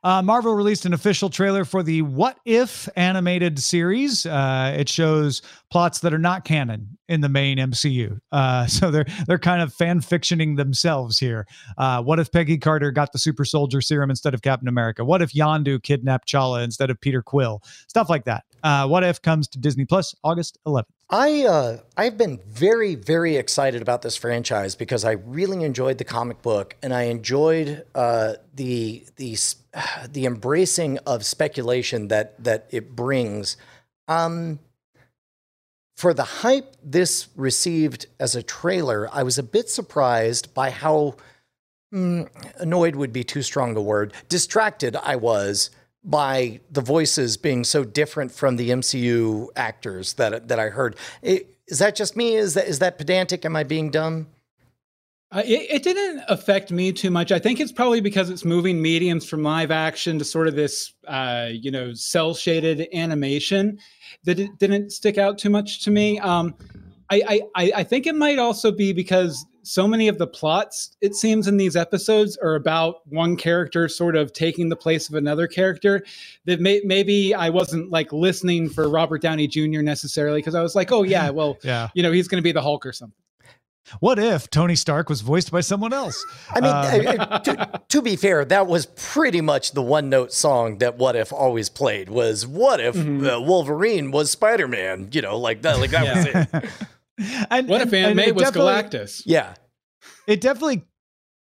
Uh, 0.02 0.22
Marvel 0.22 0.54
released 0.54 0.86
an 0.86 0.94
official 0.94 1.28
trailer 1.28 1.64
for 1.64 1.82
the 1.82 2.02
What 2.02 2.38
If 2.44 2.88
animated 2.96 3.58
series. 3.58 4.24
Uh, 4.24 4.74
it 4.76 4.88
shows 4.88 5.42
plots 5.70 6.00
that 6.00 6.14
are 6.14 6.18
not 6.18 6.44
canon 6.44 6.96
in 7.08 7.20
the 7.20 7.28
main 7.28 7.58
MCU. 7.58 8.18
Uh, 8.32 8.66
so 8.66 8.90
they're 8.90 9.06
they're 9.26 9.38
kind 9.38 9.60
of 9.60 9.74
fan 9.74 10.00
fictioning 10.00 10.56
themselves 10.56 11.18
here. 11.18 11.46
Uh, 11.76 12.02
what 12.02 12.18
if 12.18 12.32
Peggy 12.32 12.56
Carter 12.56 12.90
got 12.90 13.12
the 13.12 13.18
super 13.18 13.44
soldier 13.44 13.80
serum 13.80 14.10
instead 14.10 14.32
of 14.32 14.42
Captain 14.42 14.68
America? 14.68 15.04
What 15.04 15.20
if 15.20 15.32
Yondu 15.32 15.82
kidnapped 15.82 16.28
Chala 16.28 16.64
instead 16.64 16.90
of 16.90 17.00
Peter 17.00 17.22
Quill? 17.22 17.62
Stuff 17.88 18.08
like 18.08 18.24
that. 18.24 18.44
Uh, 18.62 18.86
what 18.86 19.04
if 19.04 19.20
comes 19.20 19.48
to 19.48 19.58
Disney 19.58 19.84
Plus 19.84 20.14
August 20.24 20.58
11th. 20.66 20.84
I 21.12 21.44
uh, 21.44 21.78
I've 21.96 22.16
been 22.16 22.38
very 22.48 22.94
very 22.94 23.36
excited 23.36 23.82
about 23.82 24.02
this 24.02 24.16
franchise 24.16 24.76
because 24.76 25.04
I 25.04 25.12
really 25.12 25.64
enjoyed 25.64 25.98
the 25.98 26.04
comic 26.04 26.40
book 26.40 26.76
and 26.82 26.94
I 26.94 27.04
enjoyed 27.04 27.84
uh, 27.96 28.34
the 28.54 29.04
the 29.16 29.34
the 30.08 30.26
embracing 30.26 30.98
of 30.98 31.24
speculation 31.24 32.08
that 32.08 32.42
that 32.42 32.66
it 32.70 32.94
brings. 32.94 33.56
Um, 34.08 34.58
for 35.96 36.14
the 36.14 36.24
hype 36.24 36.76
this 36.82 37.28
received 37.36 38.06
as 38.18 38.34
a 38.34 38.42
trailer, 38.42 39.08
I 39.12 39.22
was 39.22 39.38
a 39.38 39.42
bit 39.42 39.68
surprised 39.68 40.54
by 40.54 40.70
how 40.70 41.16
mm, 41.92 42.26
annoyed 42.56 42.96
would 42.96 43.12
be 43.12 43.22
too 43.22 43.42
strong 43.42 43.76
a 43.76 43.82
word. 43.82 44.14
Distracted 44.28 44.96
I 44.96 45.16
was 45.16 45.70
by 46.02 46.60
the 46.70 46.80
voices 46.80 47.36
being 47.36 47.64
so 47.64 47.84
different 47.84 48.32
from 48.32 48.56
the 48.56 48.70
MCU 48.70 49.48
actors 49.54 50.14
that 50.14 50.48
that 50.48 50.58
I 50.58 50.70
heard. 50.70 50.96
I- 51.24 51.44
Is 51.66 51.78
that 51.78 51.94
just 51.94 52.16
me? 52.16 52.34
Is 52.34 52.54
that 52.54 52.66
is 52.66 52.78
that 52.78 52.96
pedantic? 52.98 53.44
Am 53.44 53.54
I 53.54 53.62
being 53.64 53.90
dumb? 53.90 54.26
Uh, 55.32 55.42
it, 55.44 55.66
it 55.70 55.82
didn't 55.84 56.24
affect 56.28 56.72
me 56.72 56.92
too 56.92 57.10
much. 57.10 57.30
I 57.30 57.38
think 57.38 57.60
it's 57.60 57.70
probably 57.70 58.00
because 58.00 58.30
it's 58.30 58.44
moving 58.44 58.82
mediums 58.82 59.24
from 59.24 59.44
live 59.44 59.70
action 59.70 60.18
to 60.18 60.24
sort 60.24 60.48
of 60.48 60.56
this, 60.56 60.92
uh, 61.06 61.48
you 61.52 61.70
know, 61.70 61.92
cel 61.94 62.34
shaded 62.34 62.88
animation 62.92 63.78
that 64.24 64.40
it 64.40 64.58
didn't 64.58 64.90
stick 64.90 65.18
out 65.18 65.38
too 65.38 65.48
much 65.50 65.84
to 65.84 65.90
me. 65.92 66.18
Um, 66.18 66.54
I, 67.12 67.40
I, 67.56 67.72
I 67.76 67.84
think 67.84 68.06
it 68.06 68.14
might 68.14 68.38
also 68.38 68.70
be 68.70 68.92
because 68.92 69.44
so 69.62 69.86
many 69.86 70.08
of 70.08 70.18
the 70.18 70.26
plots, 70.26 70.96
it 71.00 71.14
seems, 71.14 71.46
in 71.48 71.56
these 71.58 71.76
episodes 71.76 72.36
are 72.38 72.54
about 72.54 73.06
one 73.08 73.36
character 73.36 73.88
sort 73.88 74.16
of 74.16 74.32
taking 74.32 74.68
the 74.68 74.76
place 74.76 75.08
of 75.08 75.14
another 75.16 75.46
character. 75.46 76.04
That 76.46 76.60
may, 76.60 76.80
maybe 76.84 77.34
I 77.34 77.50
wasn't 77.50 77.90
like 77.90 78.12
listening 78.12 78.68
for 78.68 78.88
Robert 78.88 79.22
Downey 79.22 79.46
Jr. 79.48 79.82
necessarily 79.82 80.38
because 80.38 80.54
I 80.54 80.62
was 80.62 80.74
like, 80.74 80.90
oh 80.92 81.02
yeah, 81.02 81.30
well, 81.30 81.58
Yeah. 81.64 81.88
you 81.94 82.02
know, 82.02 82.10
he's 82.12 82.26
going 82.26 82.40
to 82.40 82.44
be 82.44 82.52
the 82.52 82.62
Hulk 82.62 82.86
or 82.86 82.92
something. 82.92 83.14
What 83.98 84.18
if 84.18 84.48
Tony 84.50 84.76
Stark 84.76 85.08
was 85.08 85.20
voiced 85.20 85.50
by 85.50 85.62
someone 85.62 85.92
else? 85.92 86.22
I 86.50 86.60
mean, 86.60 86.70
Uh, 86.70 87.16
I- 87.20 87.34
I- 87.34 87.38
to, 87.40 87.80
to 87.88 88.02
be 88.02 88.14
fair, 88.14 88.44
that 88.44 88.66
was 88.66 88.86
pretty 88.86 89.40
much 89.40 89.72
the 89.72 89.82
one 89.82 90.08
note 90.08 90.32
song 90.32 90.78
that 90.78 90.96
What 90.96 91.16
If 91.16 91.32
always 91.32 91.68
played 91.68 92.08
was 92.08 92.46
What 92.46 92.78
if 92.80 92.96
uh, 92.96 93.40
Wolverine 93.40 94.10
was 94.12 94.30
Spider 94.30 94.68
Man? 94.68 95.08
You 95.12 95.22
know, 95.22 95.38
like 95.38 95.62
that, 95.62 95.80
like 95.80 95.90
that 95.90 96.14
was 96.16 96.26
it. 96.26 96.70
and, 97.50 97.68
What 97.68 97.80
if 97.80 97.86
and- 97.88 97.94
Aunt 97.94 98.06
and 98.08 98.16
May 98.16 98.28
it 98.28 98.34
was 98.36 98.50
Galactus? 98.50 99.22
Yeah. 99.26 99.54
it 100.28 100.40
definitely 100.40 100.84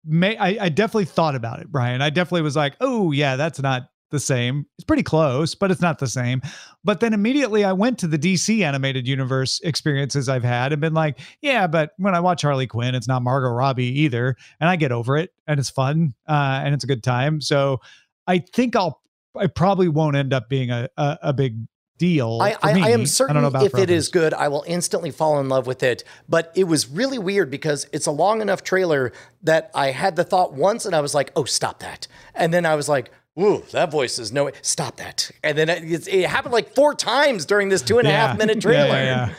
may 0.05 0.37
I, 0.37 0.67
I 0.67 0.69
definitely 0.69 1.07
thought 1.07 1.35
about 1.35 1.61
it 1.61 1.73
brian 1.73 2.03
i 2.03 2.11
definitely 2.11 2.43
was 2.43 2.55
like 2.55 2.75
oh 2.83 3.11
yeah 3.11 3.37
that's 3.37 3.59
not 3.63 3.89
the 4.11 4.21
same 4.21 4.67
it's 4.79 4.85
pretty 4.85 5.03
close 5.03 5.55
but 5.55 5.71
it's 5.71 5.81
not 5.81 5.99
the 5.99 6.07
same 6.07 6.41
but 6.85 7.01
then 7.01 7.13
immediately 7.13 7.65
i 7.65 7.73
went 7.73 7.99
to 7.99 8.07
the 8.07 8.19
dc 8.19 8.63
animated 8.63 9.09
universe 9.09 9.61
experiences 9.65 10.29
i've 10.29 10.45
had 10.45 10.73
and 10.73 10.81
been 10.81 10.95
like 10.95 11.19
yeah 11.43 11.67
but 11.67 11.93
when 11.97 12.15
i 12.15 12.21
watch 12.21 12.43
harley 12.43 12.67
quinn 12.67 12.95
it's 12.95 13.09
not 13.09 13.23
margot 13.23 13.49
robbie 13.49 14.01
either 14.01 14.37
and 14.61 14.71
i 14.71 14.77
get 14.77 14.93
over 14.93 15.17
it 15.17 15.33
and 15.47 15.59
it's 15.59 15.71
fun 15.71 16.15
uh, 16.29 16.61
and 16.65 16.75
it's 16.75 16.85
a 16.85 16.87
good 16.87 17.03
time 17.03 17.41
so 17.41 17.81
i 18.27 18.39
think 18.39 18.77
i'll 18.77 19.01
i 19.37 19.47
probably 19.47 19.89
won't 19.89 20.17
end 20.17 20.33
up 20.33 20.49
being 20.49 20.71
a, 20.71 20.89
a, 20.97 21.19
a 21.23 21.33
big 21.33 21.57
deal 21.99 22.39
I, 22.43 22.57
I, 22.63 22.81
I 22.81 22.91
am 22.91 23.07
certain 23.07 23.35
don't 23.35 23.43
know 23.43 23.49
about 23.49 23.65
if 23.65 23.79
it 23.79 23.91
is 23.91 24.09
good, 24.09 24.35
I 24.35 24.49
will 24.49 24.65
instantly 24.67 25.11
fall 25.11 25.39
in 25.41 25.49
love 25.49 25.67
with 25.67 25.83
it. 25.83 26.05
But 26.29 26.53
it 26.55 26.65
was 26.65 26.89
really 26.89 27.19
weird 27.19 27.51
because 27.51 27.87
it's 27.93 28.07
a 28.07 28.11
long 28.11 28.41
enough 28.41 28.63
trailer 28.63 29.13
that 29.43 29.71
I 29.75 29.91
had 29.91 30.17
the 30.17 30.25
thought 30.25 30.55
once 30.55 30.87
and 30.87 30.95
I 30.95 31.01
was 31.01 31.15
like, 31.15 31.31
oh, 31.37 31.45
stop 31.45 31.81
that. 31.81 32.07
And 32.35 32.53
then 32.53 32.67
I 32.67 32.75
was 32.75 32.89
like, 32.89 33.11
ooh, 33.41 33.63
that 33.73 33.91
voice 33.91 34.19
is 34.19 34.33
no 34.33 34.45
way. 34.45 34.53
Stop 34.63 34.97
that. 34.97 35.31
And 35.43 35.57
then 35.59 35.69
it, 35.69 35.83
it's- 35.85 36.07
it 36.07 36.27
happened 36.27 36.53
like 36.53 36.75
four 36.75 36.95
times 36.95 37.45
during 37.47 37.69
this 37.69 37.83
two 37.83 37.99
and 37.99 38.07
a 38.09 38.11
half 38.11 38.39
minute 38.39 38.57
Yeah, 38.59 38.61
trailer. 38.61 38.87
yeah, 38.89 39.05
yeah. 39.29 39.35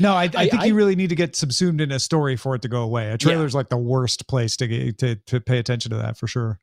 No, 0.00 0.12
I, 0.12 0.22
I, 0.22 0.24
I- 0.24 0.28
think 0.48 0.54
I- 0.62 0.64
you 0.66 0.74
really 0.74 0.96
need 0.96 1.08
to 1.10 1.16
get 1.16 1.34
subsumed 1.36 1.80
in 1.80 1.90
a 1.92 1.98
story 1.98 2.36
for 2.36 2.54
it 2.54 2.62
to 2.62 2.68
go 2.68 2.82
away. 2.82 3.10
A 3.10 3.18
trailer's 3.18 3.54
like 3.54 3.68
the 3.68 3.76
worst 3.78 4.28
place 4.28 4.56
to 4.58 4.66
get 4.68 4.98
to 4.98 5.16
to 5.16 5.40
pay 5.40 5.58
attention 5.58 5.90
to 5.90 5.96
that 5.98 6.16
for 6.16 6.26
sure. 6.26 6.60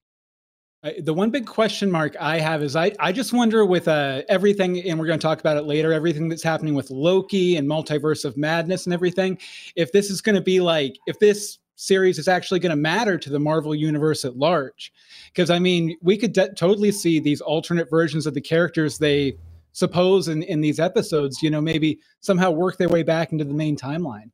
I- 0.84 0.95
the 1.02 1.13
one 1.13 1.32
big 1.32 1.45
question 1.48 1.89
mark 1.89 2.15
I 2.19 2.38
have 2.39 2.62
is 2.62 2.76
I, 2.76 2.91
I 3.00 3.12
just 3.12 3.34
wonder 3.34 3.65
with 3.65 3.88
uh, 3.88 4.21
everything, 4.30 4.80
and 4.88 5.00
we're 5.00 5.08
going 5.08 5.17
to 5.19 5.24
talk 5.24 5.39
about 5.39 5.58
it 5.58 5.63
later, 5.63 5.91
everything 5.91 6.30
that's 6.30 6.43
happening 6.43 6.76
with 6.76 6.91
Loki 6.91 7.58
and 7.58 7.67
Multiverse 7.67 8.24
of 8.24 8.38
Madness 8.38 8.86
and 8.86 8.93
everything, 8.93 9.38
if 9.76 9.91
this 9.91 10.10
is 10.12 10.21
going 10.21 10.36
to 10.36 10.41
be 10.41 10.60
like, 10.60 10.98
if 11.08 11.17
this 11.19 11.58
series 11.76 12.18
is 12.18 12.28
actually 12.28 12.60
going 12.60 12.72
to 12.72 12.76
matter 12.76 13.18
to 13.18 13.30
the 13.30 13.40
Marvel 13.40 13.76
universe 13.76 14.26
at 14.26 14.38
large. 14.38 14.92
Because, 15.34 15.50
I 15.50 15.60
mean, 15.60 15.96
we 16.02 16.18
could 16.18 16.34
de- 16.34 16.54
totally 16.54 16.92
see 16.92 17.20
these 17.20 17.42
alternate 17.42 17.90
versions 17.90 18.26
of 18.26 18.34
the 18.34 18.42
characters 18.42 18.98
they 18.98 19.38
suppose 19.74 20.28
in, 20.30 20.44
in 20.44 20.62
these 20.62 20.80
episodes, 20.80 21.44
you 21.44 21.50
know, 21.50 21.60
maybe 21.62 22.00
somehow 22.22 22.52
work 22.52 22.78
their 22.78 22.90
way 22.90 23.04
back 23.04 23.32
into 23.32 23.44
the 23.44 23.54
main 23.54 23.76
timeline. 23.76 24.32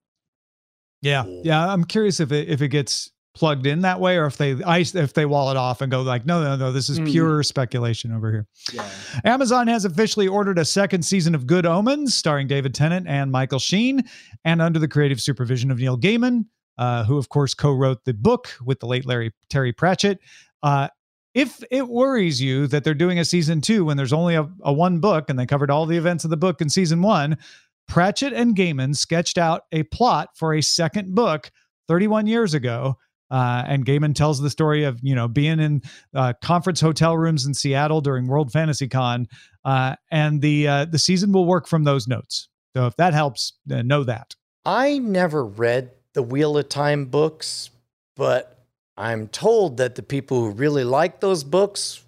Yeah, 1.02 1.24
yeah. 1.26 1.68
I'm 1.74 1.84
curious 1.84 2.20
if 2.20 2.32
it 2.32 2.48
if 2.48 2.62
it 2.62 2.68
gets 2.68 3.10
plugged 3.34 3.66
in 3.66 3.82
that 3.82 4.00
way 4.00 4.18
or 4.18 4.26
if 4.26 4.38
they 4.38 4.62
ice 4.64 4.94
if 4.94 5.14
they 5.14 5.26
wall 5.26 5.50
it 5.50 5.58
off 5.58 5.82
and 5.82 5.90
go 5.90 6.02
like 6.02 6.26
no 6.26 6.44
no 6.44 6.58
no 6.58 6.72
this 6.72 6.90
is 6.90 7.00
Mm. 7.00 7.10
pure 7.10 7.44
speculation 7.44 8.12
over 8.12 8.30
here. 8.32 8.48
Yeah. 8.72 8.88
Amazon 9.24 9.68
has 9.68 9.84
officially 9.86 10.28
ordered 10.28 10.60
a 10.60 10.66
second 10.66 11.04
season 11.04 11.34
of 11.34 11.48
Good 11.48 11.66
Omens, 11.66 12.14
starring 12.14 12.46
David 12.48 12.76
Tennant 12.76 13.08
and 13.08 13.32
Michael 13.32 13.58
Sheen, 13.58 14.04
and 14.46 14.62
under 14.62 14.78
the 14.78 14.88
creative 14.88 15.20
supervision 15.20 15.72
of 15.72 15.80
Neil 15.80 15.98
Gaiman, 15.98 16.46
uh, 16.78 17.04
who 17.04 17.18
of 17.18 17.30
course 17.30 17.54
co-wrote 17.54 18.06
the 18.06 18.14
book 18.14 18.50
with 18.64 18.80
the 18.80 18.88
late 18.88 19.06
Larry 19.06 19.32
Terry 19.50 19.74
Pratchett. 19.74 20.20
Uh, 20.64 20.88
if 21.34 21.64
it 21.72 21.88
worries 21.88 22.42
you 22.42 22.68
that 22.68 22.84
they're 22.84 22.94
doing 22.94 23.20
a 23.20 23.26
season 23.26 23.62
two 23.62 23.86
when 23.86 23.98
there's 23.98 24.14
only 24.14 24.36
a, 24.36 24.50
a 24.64 24.74
one 24.74 25.00
book 25.00 25.30
and 25.30 25.40
they 25.40 25.46
covered 25.46 25.72
all 25.72 25.86
the 25.86 25.98
events 25.98 26.24
of 26.24 26.30
the 26.30 26.38
book 26.38 26.62
in 26.62 26.70
season 26.70 27.02
one, 27.02 27.38
Pratchett 27.88 28.34
and 28.34 28.56
Gaiman 28.56 28.96
sketched 28.96 29.38
out 29.38 29.64
a 29.72 29.84
plot 29.84 30.30
for 30.36 30.54
a 30.54 30.62
second 30.62 31.16
book 31.16 31.52
31 31.88 32.28
years 32.28 32.54
ago. 32.54 32.98
Uh, 33.30 33.64
and 33.66 33.86
Gaiman 33.86 34.14
tells 34.14 34.42
the 34.42 34.50
story 34.50 34.84
of 34.84 35.00
you 35.02 35.16
know 35.16 35.30
being 35.30 35.62
in 35.62 35.82
uh, 36.14 36.34
conference 36.42 36.82
hotel 36.82 37.18
rooms 37.18 37.46
in 37.46 37.54
Seattle 37.54 38.02
during 38.02 38.28
World 38.28 38.52
Fantasy 38.52 38.90
Con, 38.90 39.26
uh, 39.64 39.96
and 40.12 40.42
the 40.42 40.68
uh, 40.68 40.86
the 40.86 41.00
season 41.00 41.32
will 41.32 41.46
work 41.46 41.66
from 41.66 41.86
those 41.86 42.10
notes. 42.10 42.50
So 42.76 42.88
if 42.88 42.98
that 42.98 43.14
helps, 43.14 43.54
uh, 43.72 43.84
know 43.84 44.04
that. 44.04 44.36
I 44.66 44.98
never 44.98 45.46
read 45.46 45.92
the 46.14 46.24
Wheel 46.24 46.58
of 46.58 46.70
Time 46.70 47.06
books, 47.06 47.70
but 48.16 48.58
I'm 48.98 49.28
told 49.28 49.78
that 49.78 49.96
the 49.96 50.04
people 50.04 50.42
who 50.42 50.52
really 50.52 50.84
like 50.84 51.20
those 51.20 51.44
books 51.44 52.04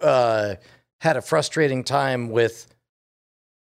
uh, 0.00 0.56
had 1.00 1.16
a 1.16 1.22
frustrating 1.22 1.84
time 1.84 2.30
with 2.30 2.66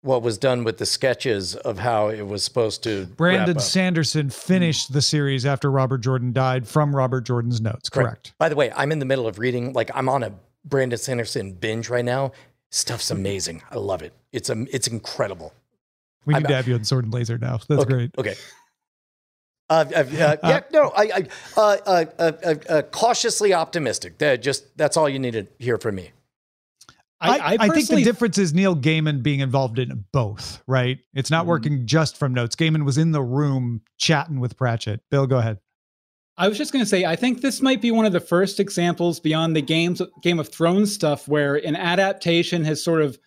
what 0.02 0.22
was 0.22 0.38
done 0.38 0.64
with 0.64 0.78
the 0.78 0.86
sketches 0.86 1.54
of 1.54 1.78
how 1.78 2.08
it 2.08 2.22
was 2.26 2.42
supposed 2.42 2.82
to. 2.84 3.04
Brandon. 3.06 3.58
Sanderson 3.60 4.30
finished 4.30 4.92
the 4.92 5.02
series 5.02 5.44
after 5.44 5.70
Robert 5.70 5.98
Jordan 5.98 6.32
died 6.32 6.66
from 6.66 6.96
Robert 6.96 7.22
Jordan's 7.22 7.60
notes. 7.60 7.90
Correct. 7.90 8.32
By 8.38 8.48
the 8.48 8.56
way, 8.56 8.72
I'm 8.74 8.92
in 8.92 8.98
the 8.98 9.04
middle 9.04 9.26
of 9.26 9.38
reading. 9.38 9.74
Like 9.74 9.90
I'm 9.94 10.08
on 10.08 10.22
a 10.22 10.32
Brandon 10.64 10.98
Sanderson 10.98 11.52
binge 11.52 11.90
right 11.90 12.04
now. 12.04 12.32
Stuff's 12.70 13.10
amazing. 13.10 13.62
I 13.70 13.76
love 13.76 14.00
it. 14.00 14.14
It's 14.32 14.48
um, 14.48 14.66
it's 14.72 14.86
incredible. 14.86 15.52
We 16.24 16.34
I'm- 16.34 16.42
need 16.42 16.48
to 16.48 16.54
have 16.56 16.68
you 16.68 16.74
on 16.74 16.84
Sword 16.84 17.04
and 17.04 17.12
Laser 17.12 17.36
now. 17.36 17.58
That's 17.68 17.82
okay, 17.82 17.92
great. 17.92 18.10
Okay. 18.16 18.34
Uh, 19.70 19.84
uh, 19.94 19.98
uh, 19.98 20.36
yeah, 20.42 20.60
no, 20.72 20.92
I, 20.96 21.02
I 21.02 21.26
uh, 21.56 21.76
uh, 21.86 22.04
uh, 22.18 22.32
uh, 22.44 22.54
uh, 22.68 22.82
cautiously 22.90 23.54
optimistic. 23.54 24.18
That 24.18 24.42
just 24.42 24.76
that's 24.76 24.96
all 24.96 25.08
you 25.08 25.20
need 25.20 25.34
to 25.34 25.46
hear 25.60 25.78
from 25.78 25.94
me. 25.94 26.10
I, 27.20 27.38
I, 27.38 27.56
I, 27.60 27.68
think 27.68 27.88
the 27.88 28.02
difference 28.02 28.38
is 28.38 28.54
Neil 28.54 28.74
Gaiman 28.74 29.22
being 29.22 29.40
involved 29.40 29.78
in 29.78 30.06
both, 30.10 30.62
right? 30.66 30.98
It's 31.12 31.30
not 31.30 31.44
Mhm. 31.44 31.48
working 31.48 31.86
just 31.86 32.16
from 32.16 32.32
notes. 32.32 32.56
Gaiman 32.56 32.84
was 32.84 32.96
in 32.96 33.12
the 33.12 33.22
room 33.22 33.82
chatting 33.98 34.40
with 34.40 34.56
Pratchett. 34.56 35.00
Bill, 35.10 35.26
go 35.26 35.36
ahead. 35.38 35.58
I 36.38 36.48
was 36.48 36.56
just 36.56 36.72
going 36.72 36.82
to 36.82 36.88
say, 36.88 37.04
I 37.04 37.16
think 37.16 37.42
this 37.42 37.60
might 37.60 37.82
be 37.82 37.90
one 37.90 38.06
of 38.06 38.12
the 38.12 38.20
first 38.20 38.58
examples 38.58 39.20
beyond 39.20 39.54
the 39.54 39.60
games, 39.60 40.00
Game 40.22 40.40
of 40.40 40.48
Thrones 40.48 40.94
stuff, 40.94 41.28
where 41.28 41.56
an 41.56 41.76
adaptation 41.76 42.64
has 42.64 42.82
sort 42.82 43.02
of, 43.02 43.18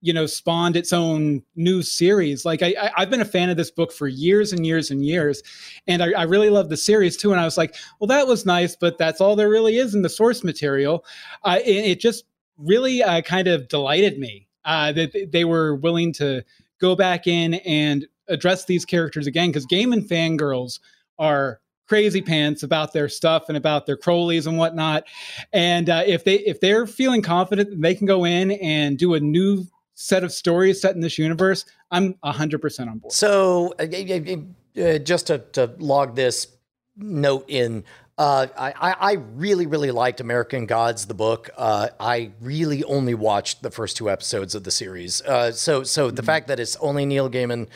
you 0.00 0.12
know, 0.12 0.26
spawned 0.26 0.76
its 0.76 0.92
own 0.92 1.42
new 1.56 1.82
series. 1.82 2.44
Like 2.44 2.62
I, 2.62 2.74
I, 2.80 2.90
I've 2.98 3.10
been 3.10 3.20
a 3.20 3.26
fan 3.26 3.50
of 3.50 3.56
this 3.56 3.70
book 3.70 3.92
for 3.92 4.06
years 4.06 4.52
and 4.52 4.64
years 4.64 4.90
and 4.90 5.04
years, 5.04 5.42
and 5.86 6.02
I, 6.02 6.12
I 6.12 6.22
really 6.22 6.50
love 6.50 6.68
the 6.68 6.76
series 6.76 7.16
too. 7.16 7.32
And 7.32 7.40
I 7.40 7.44
was 7.44 7.58
like, 7.58 7.74
well, 7.98 8.08
that 8.08 8.26
was 8.26 8.46
nice, 8.46 8.76
but 8.76 8.98
that's 8.98 9.20
all 9.20 9.36
there 9.36 9.48
really 9.48 9.78
is 9.78 9.94
in 9.94 10.02
the 10.02 10.08
source 10.08 10.44
material. 10.44 11.04
Uh, 11.44 11.58
it, 11.64 11.84
it 11.84 12.00
just 12.00 12.24
really 12.56 13.02
uh, 13.02 13.22
kind 13.22 13.48
of 13.48 13.68
delighted 13.68 14.18
me 14.18 14.46
uh, 14.64 14.92
that 14.92 15.30
they 15.32 15.44
were 15.44 15.76
willing 15.76 16.12
to 16.12 16.44
go 16.80 16.94
back 16.94 17.26
in 17.26 17.54
and 17.54 18.06
address 18.28 18.66
these 18.66 18.84
characters 18.84 19.26
again 19.26 19.48
because 19.48 19.66
Gaiman 19.66 20.06
fangirls 20.06 20.80
are 21.18 21.60
crazy 21.88 22.20
pants 22.20 22.62
about 22.62 22.92
their 22.92 23.08
stuff 23.08 23.48
and 23.48 23.56
about 23.56 23.86
their 23.86 23.96
Crowleys 23.96 24.46
and 24.46 24.58
whatnot. 24.58 25.04
And 25.52 25.88
uh, 25.88 26.02
if 26.06 26.24
they 26.24 26.36
if 26.40 26.60
they're 26.60 26.86
feeling 26.86 27.22
confident 27.22 27.80
they 27.80 27.94
can 27.94 28.06
go 28.06 28.24
in 28.24 28.52
and 28.52 28.98
do 28.98 29.14
a 29.14 29.20
new 29.20 29.66
set 30.00 30.22
of 30.22 30.30
stories 30.32 30.80
set 30.80 30.94
in 30.94 31.00
this 31.00 31.18
universe, 31.18 31.64
I'm 31.90 32.14
hundred 32.22 32.60
percent 32.62 32.88
on 32.88 32.98
board. 32.98 33.12
So, 33.12 33.74
uh, 33.80 33.84
uh, 34.80 34.98
just 34.98 35.26
to, 35.26 35.38
to 35.54 35.74
log 35.78 36.14
this 36.14 36.46
note 36.96 37.44
in, 37.48 37.82
uh, 38.16 38.46
I, 38.56 38.72
I 38.80 38.92
I 38.92 39.12
really, 39.34 39.66
really 39.66 39.90
liked 39.90 40.20
American 40.20 40.66
Gods, 40.66 41.06
the 41.06 41.14
book. 41.14 41.50
Uh, 41.56 41.88
I 41.98 42.30
really 42.40 42.84
only 42.84 43.14
watched 43.14 43.62
the 43.62 43.72
first 43.72 43.96
two 43.96 44.08
episodes 44.08 44.54
of 44.54 44.62
the 44.62 44.70
series. 44.70 45.20
Uh, 45.22 45.50
so, 45.50 45.82
so 45.82 46.12
the 46.12 46.22
fact 46.22 46.46
that 46.46 46.60
it's 46.60 46.76
only 46.76 47.04
Neil 47.04 47.28
Gaiman. 47.28 47.66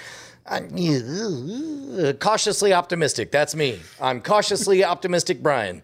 I'm 0.45 0.68
cautiously 2.18 2.73
optimistic. 2.73 3.31
That's 3.31 3.55
me. 3.55 3.81
I'm 4.01 4.20
cautiously 4.20 4.85
optimistic, 4.85 5.43
Brian. 5.43 5.83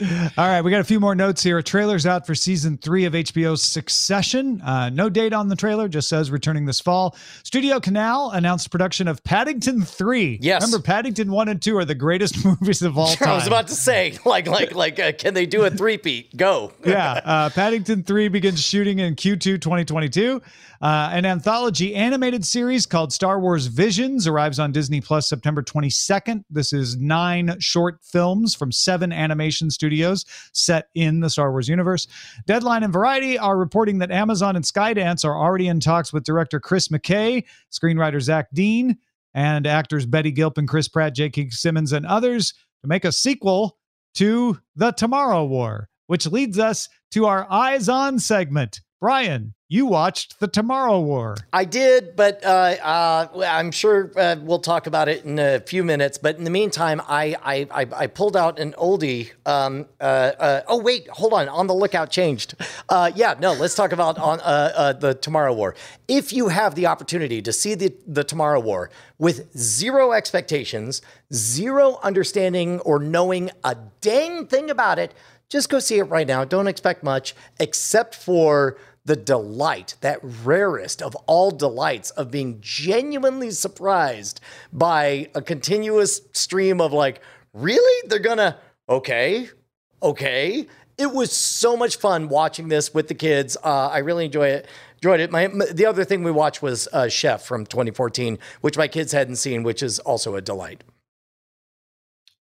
All 0.00 0.46
right, 0.48 0.62
we 0.62 0.70
got 0.70 0.80
a 0.80 0.84
few 0.84 0.98
more 0.98 1.14
notes 1.14 1.42
here. 1.42 1.58
A 1.58 1.62
trailer's 1.62 2.06
out 2.06 2.26
for 2.26 2.34
season 2.34 2.78
three 2.78 3.04
of 3.04 3.12
HBO's 3.12 3.62
Succession. 3.62 4.60
Uh, 4.62 4.88
no 4.88 5.10
date 5.10 5.32
on 5.32 5.48
the 5.48 5.56
trailer, 5.56 5.88
just 5.88 6.08
says 6.08 6.30
returning 6.30 6.64
this 6.64 6.80
fall. 6.80 7.16
Studio 7.42 7.80
Canal 7.80 8.30
announced 8.30 8.70
production 8.70 9.08
of 9.08 9.22
Paddington 9.24 9.82
3. 9.82 10.38
Yes. 10.40 10.62
Remember, 10.62 10.82
Paddington 10.82 11.30
1 11.30 11.48
and 11.48 11.60
2 11.60 11.76
are 11.76 11.84
the 11.84 11.94
greatest 11.94 12.44
movies 12.44 12.82
of 12.82 12.96
all 12.96 13.14
time. 13.14 13.28
I 13.30 13.34
was 13.34 13.46
about 13.46 13.68
to 13.68 13.74
say, 13.74 14.18
like, 14.24 14.46
like, 14.46 14.74
like, 14.74 14.98
uh, 14.98 15.12
can 15.12 15.34
they 15.34 15.46
do 15.46 15.64
a 15.64 15.70
three-peat? 15.70 16.36
Go. 16.36 16.72
yeah, 16.84 17.20
uh, 17.24 17.50
Paddington 17.50 18.02
3 18.02 18.28
begins 18.28 18.62
shooting 18.62 18.98
in 18.98 19.16
Q2 19.16 19.60
2022. 19.60 20.40
Uh, 20.80 21.10
an 21.12 21.26
anthology 21.26 21.94
animated 21.94 22.42
series 22.42 22.86
called 22.86 23.12
Star 23.12 23.38
Wars 23.38 23.66
Visions 23.66 24.26
arrives 24.26 24.58
on 24.58 24.72
Disney 24.72 25.02
Plus 25.02 25.28
September 25.28 25.62
22nd. 25.62 26.42
This 26.48 26.72
is 26.72 26.96
nine 26.96 27.54
short 27.58 27.98
films 28.02 28.54
from 28.54 28.72
seven 28.72 29.12
animation 29.12 29.70
studios 29.70 30.24
set 30.54 30.88
in 30.94 31.20
the 31.20 31.28
Star 31.28 31.50
Wars 31.50 31.68
universe. 31.68 32.06
Deadline 32.46 32.82
and 32.82 32.94
Variety 32.94 33.38
are 33.38 33.58
reporting 33.58 33.98
that 33.98 34.10
Amazon 34.10 34.56
and 34.56 34.64
Skydance 34.64 35.22
are 35.22 35.36
already 35.36 35.68
in 35.68 35.80
talks 35.80 36.14
with 36.14 36.24
director 36.24 36.58
Chris 36.58 36.88
McKay, 36.88 37.44
screenwriter 37.70 38.20
Zach 38.20 38.48
Dean, 38.54 38.96
and 39.34 39.66
actors 39.66 40.06
Betty 40.06 40.30
Gilpin, 40.30 40.66
Chris 40.66 40.88
Pratt, 40.88 41.14
J.K. 41.14 41.50
Simmons, 41.50 41.92
and 41.92 42.06
others 42.06 42.54
to 42.80 42.88
make 42.88 43.04
a 43.04 43.12
sequel 43.12 43.76
to 44.14 44.58
The 44.76 44.92
Tomorrow 44.92 45.44
War, 45.44 45.90
which 46.06 46.26
leads 46.26 46.58
us 46.58 46.88
to 47.10 47.26
our 47.26 47.46
Eyes 47.52 47.90
On 47.90 48.18
segment. 48.18 48.80
Brian, 48.98 49.54
you 49.72 49.86
watched 49.86 50.40
The 50.40 50.48
Tomorrow 50.48 50.98
War. 50.98 51.36
I 51.52 51.64
did, 51.64 52.16
but 52.16 52.44
uh, 52.44 52.74
uh, 52.82 53.28
I'm 53.46 53.70
sure 53.70 54.10
uh, 54.16 54.34
we'll 54.42 54.58
talk 54.58 54.88
about 54.88 55.08
it 55.08 55.24
in 55.24 55.38
a 55.38 55.60
few 55.60 55.84
minutes. 55.84 56.18
But 56.18 56.36
in 56.38 56.44
the 56.44 56.50
meantime, 56.50 57.00
I 57.06 57.36
I, 57.70 57.86
I, 57.92 58.06
pulled 58.08 58.36
out 58.36 58.58
an 58.58 58.72
oldie. 58.72 59.30
Um, 59.46 59.86
uh, 60.00 60.04
uh, 60.04 60.62
oh 60.66 60.82
wait, 60.82 61.08
hold 61.10 61.32
on. 61.32 61.48
On 61.48 61.68
the 61.68 61.74
lookout 61.74 62.10
changed. 62.10 62.56
Uh, 62.88 63.12
yeah, 63.14 63.36
no. 63.38 63.52
Let's 63.52 63.76
talk 63.76 63.92
about 63.92 64.18
on 64.18 64.38
the 64.98 65.14
Tomorrow 65.14 65.54
War. 65.54 65.76
If 66.08 66.32
you 66.32 66.48
have 66.48 66.74
the 66.74 66.86
opportunity 66.86 67.40
to 67.40 67.52
see 67.52 67.76
the 67.76 67.94
the 68.08 68.24
Tomorrow 68.24 68.58
War 68.58 68.90
with 69.18 69.56
zero 69.56 70.10
expectations, 70.10 71.00
zero 71.32 72.00
understanding 72.02 72.80
or 72.80 72.98
knowing 72.98 73.50
a 73.62 73.76
dang 74.00 74.48
thing 74.48 74.68
about 74.68 74.98
it, 74.98 75.14
just 75.50 75.68
go 75.68 75.80
see 75.80 75.98
it 75.98 76.04
right 76.04 76.26
now. 76.26 76.44
Don't 76.44 76.68
expect 76.68 77.02
much, 77.02 77.34
except 77.58 78.14
for 78.14 78.78
the 79.04 79.16
delight, 79.16 79.96
that 80.00 80.20
rarest 80.22 81.02
of 81.02 81.14
all 81.26 81.50
delights 81.50 82.10
of 82.10 82.30
being 82.30 82.58
genuinely 82.60 83.50
surprised 83.50 84.40
by 84.72 85.28
a 85.34 85.42
continuous 85.42 86.20
stream 86.32 86.80
of 86.80 86.92
like, 86.92 87.20
really? 87.52 88.08
They're 88.08 88.18
gonna, 88.18 88.58
okay, 88.88 89.48
okay. 90.02 90.66
It 90.98 91.12
was 91.12 91.32
so 91.32 91.76
much 91.76 91.96
fun 91.96 92.28
watching 92.28 92.68
this 92.68 92.92
with 92.92 93.08
the 93.08 93.14
kids. 93.14 93.56
Uh, 93.64 93.88
I 93.88 93.98
really 93.98 94.26
enjoy 94.26 94.48
it. 94.48 94.68
Enjoyed 94.96 95.20
it. 95.20 95.30
My, 95.30 95.48
my, 95.48 95.64
the 95.64 95.86
other 95.86 96.04
thing 96.04 96.22
we 96.22 96.30
watched 96.30 96.60
was 96.60 96.86
uh, 96.92 97.08
Chef 97.08 97.42
from 97.42 97.64
2014, 97.64 98.38
which 98.60 98.76
my 98.76 98.86
kids 98.86 99.12
hadn't 99.12 99.36
seen, 99.36 99.62
which 99.62 99.82
is 99.82 99.98
also 100.00 100.36
a 100.36 100.42
delight. 100.42 100.84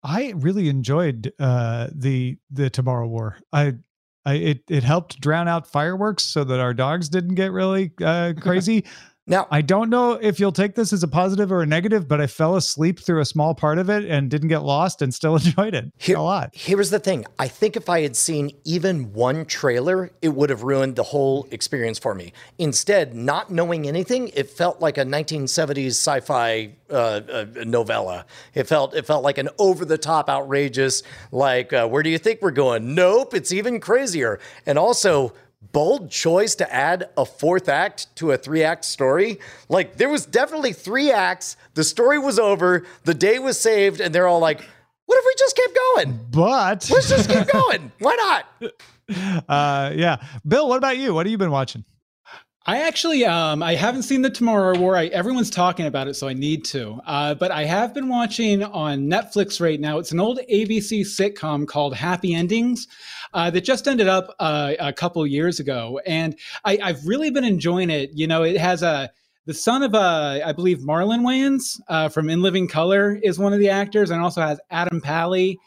I 0.03 0.35
really 0.37 0.69
enjoyed 0.69 1.33
uh, 1.39 1.89
the 1.93 2.37
the 2.51 2.69
Tomorrow 2.71 3.07
War. 3.07 3.39
I 3.53 3.77
I, 4.25 4.35
it 4.35 4.63
it 4.69 4.85
helped 4.85 5.21
drown 5.21 5.49
out 5.49 5.67
fireworks 5.67 6.23
so 6.23 6.45
that 6.45 6.61
our 6.61 6.73
dogs 6.75 7.09
didn't 7.09 7.35
get 7.35 7.53
really 7.53 7.93
uh, 8.03 8.35
crazy. 8.41 8.85
Now 9.27 9.47
I 9.51 9.63
don't 9.63 9.91
know 9.91 10.13
if 10.13 10.41
you'll 10.41 10.53
take 10.53 10.75
this 10.75 10.93
as 10.93 11.03
a 11.03 11.09
positive 11.09 11.53
or 11.53 11.63
a 11.63 11.67
negative, 11.67 12.09
but 12.09 12.21
I 12.21 12.27
fell 12.27 12.57
asleep 12.57 12.99
through 12.99 13.21
a 13.21 13.25
small 13.25 13.55
part 13.55 13.79
of 13.79 13.89
it 13.89 14.05
and 14.05 14.31
didn't 14.31 14.49
get 14.49 14.63
lost 14.63 15.03
and 15.03 15.15
still 15.15 15.37
enjoyed 15.37 15.75
it 15.75 15.93
Here, 15.99 16.17
a 16.17 16.23
lot. 16.23 16.51
Here's 16.55 16.91
the 16.91 16.99
thing: 16.99 17.25
I 17.39 17.49
think 17.49 17.77
if 17.77 17.89
I 17.89 18.01
had 18.01 18.17
seen 18.17 18.51
even 18.65 19.13
one 19.13 19.45
trailer, 19.45 20.11
it 20.23 20.31
would 20.31 20.51
have 20.51 20.63
ruined 20.63 20.97
the 20.97 21.03
whole 21.03 21.47
experience 21.51 21.99
for 21.99 22.15
me. 22.15 22.33
Instead, 22.59 23.15
not 23.15 23.51
knowing 23.51 23.87
anything, 23.87 24.29
it 24.35 24.51
felt 24.51 24.81
like 24.81 24.99
a 24.99 25.05
1970s 25.05 25.89
sci-fi 25.89 26.75
uh, 26.91 26.95
uh, 26.95 27.47
novella. 27.65 28.27
It 28.55 28.65
felt 28.65 28.95
it 28.95 29.07
felt 29.07 29.25
like 29.25 29.39
an 29.39 29.49
over-the-top, 29.59 30.29
outrageous, 30.29 31.03
like 31.31 31.73
uh, 31.73 31.87
where 31.89 32.03
do 32.03 32.11
you 32.11 32.19
think 32.19 32.41
we're 32.43 32.51
going? 32.51 32.95
Nope, 32.95 33.35
it's 33.35 33.53
even 33.53 33.81
crazier. 33.81 34.41
And 34.67 34.79
also, 34.79 35.33
bold 35.73 36.11
choice 36.11 36.55
to 36.57 36.73
add 36.73 37.09
a 37.17 37.25
fourth 37.25 37.69
act 37.69 38.15
to 38.17 38.33
a 38.33 38.37
three 38.37 38.63
act 38.63 38.85
story. 38.85 39.39
Like, 39.69 39.97
there 39.97 40.09
was 40.09 40.27
definitely 40.27 40.73
three 40.73 41.11
acts. 41.11 41.57
The 41.75 41.85
story 41.85 42.19
was 42.19 42.39
over, 42.39 42.85
the 43.05 43.15
day 43.15 43.39
was 43.39 43.59
saved, 43.61 44.01
and 44.01 44.15
they're 44.15 44.27
all 44.27 44.41
like, 44.41 44.61
what 45.07 45.19
if 45.19 45.25
we 45.27 45.35
just 45.39 45.57
kept 45.57 45.79
going? 45.95 46.21
But 46.31 46.91
let's 46.93 47.09
just 47.09 47.29
keep 47.29 47.47
going. 47.49 47.93
Why 47.99 48.17
not? 48.17 48.73
Uh, 49.49 49.93
yeah. 49.95 50.17
Bill, 50.47 50.69
what 50.69 50.79
about 50.79 50.97
you? 50.97 51.13
What 51.13 51.27
have 51.27 51.31
you 51.31 51.39
been 51.39 51.51
watching? 51.51 51.85
I 52.65 52.87
actually, 52.87 53.25
um, 53.25 53.61
I 53.61 53.75
haven't 53.75 54.05
seen 54.05 54.23
the 54.23 54.31
Tomorrow 54.31 54.79
War. 54.79 54.97
I, 54.97 55.07
everyone's 55.07 55.51
talking 55.51 55.87
about 55.87 56.07
it, 56.07 56.15
so 56.15 56.29
I 56.29 56.33
need 56.33 56.65
to. 56.67 57.01
Uh, 57.05 57.35
but 57.35 57.51
I 57.51 57.65
have 57.65 57.93
been 57.93 58.09
watching 58.09 58.63
on 58.63 59.01
Netflix 59.01 59.61
right 59.61 59.81
now. 59.81 59.99
It's 59.99 60.13
an 60.13 60.21
old 60.21 60.39
ABC 60.49 61.01
sitcom 61.01 61.67
called 61.67 61.95
Happy 61.95 62.35
Endings 62.35 62.87
uh, 63.35 63.51
that 63.51 63.63
just 63.63 63.89
ended 63.89 64.09
up 64.09 64.35
uh, 64.39 64.75
a 64.79 64.93
couple 64.93 65.27
years 65.27 65.61
ago, 65.61 66.01
and 66.07 66.39
I, 66.65 66.79
I've 66.83 67.07
really 67.07 67.31
been 67.31 67.45
enjoying 67.45 67.91
it. 67.91 68.11
You 68.13 68.27
know, 68.27 68.43
it 68.43 68.59
has 68.59 68.83
a 68.83 69.11
the 69.47 69.55
son 69.55 69.83
of 69.83 69.95
uh, 69.95 70.41
I 70.45 70.53
believe 70.53 70.79
Marlon 70.79 71.23
Wayans 71.23 71.81
uh, 71.89 72.09
from 72.09 72.31
In 72.31 72.43
Living 72.43 72.69
Color 72.69 73.19
is 73.23 73.39
one 73.39 73.53
of 73.53 73.59
the 73.59 73.69
actors, 73.69 74.11
and 74.11 74.21
also 74.23 74.41
has 74.41 74.61
Adam 74.71 75.01
Pally, 75.01 75.59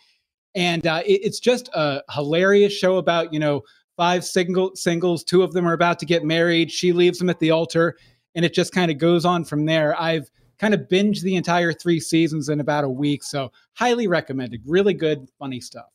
and 0.54 0.86
uh, 0.86 1.02
it, 1.06 1.22
it's 1.24 1.40
just 1.40 1.70
a 1.74 2.02
hilarious 2.12 2.74
show 2.74 2.98
about 2.98 3.34
you 3.34 3.40
know 3.40 3.62
five 3.98 4.24
single 4.24 4.76
singles. 4.76 5.24
Two 5.24 5.42
of 5.42 5.54
them 5.54 5.68
are 5.68 5.74
about 5.74 6.00
to 6.00 6.06
get 6.06 6.24
married. 6.24 6.72
She 6.72 6.94
leaves 6.94 7.18
them 7.18 7.30
at 7.30 7.40
the 7.40 7.52
altar, 7.52 7.98
and 8.36 8.46
it 8.46 8.54
just 8.54 8.74
kind 8.74 8.92
of 8.92 8.98
goes 8.98 9.26
on 9.26 9.44
from 9.44 9.66
there. 9.66 10.00
I've 10.00 10.30
kind 10.58 10.74
of 10.74 10.82
binged 10.82 11.22
the 11.22 11.36
entire 11.36 11.74
three 11.74 12.00
seasons 12.00 12.48
in 12.48 12.60
about 12.60 12.84
a 12.84 12.90
week, 12.90 13.24
so 13.24 13.52
highly 13.74 14.08
recommended. 14.08 14.62
Really 14.66 14.94
good, 14.94 15.30
funny 15.40 15.60
stuff. 15.60 15.88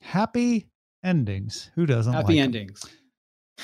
Happy 0.00 0.68
endings. 1.04 1.70
Who 1.74 1.86
doesn't? 1.86 2.12
Happy 2.12 2.34
like 2.34 2.44
endings. 2.44 2.82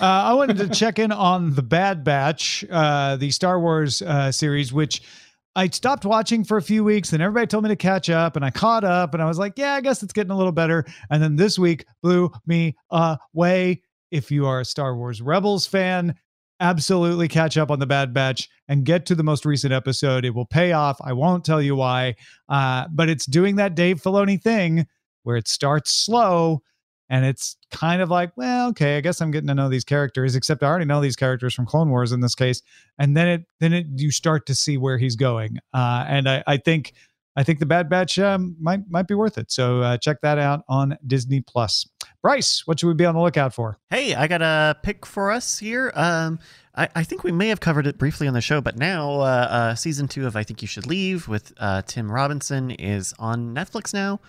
Uh, 0.01 0.05
I 0.05 0.33
wanted 0.35 0.57
to 0.59 0.69
check 0.69 0.99
in 0.99 1.13
on 1.13 1.55
the 1.55 1.63
Bad 1.63 2.03
Batch, 2.03 2.65
uh, 2.71 3.17
the 3.17 3.31
Star 3.31 3.61
Wars 3.61 4.03
uh, 4.03 4.33
series, 4.33 4.73
which 4.73 5.03
I 5.55 5.69
stopped 5.69 6.05
watching 6.05 6.43
for 6.43 6.57
a 6.57 6.63
few 6.63 6.83
weeks, 6.83 7.13
and 7.13 7.23
everybody 7.23 7.47
told 7.47 7.63
me 7.63 7.69
to 7.69 7.77
catch 7.77 8.11
up, 8.11 8.35
and 8.35 8.45
I 8.45 8.51
caught 8.51 8.83
up, 8.83 9.15
and 9.15 9.23
I 9.23 9.27
was 9.27 9.39
like, 9.39 9.53
yeah, 9.57 9.75
I 9.75 9.81
guess 9.81 10.03
it's 10.03 10.13
getting 10.13 10.33
a 10.33 10.37
little 10.37 10.53
better. 10.53 10.85
And 11.11 11.23
then 11.23 11.37
this 11.37 11.61
week 11.61 11.85
blew 12.03 12.33
me 12.45 12.75
away. 12.91 13.83
If 14.11 14.33
you 14.33 14.47
are 14.47 14.61
a 14.61 14.65
Star 14.65 14.97
Wars 14.97 15.23
Rebels 15.23 15.67
fan, 15.67 16.17
absolutely 16.59 17.29
catch 17.29 17.57
up 17.57 17.71
on 17.71 17.79
the 17.79 17.87
Bad 17.87 18.13
Batch 18.13 18.49
and 18.67 18.85
get 18.85 19.07
to 19.07 19.15
the 19.15 19.23
most 19.23 19.45
recent 19.45 19.73
episode. 19.73 20.25
It 20.25 20.35
will 20.35 20.47
pay 20.47 20.73
off. 20.73 20.99
I 21.05 21.13
won't 21.13 21.45
tell 21.45 21.63
you 21.63 21.77
why, 21.77 22.17
uh, 22.49 22.87
but 22.93 23.09
it's 23.09 23.27
doing 23.27 23.57
that 23.57 23.77
Dave 23.77 24.03
Filoni 24.03 24.43
thing 24.43 24.87
where 25.23 25.37
it 25.37 25.47
starts 25.47 25.93
slow 25.93 26.63
and 27.11 27.25
it's 27.25 27.57
kind 27.71 28.01
of 28.01 28.11
like, 28.11 28.33
well, 28.37 28.69
okay, 28.71 28.97
I 28.97 29.01
guess 29.01 29.21
I'm 29.21 29.31
getting 29.31 29.49
to 29.49 29.55
know 29.55 29.69
these 29.69 29.85
characters, 29.85 30.35
except 30.35 30.63
I 30.63 30.67
already 30.67 30.87
know 30.87 31.01
these 31.01 31.17
characters 31.17 31.55
from 31.55 31.67
Clone 31.67 31.91
Wars 31.91 32.13
in 32.13 32.21
this 32.21 32.35
case. 32.35 32.63
And 32.99 33.17
then 33.17 33.29
it 33.29 33.43
then 33.61 33.73
it 33.73 33.87
you 33.97 34.11
start 34.11 34.47
to 34.47 34.55
see 34.55 34.79
where 34.79 34.99
he's 34.99 35.17
going. 35.17 35.59
Uh, 35.73 36.05
and 36.09 36.29
I, 36.29 36.43
I 36.47 36.57
think 36.57 36.95
I 37.37 37.43
think 37.43 37.59
the 37.59 37.67
Bad 37.67 37.89
Batch 37.89 38.19
um, 38.19 38.57
might 38.61 38.89
might 38.89 39.09
be 39.09 39.15
worth 39.15 39.39
it. 39.39 39.51
So 39.51 39.83
uh, 39.83 39.99
check 39.99 40.21
that 40.23 40.39
out 40.39 40.65
on 40.69 40.97
Disney 41.07 41.41
Plus. 41.41 41.87
Bryce, 42.23 42.63
what 42.65 42.81
should 42.81 42.87
we 42.87 42.95
be 42.95 43.05
on 43.05 43.15
the 43.15 43.21
lookout 43.21 43.53
for? 43.53 43.77
Hey, 43.91 44.15
I 44.15 44.29
got 44.29 44.41
a 44.41 44.77
pick 44.83 45.05
for 45.05 45.31
us 45.31 45.59
here. 45.59 45.93
Um, 45.95 46.39
I, 46.75 46.89
I 46.95 47.05
think 47.05 47.23
we 47.23 47.33
may 47.33 47.49
have 47.49 47.61
covered 47.61 47.87
it 47.87 47.99
briefly 47.99 48.27
on 48.27 48.35
the 48.35 48.41
show, 48.41 48.61
but 48.61 48.79
now 48.79 49.21
uh, 49.21 49.25
uh, 49.25 49.75
season 49.75 50.09
two 50.09 50.27
of 50.27 50.37
I 50.37 50.43
Think 50.43 50.63
You 50.63 50.69
Should 50.69 50.87
Leave 50.87 51.29
with 51.29 51.53
uh, 51.59 51.83
Tim 51.83 52.11
Robinson 52.11 52.71
is 52.71 53.13
on 53.19 53.55
Netflix 53.55 53.93
now. 53.93 54.21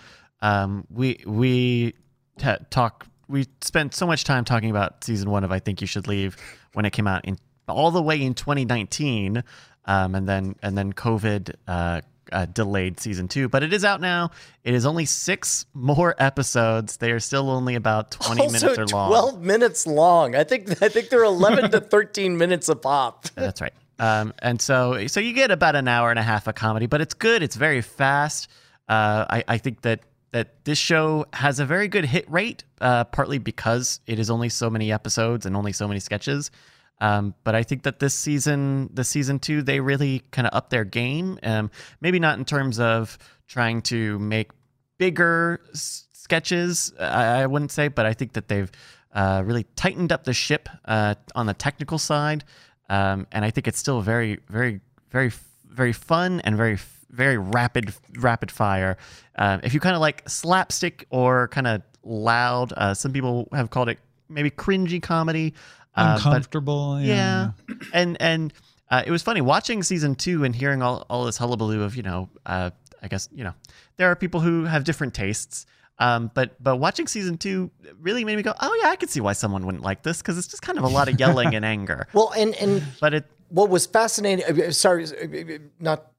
Um, 0.42 0.86
we 0.90 1.24
we 1.26 1.96
t- 2.38 2.66
talk. 2.70 3.08
We 3.28 3.48
spent 3.62 3.96
so 3.96 4.06
much 4.06 4.24
time 4.24 4.46
talking 4.46 4.70
about 4.70 5.04
season 5.04 5.30
one 5.30 5.44
of 5.44 5.52
I 5.52 5.60
Think 5.60 5.82
You 5.82 5.88
Should 5.88 6.08
Leave 6.08 6.38
when 6.74 6.86
it 6.86 6.92
came 6.92 7.08
out 7.08 7.26
in 7.26 7.38
all 7.68 7.92
the 7.92 8.02
way 8.02 8.22
in 8.22 8.34
2019, 8.36 9.44
um, 9.86 10.16
and 10.16 10.28
then 10.28 10.56
and 10.62 10.78
then 10.78 10.94
COVID 10.94 11.56
uh, 11.68 12.02
uh, 12.32 12.46
delayed 12.46 13.00
season 13.00 13.28
two, 13.28 13.50
but 13.50 13.64
it 13.64 13.74
is 13.74 13.86
out 13.86 14.02
now. 14.02 14.32
It 14.64 14.74
is 14.74 14.86
only 14.86 15.06
six 15.06 15.66
more 15.74 16.16
episodes. 16.20 16.98
They 16.98 17.12
are 17.12 17.20
still 17.20 17.50
only 17.50 17.76
about 17.76 18.12
20 18.12 18.42
also 18.42 18.54
minutes 18.54 18.80
or 18.80 18.88
long. 18.88 19.10
12 19.10 19.42
minutes 19.42 19.88
long. 19.88 20.36
I 20.36 20.44
think 20.44 20.82
I 20.82 20.90
think 20.90 21.10
they're 21.10 21.24
11 21.24 21.72
to 21.72 21.80
13 21.82 22.38
minutes 22.38 22.70
a 22.70 22.76
pop. 22.76 23.26
That's 23.36 23.62
right. 23.62 23.74
Um, 23.98 24.34
and 24.40 24.62
so 24.62 25.08
so 25.08 25.20
you 25.20 25.34
get 25.34 25.52
about 25.52 25.76
an 25.76 25.88
hour 25.88 26.10
and 26.10 26.20
a 26.20 26.24
half 26.24 26.48
of 26.48 26.56
comedy, 26.56 26.86
but 26.86 27.02
it's 27.02 27.14
good. 27.14 27.44
It's 27.44 27.56
very 27.56 27.82
fast. 27.82 28.50
Uh, 28.88 29.26
I, 29.30 29.44
I 29.48 29.58
think 29.58 29.82
that 29.82 30.02
that 30.36 30.66
this 30.66 30.78
show 30.78 31.26
has 31.32 31.62
a 31.62 31.66
very 31.66 31.88
good 31.88 32.04
hit 32.04 32.30
rate, 32.30 32.66
uh, 32.82 33.06
partly 33.06 33.38
because 33.38 34.02
it 34.06 34.20
is 34.20 34.30
only 34.30 34.50
so 34.50 34.70
many 34.70 34.92
episodes 34.92 35.46
and 35.46 35.56
only 35.56 35.72
so 35.72 35.88
many 35.88 36.02
sketches. 36.02 36.52
Um, 37.00 37.34
but 37.46 37.56
I 37.56 37.64
think 37.64 37.84
that 37.84 38.00
this 38.00 38.14
season, 38.14 38.90
the 38.94 39.06
season 39.06 39.40
two, 39.40 39.62
they 39.62 39.80
really 39.80 40.24
kind 40.32 40.46
of 40.46 40.54
up 40.54 40.72
their 40.72 40.84
game. 40.84 41.40
Um, 41.42 41.72
maybe 42.02 42.20
not 42.20 42.38
in 42.38 42.44
terms 42.44 42.82
of 42.82 43.18
trying 43.48 43.82
to 43.84 44.20
make 44.20 44.52
bigger 44.98 45.62
s- 45.72 46.08
sketches, 46.12 46.92
I, 47.00 47.44
I 47.44 47.46
wouldn't 47.46 47.72
say, 47.72 47.88
but 47.88 48.06
I 48.06 48.12
think 48.12 48.34
that 48.34 48.50
they've 48.50 48.70
uh, 49.14 49.42
really 49.46 49.66
tightened 49.78 50.12
up 50.12 50.26
the 50.26 50.34
ship 50.34 50.68
uh, 50.84 51.16
on 51.34 51.46
the 51.46 51.54
technical 51.54 51.98
side. 51.98 52.44
Um, 52.90 53.26
and 53.32 53.46
I 53.46 53.52
think 53.52 53.70
it's 53.70 53.80
still 53.80 54.02
very, 54.02 54.42
very, 54.50 54.82
very, 55.12 55.32
very 55.70 55.94
fun 55.94 56.42
and 56.42 56.58
very, 56.58 56.78
very 57.16 57.38
rapid, 57.38 57.94
rapid 58.18 58.52
fire. 58.52 58.98
Um, 59.38 59.62
if 59.64 59.74
you 59.74 59.80
kind 59.80 59.96
of 59.96 60.02
like 60.02 60.28
slapstick 60.30 61.06
or 61.10 61.48
kind 61.50 61.68
of 61.68 61.82
loud, 62.04 62.74
uh, 62.76 62.94
some 62.94 63.12
people 63.14 63.48
have 63.54 63.70
called 63.70 63.90
it 63.90 64.00
maybe 64.30 64.52
cringy 64.52 65.02
comedy. 65.02 65.54
Uh, 65.96 66.16
but- 66.18 66.26
Uncomfortable. 66.26 67.00
yeah. 67.00 67.52
And 67.94 68.18
and 68.22 68.54
uh, 68.92 69.04
it 69.06 69.12
was 69.12 69.24
funny 69.24 69.42
watching 69.42 69.82
season 69.82 70.14
two 70.16 70.44
and 70.44 70.56
hearing 70.56 70.82
all, 70.82 71.06
all 71.10 71.26
this 71.26 71.38
hullabaloo 71.38 71.82
of, 71.84 71.96
you 71.96 72.04
know, 72.04 72.30
uh, 72.46 72.70
I 73.02 73.08
guess, 73.08 73.30
you 73.34 73.44
know, 73.44 73.54
there 73.98 74.10
are 74.12 74.16
people 74.16 74.40
who 74.42 74.66
have 74.66 74.84
different 74.84 75.14
tastes. 75.14 75.66
Um, 75.98 76.30
but 76.34 76.62
but 76.62 76.76
watching 76.76 77.08
season 77.08 77.38
two 77.38 77.72
really 78.02 78.26
made 78.26 78.36
me 78.36 78.44
go, 78.44 78.54
oh 78.60 78.80
yeah, 78.84 78.90
I 78.90 78.98
could 78.98 79.10
see 79.10 79.22
why 79.22 79.32
someone 79.32 79.66
wouldn't 79.66 79.84
like 79.84 80.04
this 80.04 80.18
because 80.22 80.38
it's 80.38 80.48
just 80.48 80.62
kind 80.62 80.78
of 80.78 80.84
a 80.84 80.90
lot 80.90 81.08
of 81.08 81.18
yelling 81.20 81.56
and 81.56 81.64
anger. 81.76 82.08
Well, 82.14 82.34
and 82.36 82.54
and 82.56 82.84
But 83.00 83.14
it 83.14 83.26
what 83.56 83.70
was 83.70 83.86
fascinating, 83.86 84.62
uh, 84.62 84.70
sorry, 84.72 85.06
uh, 85.06 85.58
not 85.80 86.12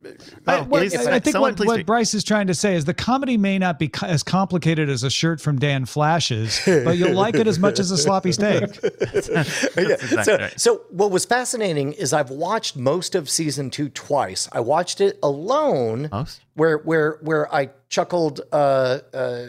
Oh, 0.47 0.63
What- 0.65 0.81
please, 0.81 0.95
I 0.95 1.19
think 1.19 1.39
what, 1.39 1.59
what. 1.59 1.85
Bryce 1.85 2.15
is 2.15 2.25
trying 2.25 2.47
to 2.47 2.55
say 2.55 2.75
is 2.77 2.85
the 2.85 2.95
comedy 2.95 3.37
may 3.37 3.59
not 3.59 3.79
be 3.79 3.89
co- 3.89 4.07
as 4.07 4.23
complicated 4.23 4.89
as 4.89 5.03
a 5.03 5.11
shirt 5.11 5.41
from 5.41 5.59
Dan 5.59 5.85
Flashes, 5.85 6.61
but 6.65 6.97
you'll 6.97 7.15
like 7.15 7.35
it 7.35 7.47
as 7.47 7.59
much 7.59 7.79
as 7.79 7.91
a 7.91 7.99
sloppy 7.99 8.33
steak. 8.33 8.63
yeah. 8.83 9.41
exactly 9.77 10.23
so, 10.25 10.37
right. 10.37 10.61
so 10.61 10.83
what 10.91 11.11
was 11.11 11.25
fascinating 11.25 11.93
is 11.93 12.13
I've 12.13 12.31
watched 12.31 12.77
most 12.77 13.15
of 13.15 13.29
season 13.29 13.71
two 13.71 13.89
twice. 13.89 14.49
I 14.53 14.61
watched 14.61 15.01
it 15.01 15.19
alone, 15.23 16.09
Most? 16.13 16.41
where 16.55 16.79
where 16.79 17.19
where 17.23 17.53
I 17.53 17.71
chuckled 17.89 18.41
uh, 18.53 18.99
uh, 19.13 19.47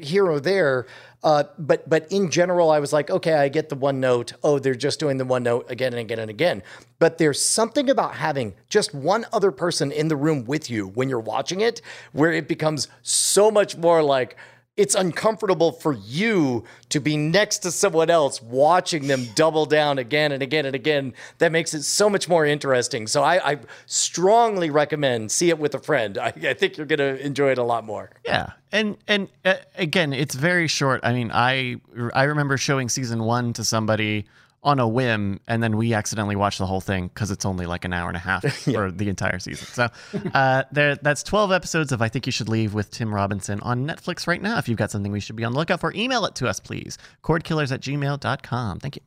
here 0.00 0.26
or 0.26 0.40
there. 0.40 0.86
Uh, 1.22 1.44
but 1.58 1.88
but 1.88 2.06
in 2.12 2.30
general, 2.30 2.70
I 2.70 2.78
was 2.78 2.92
like, 2.92 3.10
okay, 3.10 3.34
I 3.34 3.48
get 3.48 3.68
the 3.68 3.74
one 3.74 3.98
note. 3.98 4.34
Oh, 4.44 4.58
they're 4.58 4.74
just 4.74 5.00
doing 5.00 5.16
the 5.16 5.24
one 5.24 5.42
note 5.42 5.66
again 5.68 5.92
and 5.92 6.00
again 6.00 6.20
and 6.20 6.30
again. 6.30 6.62
But 7.00 7.18
there's 7.18 7.42
something 7.42 7.90
about 7.90 8.14
having 8.14 8.54
just 8.68 8.94
one 8.94 9.26
other 9.32 9.50
person 9.50 9.90
in 9.90 10.08
the 10.08 10.16
room 10.16 10.44
with 10.44 10.70
you 10.70 10.88
when 10.88 11.08
you're 11.08 11.18
watching 11.18 11.60
it, 11.60 11.82
where 12.12 12.32
it 12.32 12.46
becomes 12.46 12.86
so 13.02 13.50
much 13.50 13.76
more 13.76 14.02
like 14.02 14.36
it's 14.78 14.94
uncomfortable 14.94 15.72
for 15.72 15.92
you 15.92 16.64
to 16.88 17.00
be 17.00 17.16
next 17.16 17.58
to 17.58 17.72
someone 17.72 18.08
else 18.08 18.40
watching 18.40 19.08
them 19.08 19.26
double 19.34 19.66
down 19.66 19.98
again 19.98 20.30
and 20.30 20.40
again 20.40 20.64
and 20.64 20.74
again. 20.74 21.12
That 21.38 21.50
makes 21.50 21.74
it 21.74 21.82
so 21.82 22.08
much 22.08 22.28
more 22.28 22.46
interesting. 22.46 23.08
So 23.08 23.24
I, 23.24 23.52
I 23.52 23.58
strongly 23.86 24.70
recommend 24.70 25.32
see 25.32 25.50
it 25.50 25.58
with 25.58 25.74
a 25.74 25.80
friend. 25.80 26.16
I, 26.16 26.28
I 26.28 26.54
think 26.54 26.76
you're 26.76 26.86
going 26.86 27.00
to 27.00 27.20
enjoy 27.26 27.50
it 27.50 27.58
a 27.58 27.64
lot 27.64 27.84
more. 27.84 28.10
Yeah, 28.24 28.52
and 28.70 28.96
and 29.08 29.28
uh, 29.44 29.54
again, 29.76 30.12
it's 30.12 30.36
very 30.36 30.68
short. 30.68 31.00
I 31.02 31.12
mean, 31.12 31.32
I 31.34 31.76
I 32.14 32.22
remember 32.22 32.56
showing 32.56 32.88
season 32.88 33.24
one 33.24 33.52
to 33.54 33.64
somebody 33.64 34.26
on 34.62 34.80
a 34.80 34.88
whim, 34.88 35.40
and 35.46 35.62
then 35.62 35.76
we 35.76 35.94
accidentally 35.94 36.36
watch 36.36 36.58
the 36.58 36.66
whole 36.66 36.80
thing 36.80 37.08
because 37.08 37.30
it's 37.30 37.44
only 37.44 37.66
like 37.66 37.84
an 37.84 37.92
hour 37.92 38.08
and 38.08 38.16
a 38.16 38.20
half 38.20 38.44
for 38.52 38.90
the 38.90 39.08
entire 39.08 39.38
season. 39.38 39.66
So 39.68 39.88
uh, 40.34 40.64
there, 40.72 40.96
that's 40.96 41.22
twelve 41.22 41.52
episodes 41.52 41.92
of 41.92 42.02
I 42.02 42.08
Think 42.08 42.26
You 42.26 42.32
Should 42.32 42.48
Leave 42.48 42.74
with 42.74 42.90
Tim 42.90 43.14
Robinson 43.14 43.60
on 43.60 43.86
Netflix 43.86 44.26
right 44.26 44.42
now. 44.42 44.58
If 44.58 44.68
you've 44.68 44.78
got 44.78 44.90
something 44.90 45.12
we 45.12 45.20
should 45.20 45.36
be 45.36 45.44
on 45.44 45.52
the 45.52 45.58
lookout 45.58 45.80
for, 45.80 45.92
email 45.94 46.24
it 46.24 46.34
to 46.36 46.48
us, 46.48 46.60
please. 46.60 46.98
Cordkillers 47.22 47.72
at 47.72 47.80
gmail.com. 47.80 48.80
Thank 48.80 48.96
you. 48.96 49.02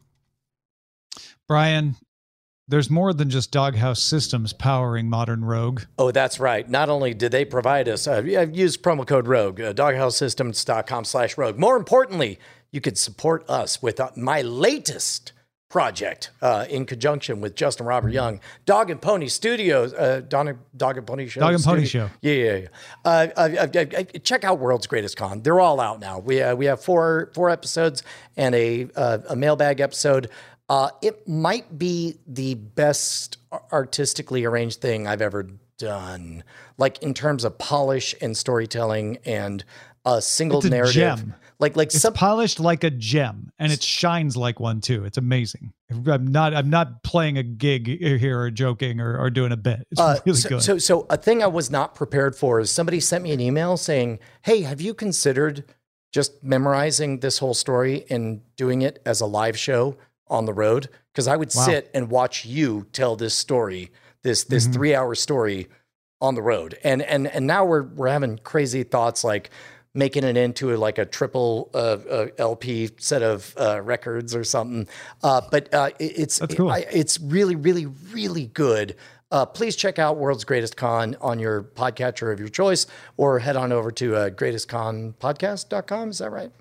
Brian, 1.48 1.96
there's 2.68 2.90
more 2.90 3.14
than 3.14 3.30
just 3.30 3.52
Doghouse 3.52 4.02
Systems 4.02 4.54
powering 4.54 5.10
modern 5.10 5.44
Rogue. 5.44 5.82
Oh, 5.98 6.12
that's 6.12 6.40
right. 6.40 6.70
Not 6.70 6.88
only 6.88 7.14
did 7.14 7.34
they 7.34 7.44
provide 7.44 7.90
us, 7.90 8.08
uh, 8.08 8.24
I've 8.26 8.56
used 8.56 8.82
promo 8.82 9.06
code 9.06 9.28
ROGUE, 9.28 9.60
uh, 9.66 9.74
doghousesystems.com 9.74 11.04
slash 11.04 11.38
rogue. 11.38 11.60
More 11.60 11.76
importantly, 11.76 12.40
you 12.72 12.80
could 12.80 12.98
support 12.98 13.44
us 13.50 13.82
with 13.82 14.00
uh, 14.00 14.12
my 14.16 14.42
latest 14.42 15.34
project 15.72 16.32
uh, 16.42 16.66
in 16.70 16.86
conjunction 16.86 17.40
with 17.40 17.56
Justin 17.56 17.86
Robert 17.86 18.12
Young, 18.12 18.42
Dog 18.66 18.92
and 18.92 19.02
Pony 19.02 19.28
Studios, 19.28 19.94
uh, 19.94 20.22
Dog, 20.28 20.58
Dog 20.76 20.98
and 20.98 21.08
Pony 21.08 21.28
Show. 21.28 21.40
Dog 21.40 21.56
and 21.56 21.64
Pony 21.64 21.86
Show. 21.86 22.10
Yeah, 22.22 22.34
yeah, 22.34 22.56
yeah. 22.58 22.68
Uh, 23.06 23.28
uh, 23.38 23.68
uh, 23.74 23.80
uh, 23.88 24.04
check 24.22 24.44
out 24.44 24.60
World's 24.60 24.86
Greatest 24.86 25.16
Con. 25.16 25.42
They're 25.42 25.62
all 25.62 25.80
out 25.80 26.02
now. 26.02 26.20
We 26.20 26.42
uh, 26.42 26.56
we 26.56 26.66
have 26.66 26.84
four 26.84 27.32
four 27.34 27.50
episodes 27.50 28.04
and 28.36 28.54
a 28.54 28.90
uh, 28.96 29.20
a 29.30 29.36
mailbag 29.36 29.80
episode. 29.80 30.30
Uh, 30.70 30.90
it 31.02 31.28
might 31.28 31.78
be 31.78 32.18
the 32.28 32.54
best 32.54 33.38
artistically 33.74 34.46
arranged 34.46 34.82
thing 34.82 35.08
I've 35.08 35.22
ever 35.22 35.48
done. 35.78 36.44
Like 36.78 37.02
in 37.02 37.14
terms 37.14 37.44
of 37.44 37.58
polish 37.58 38.14
and 38.22 38.38
storytelling 38.38 39.18
and 39.26 39.64
a 40.06 40.22
single 40.22 40.60
It's 40.60 40.68
a 40.68 40.70
narrative. 40.70 40.94
gem. 40.94 41.36
Like 41.60 41.76
like 41.76 41.88
It's 41.90 42.00
some 42.02 42.14
polished 42.14 42.60
like 42.60 42.84
a 42.84 42.90
gem, 42.90 43.52
and 43.60 43.72
it 43.72 43.84
shines 43.84 44.36
like 44.36 44.60
one 44.60 44.82
too. 44.82 45.06
It's 45.06 45.20
amazing. 45.20 45.74
I'm 45.92 46.26
not. 46.26 46.56
I'm 46.56 46.72
not 46.72 47.04
playing 47.04 47.38
a 47.38 47.44
gig 47.44 47.86
here 48.00 48.40
or 48.42 48.50
joking 48.50 49.00
or, 49.00 49.16
or 49.20 49.30
doing 49.30 49.52
a 49.52 49.58
bit. 49.58 49.86
It's 49.92 50.02
Uh, 50.02 50.18
really 50.26 50.40
so, 50.40 50.50
good. 50.50 50.64
So, 50.64 50.78
so 50.80 51.06
a 51.12 51.18
thing 51.18 51.44
I 51.44 51.48
was 51.48 51.70
not 51.70 51.94
prepared 51.94 52.36
for 52.36 52.60
is 52.60 52.72
somebody 52.72 53.00
sent 53.00 53.24
me 53.24 53.32
an 53.32 53.40
email 53.40 53.78
saying, 53.78 54.18
"Hey, 54.42 54.62
have 54.62 54.82
you 54.82 54.96
considered 54.96 55.64
just 56.12 56.44
memorizing 56.44 57.20
this 57.20 57.38
whole 57.38 57.54
story 57.54 58.06
and 58.10 58.42
doing 58.56 58.82
it 58.82 59.00
as 59.06 59.22
a 59.22 59.28
live 59.28 59.58
show 59.58 59.98
on 60.28 60.46
the 60.46 60.54
road?" 60.54 60.90
Because 61.14 61.28
I 61.28 61.36
would 61.36 61.54
Wow. 61.54 61.64
sit 61.66 61.92
and 61.94 62.10
watch 62.10 62.44
you 62.44 62.88
tell 62.92 63.16
this 63.16 63.36
story, 63.36 63.92
this 64.24 64.44
this 64.46 64.66
Mhm. 64.68 64.74
three 64.74 64.96
hour 64.96 65.14
story 65.14 65.68
on 66.20 66.34
the 66.34 66.42
road, 66.42 66.80
and 66.84 67.04
and 67.04 67.28
and 67.28 67.46
now 67.46 67.66
we're 67.66 67.84
we're 67.84 68.08
having 68.10 68.40
crazy 68.40 68.82
thoughts 68.82 69.24
like 69.24 69.52
making 69.94 70.24
it 70.24 70.38
into 70.38 70.74
a, 70.74 70.78
like 70.78 70.98
a 70.98 71.06
triple 71.06 71.70
uh, 71.74 71.78
uh, 72.10 72.28
LP 72.38 72.90
set 72.98 73.22
of 73.22 73.54
uh, 73.60 73.82
records 73.82 74.34
or 74.36 74.44
something. 74.44 74.88
Uh, 75.24 75.42
but 75.52 75.74
uh, 75.74 75.90
it- 76.00 76.14
it's 76.18 76.40
cool. 76.56 76.70
I, 76.70 76.86
it's 76.92 77.20
really, 77.20 77.56
really, 77.56 77.86
really 78.12 78.48
good. 78.48 78.96
Uh, 79.32 79.46
please 79.46 79.76
check 79.78 79.98
out 80.00 80.18
World's 80.18 80.44
Greatest 80.44 80.76
Con 80.76 81.16
on 81.22 81.40
your 81.40 81.64
podcatcher 81.64 82.34
of 82.34 82.40
your 82.40 82.50
choice, 82.50 82.86
or 83.16 83.40
head 83.40 83.56
on 83.56 83.72
over 83.72 83.90
to 83.92 84.16
uh, 84.16 84.30
greatestconpodcast.com. 84.30 86.10
Is 86.10 86.18
that 86.18 86.32
right? 86.32 86.52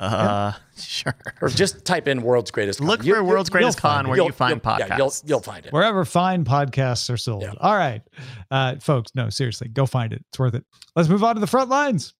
Uh, 0.00 0.52
sure. 0.76 1.14
Or 1.40 1.48
just 1.48 1.84
type 1.84 2.08
in 2.08 2.22
World's 2.22 2.50
Greatest 2.50 2.80
Con. 2.80 2.88
Look 2.88 3.04
You- 3.04 3.14
for 3.14 3.20
you- 3.20 3.26
World's 3.26 3.48
Greatest 3.50 3.76
you'll 3.78 3.80
find 3.90 4.02
Con 4.04 4.08
where 4.08 4.16
you'll- 4.16 4.26
you 4.26 4.32
find 4.32 4.50
you'll- 4.50 4.60
podcasts. 4.72 4.88
Yeah, 4.88 4.96
you'll, 4.98 5.12
you'll 5.26 5.40
find 5.40 5.66
it. 5.66 5.72
Wherever 5.72 6.04
fine 6.04 6.44
podcasts 6.44 7.08
are 7.10 7.16
sold. 7.16 7.42
Yeah. 7.42 7.52
All 7.60 7.76
right, 7.76 8.02
uh, 8.50 8.76
folks. 8.80 9.12
No, 9.14 9.30
seriously, 9.30 9.68
go 9.68 9.86
find 9.86 10.12
it. 10.12 10.24
It's 10.28 10.38
worth 10.38 10.54
it. 10.54 10.64
Let's 10.96 11.08
move 11.08 11.22
on 11.24 11.36
to 11.36 11.40
the 11.40 11.46
front 11.46 11.70
lines. 11.70 12.14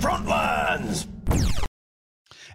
Front 0.00 0.26
lines. 0.26 1.08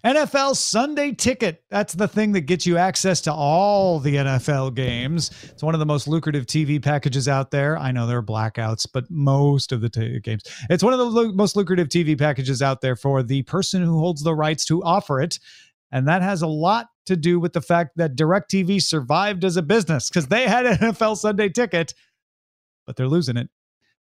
NFL 0.04 0.56
Sunday 0.56 1.12
Ticket. 1.12 1.64
That's 1.70 1.94
the 1.94 2.08
thing 2.08 2.32
that 2.32 2.42
gets 2.42 2.66
you 2.66 2.78
access 2.78 3.22
to 3.22 3.34
all 3.34 4.00
the 4.00 4.16
NFL 4.16 4.74
games. 4.74 5.30
It's 5.44 5.62
one 5.62 5.76
of 5.76 5.80
the 5.80 5.86
most 5.86 6.08
lucrative 6.08 6.48
TV 6.48 6.82
packages 6.82 7.28
out 7.28 7.52
there. 7.52 7.78
I 7.78 7.92
know 7.92 8.08
there 8.08 8.18
are 8.18 8.24
blackouts, 8.24 8.88
but 8.92 9.06
most 9.12 9.72
of 9.72 9.82
the 9.82 9.90
t- 9.90 10.20
games. 10.20 10.42
It's 10.72 10.84
one 10.84 10.94
of 10.94 11.00
the 11.00 11.06
lu- 11.06 11.34
most 11.34 11.56
lucrative 11.56 11.88
TV 11.88 12.18
packages 12.18 12.64
out 12.64 12.82
there 12.82 12.96
for 12.96 13.22
the 13.22 13.44
person 13.44 13.84
who 13.84 14.00
holds 14.00 14.24
the 14.24 14.34
rights 14.34 14.66
to 14.66 14.84
offer 14.84 15.22
it. 15.22 15.38
And 15.92 16.08
that 16.08 16.24
has 16.24 16.42
a 16.42 16.48
lot 16.48 16.88
to 17.06 17.16
do 17.16 17.40
with 17.40 17.54
the 17.54 17.62
fact 17.62 17.98
that 17.98 18.16
DirecTV 18.16 18.82
survived 18.82 19.46
as 19.46 19.56
a 19.56 19.62
business 19.62 20.10
because 20.10 20.28
they 20.28 20.48
had 20.48 20.66
an 20.66 20.78
NFL 20.78 21.18
Sunday 21.18 21.50
Ticket, 21.50 21.94
but 22.88 22.96
they're 22.96 23.08
losing 23.08 23.38
it 23.38 23.50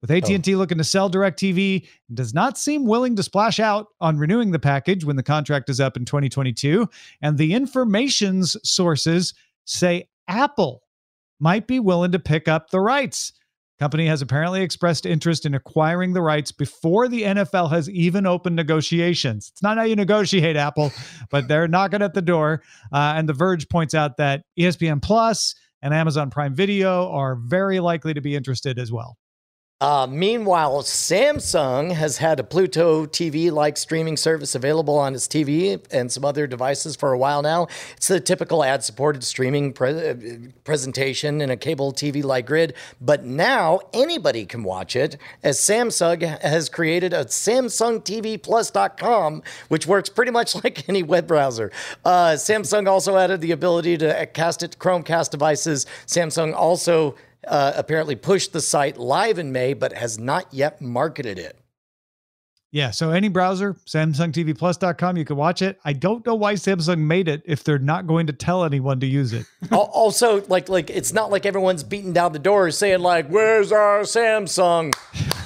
with 0.01 0.11
AT&T 0.11 0.55
Oh. 0.55 0.59
looking 0.59 0.79
to 0.79 0.85
sell 0.85 1.11
DirecTV, 1.11 1.87
does 2.15 2.33
not 2.35 2.57
seem 2.59 2.85
willing 2.87 3.17
to 3.17 3.23
splash 3.23 3.59
out 3.59 3.87
on 4.01 4.17
renewing 4.19 4.51
the 4.53 4.59
package 4.59 5.05
when 5.05 5.17
the 5.17 5.23
contract 5.23 5.69
is 5.69 5.81
up 5.81 5.97
in 5.97 6.05
2022. 6.05 6.89
And 7.23 7.37
the 7.39 7.53
information's 7.55 8.57
sources 8.63 9.35
say 9.65 10.09
Apple 10.29 10.83
might 11.41 11.67
be 11.67 11.81
willing 11.81 12.13
to 12.13 12.19
pick 12.19 12.49
up 12.49 12.71
the 12.71 12.81
rights. 12.81 13.33
Company 13.79 14.07
has 14.07 14.23
apparently 14.23 14.61
expressed 14.63 15.07
interest 15.07 15.47
in 15.47 15.55
acquiring 15.55 16.13
the 16.13 16.21
rights 16.21 16.51
before 16.51 17.07
the 17.07 17.23
NFL 17.23 17.71
has 17.71 17.89
even 17.91 18.27
opened 18.27 18.57
negotiations. 18.57 19.51
It's 19.53 19.63
not 19.63 19.79
how 19.79 19.85
you 19.85 19.95
negotiate, 19.95 20.57
Apple, 20.57 20.93
but 21.31 21.47
they're 21.47 21.69
knocking 21.69 22.03
at 22.03 22.13
the 22.13 22.23
door. 22.23 22.63
Uh, 22.93 23.15
and 23.17 23.29
The 23.29 23.33
Verge 23.35 23.69
points 23.69 23.95
out 23.95 24.17
that 24.17 24.43
ESPN 24.59 25.01
Plus 25.01 25.55
and 25.81 25.95
Amazon 25.95 26.29
Prime 26.29 26.57
Video 26.57 27.09
are 27.11 27.37
very 27.37 27.79
likely 27.79 28.13
to 28.15 28.21
be 28.21 28.35
interested 28.35 28.81
as 28.81 28.91
well. 28.91 29.17
Uh, 29.81 30.09
meanwhile, 30.11 30.83
Samsung 30.83 31.93
has 31.93 32.19
had 32.19 32.41
a 32.41 32.43
Pluto 32.43 33.07
TV 33.07 33.53
like 33.53 33.77
streaming 33.77 34.17
service 34.17 34.57
available 34.57 34.99
on 34.99 35.15
its 35.15 35.29
TV 35.29 35.81
and 35.93 36.11
some 36.11 36.25
other 36.25 36.49
devices 36.49 36.97
for 36.97 37.13
a 37.13 37.19
while 37.19 37.43
now. 37.43 37.69
It's 37.97 38.09
the 38.09 38.19
typical 38.19 38.65
ad 38.65 38.83
supported 38.83 39.23
streaming 39.23 39.73
pre- 39.73 40.09
uh, 40.09 40.17
presentation 40.65 41.41
in 41.41 41.51
a 41.51 41.57
cable 41.57 41.93
TV 41.93 42.25
like 42.25 42.47
grid, 42.47 42.75
but 43.01 43.25
now 43.25 43.79
anybody 43.93 44.47
can 44.47 44.65
watch 44.65 44.97
it 44.97 45.17
as 45.45 45.61
Samsung 45.61 46.41
has 46.41 46.69
created 46.69 47.13
a 47.13 47.27
SamsungTVPlus.com, 47.27 49.43
which 49.69 49.87
works 49.87 50.09
pretty 50.09 50.33
much 50.33 50.55
like 50.65 50.89
any 50.89 51.05
web 51.05 51.29
browser. 51.29 51.71
Uh, 52.05 52.33
Samsung 52.33 52.89
also 52.89 53.17
added 53.17 53.41
the 53.41 53.53
ability 53.53 53.97
to 53.99 54.27
cast 54.27 54.65
it 54.65 54.73
to 54.73 54.79
Chromecast 54.79 55.31
devices. 55.31 55.87
Samsung 56.09 56.53
also 56.53 57.15
uh, 57.47 57.73
apparently 57.77 58.17
pushed 58.17 58.53
the 58.53 58.61
site 58.61 58.97
live 58.99 59.39
in 59.39 59.53
May, 59.53 59.75
but 59.75 59.93
has 59.93 60.19
not 60.19 60.53
yet 60.53 60.81
marketed 60.81 61.39
it. 61.39 61.59
Yeah, 62.71 62.91
so 62.91 63.13
any 63.13 63.29
browser, 63.29 63.75
SamsungTVPlus.com, 63.87 65.17
you 65.17 65.25
can 65.25 65.37
watch 65.37 65.63
it. 65.63 65.81
I 65.87 65.95
don't 65.95 66.25
know 66.27 66.35
why 66.35 66.53
Samsung 66.53 66.99
made 66.99 67.27
it 67.27 67.41
if 67.47 67.65
they're 67.65 67.79
not 67.79 68.07
going 68.07 68.27
to 68.27 68.35
tell 68.35 68.63
anyone 68.63 69.01
to 69.01 69.07
use 69.07 69.33
it. 69.33 69.47
Also, 69.73 70.45
like, 70.49 70.69
like 70.69 70.91
it's 70.91 71.15
not 71.15 71.31
like 71.31 71.47
everyone's 71.47 71.83
beating 71.83 72.13
down 72.13 72.33
the 72.33 72.39
door 72.39 72.71
saying 72.71 73.01
like, 73.01 73.29
"Where's 73.29 73.73
our 73.73 74.01
Samsung?" 74.01 74.93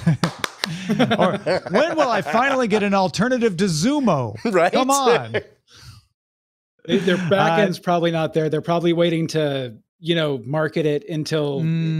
or 1.17 1.37
when 1.71 1.95
will 1.95 2.09
I 2.09 2.21
finally 2.21 2.67
get 2.67 2.83
an 2.83 2.93
alternative 2.93 3.55
to 3.57 3.65
Xumo? 3.65 4.35
Right? 4.51 4.71
Come 4.73 4.91
on. 4.91 5.31
They- 6.85 6.97
Their 6.97 7.15
Uh, 7.15 7.73
probably 7.81 8.11
not 8.11 8.33
there. 8.33 8.49
They're 8.49 8.61
probably 8.61 8.91
waiting 8.91 9.27
to, 9.27 9.75
you 10.03 10.15
know, 10.15 10.41
market 10.45 10.85
it 10.85 11.07
until 11.07 11.59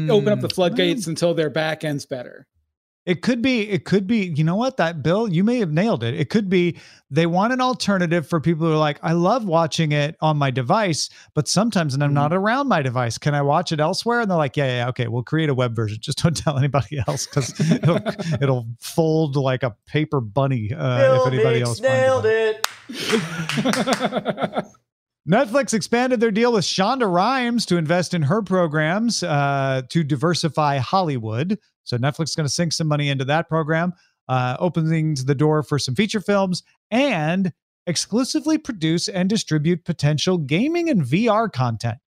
open 0.09 0.33
up 0.33 0.41
the 0.41 0.49
Mm, 0.49 0.53
floodgates 0.53 1.07
until 1.07 1.33
their 1.33 1.49
back 1.49 1.85
end's 1.85 2.05
better. 2.05 2.45
It 3.05 3.21
could 3.21 3.41
be, 3.41 3.69
it 3.69 3.85
could 3.85 4.07
be, 4.07 4.33
you 4.35 4.43
know 4.43 4.55
what, 4.57 4.77
that 4.77 5.03
Bill, 5.03 5.27
you 5.27 5.43
may 5.43 5.59
have 5.59 5.71
nailed 5.71 6.03
it. 6.03 6.13
It 6.13 6.29
could 6.29 6.49
be 6.49 6.77
they 7.09 7.25
want 7.25 7.53
an 7.53 7.61
alternative 7.61 8.27
for 8.27 8.39
people 8.41 8.67
who 8.67 8.73
are 8.73 8.77
like, 8.77 8.99
I 9.03 9.13
love 9.13 9.45
watching 9.45 9.93
it 9.93 10.15
on 10.21 10.37
my 10.37 10.51
device, 10.51 11.09
but 11.33 11.47
sometimes 11.47 11.93
when 11.93 12.01
I'm 12.01 12.13
not 12.13 12.33
around 12.33 12.67
my 12.67 12.81
device, 12.81 13.17
can 13.17 13.35
I 13.35 13.41
watch 13.41 13.71
it 13.71 13.79
elsewhere? 13.79 14.19
And 14.21 14.29
they're 14.29 14.37
like, 14.37 14.57
yeah, 14.57 14.77
yeah, 14.77 14.89
okay, 14.89 15.07
we'll 15.07 15.23
create 15.23 15.49
a 15.49 15.53
web 15.53 15.73
version. 15.75 15.97
Just 16.01 16.23
don't 16.23 16.35
tell 16.43 16.57
anybody 16.57 17.01
else 17.07 17.25
because 17.25 17.57
it'll, 17.71 17.99
it'll 18.41 18.67
fold 18.79 19.37
like 19.37 19.63
a 19.63 19.75
paper 19.85 20.19
bunny 20.19 20.73
uh, 20.73 21.15
if 21.15 21.25
anybody 21.25 21.61
else 21.61 21.81
nailed 21.81 22.25
it. 22.25 22.67
it. 22.89 24.65
Netflix 25.29 25.73
expanded 25.73 26.19
their 26.19 26.31
deal 26.31 26.51
with 26.51 26.65
Shonda 26.65 27.11
Rhimes 27.11 27.65
to 27.67 27.77
invest 27.77 28.13
in 28.13 28.23
her 28.23 28.41
programs 28.41 29.23
uh, 29.23 29.83
to 29.89 30.03
diversify 30.03 30.77
Hollywood. 30.77 31.57
So 31.85 31.97
Netflix 31.97 32.29
is 32.29 32.35
going 32.35 32.47
to 32.47 32.53
sink 32.53 32.73
some 32.73 32.87
money 32.87 33.09
into 33.09 33.23
that 33.25 33.47
program, 33.47 33.93
uh, 34.27 34.57
opening 34.59 35.15
the 35.15 35.35
door 35.35 35.63
for 35.63 35.79
some 35.79 35.95
feature 35.95 36.19
films 36.19 36.63
and 36.91 37.53
exclusively 37.87 38.57
produce 38.57 39.07
and 39.07 39.29
distribute 39.29 39.85
potential 39.85 40.37
gaming 40.37 40.89
and 40.89 41.03
VR 41.03 41.51
content. 41.51 41.99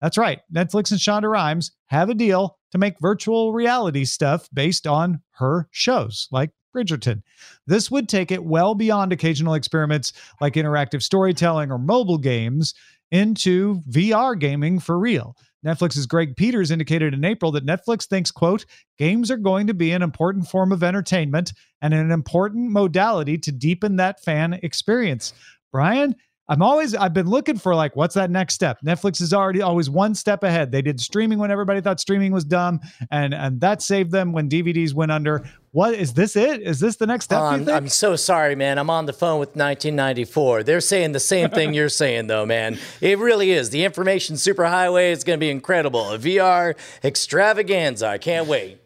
That's 0.00 0.18
right. 0.18 0.40
Netflix 0.52 0.90
and 0.90 1.00
Shonda 1.00 1.30
Rhimes 1.30 1.72
have 1.86 2.08
a 2.08 2.14
deal 2.14 2.58
to 2.72 2.78
make 2.78 2.98
virtual 3.00 3.52
reality 3.52 4.04
stuff 4.04 4.48
based 4.52 4.86
on 4.86 5.20
her 5.32 5.68
shows, 5.70 6.26
like 6.32 6.50
Bridgerton. 6.72 7.22
This 7.66 7.90
would 7.90 8.08
take 8.08 8.30
it 8.30 8.44
well 8.44 8.74
beyond 8.74 9.12
occasional 9.12 9.54
experiments 9.54 10.12
like 10.40 10.54
interactive 10.54 11.02
storytelling 11.02 11.70
or 11.70 11.78
mobile 11.78 12.18
games 12.18 12.74
into 13.10 13.80
VR 13.90 14.38
gaming 14.38 14.78
for 14.78 14.98
real. 14.98 15.36
Netflix's 15.64 16.06
Greg 16.06 16.36
Peters 16.36 16.70
indicated 16.70 17.14
in 17.14 17.24
April 17.24 17.52
that 17.52 17.66
Netflix 17.66 18.06
thinks, 18.06 18.30
quote, 18.30 18.66
games 18.98 19.30
are 19.30 19.36
going 19.36 19.66
to 19.68 19.74
be 19.74 19.92
an 19.92 20.02
important 20.02 20.48
form 20.48 20.72
of 20.72 20.82
entertainment 20.82 21.52
and 21.80 21.94
an 21.94 22.10
important 22.10 22.72
modality 22.72 23.38
to 23.38 23.52
deepen 23.52 23.96
that 23.96 24.20
fan 24.24 24.54
experience. 24.62 25.32
Brian, 25.70 26.16
I'm 26.48 26.60
always 26.60 26.94
I've 26.94 27.14
been 27.14 27.28
looking 27.28 27.56
for 27.56 27.74
like 27.74 27.94
what's 27.96 28.14
that 28.16 28.30
next 28.30 28.54
step? 28.54 28.78
Netflix 28.84 29.20
is 29.20 29.32
already 29.32 29.62
always 29.62 29.88
one 29.88 30.14
step 30.14 30.42
ahead. 30.42 30.72
They 30.72 30.82
did 30.82 31.00
streaming 31.00 31.38
when 31.38 31.50
everybody 31.50 31.80
thought 31.80 32.00
streaming 32.00 32.32
was 32.32 32.44
dumb 32.44 32.80
and 33.10 33.32
and 33.32 33.60
that 33.60 33.80
saved 33.80 34.10
them 34.10 34.32
when 34.32 34.48
DVDs 34.48 34.92
went 34.92 35.12
under. 35.12 35.44
What 35.70 35.94
is 35.94 36.12
this 36.12 36.36
it? 36.36 36.60
Is 36.60 36.80
this 36.80 36.96
the 36.96 37.06
next 37.06 37.26
step? 37.26 37.38
do 37.38 37.44
you 37.44 37.50
Um, 37.52 37.64
think? 37.64 37.76
I'm 37.76 37.88
so 37.88 38.16
sorry, 38.16 38.54
man. 38.54 38.78
I'm 38.78 38.90
on 38.90 39.06
the 39.06 39.12
phone 39.14 39.40
with 39.40 39.50
1994. 39.56 40.64
They're 40.64 40.80
saying 40.82 41.12
the 41.12 41.20
same 41.20 41.48
thing 41.48 41.72
you're 41.72 41.88
saying, 41.88 42.26
though, 42.26 42.44
man. 42.44 42.78
It 43.00 43.18
really 43.18 43.52
is. 43.52 43.70
The 43.70 43.84
information 43.84 44.36
superhighway 44.36 45.12
is 45.12 45.24
going 45.24 45.38
to 45.38 45.40
be 45.40 45.48
incredible. 45.48 46.10
A 46.10 46.18
VR 46.18 46.74
extravaganza. 47.02 48.06
I 48.08 48.18
can't 48.18 48.46
wait. 48.46 48.80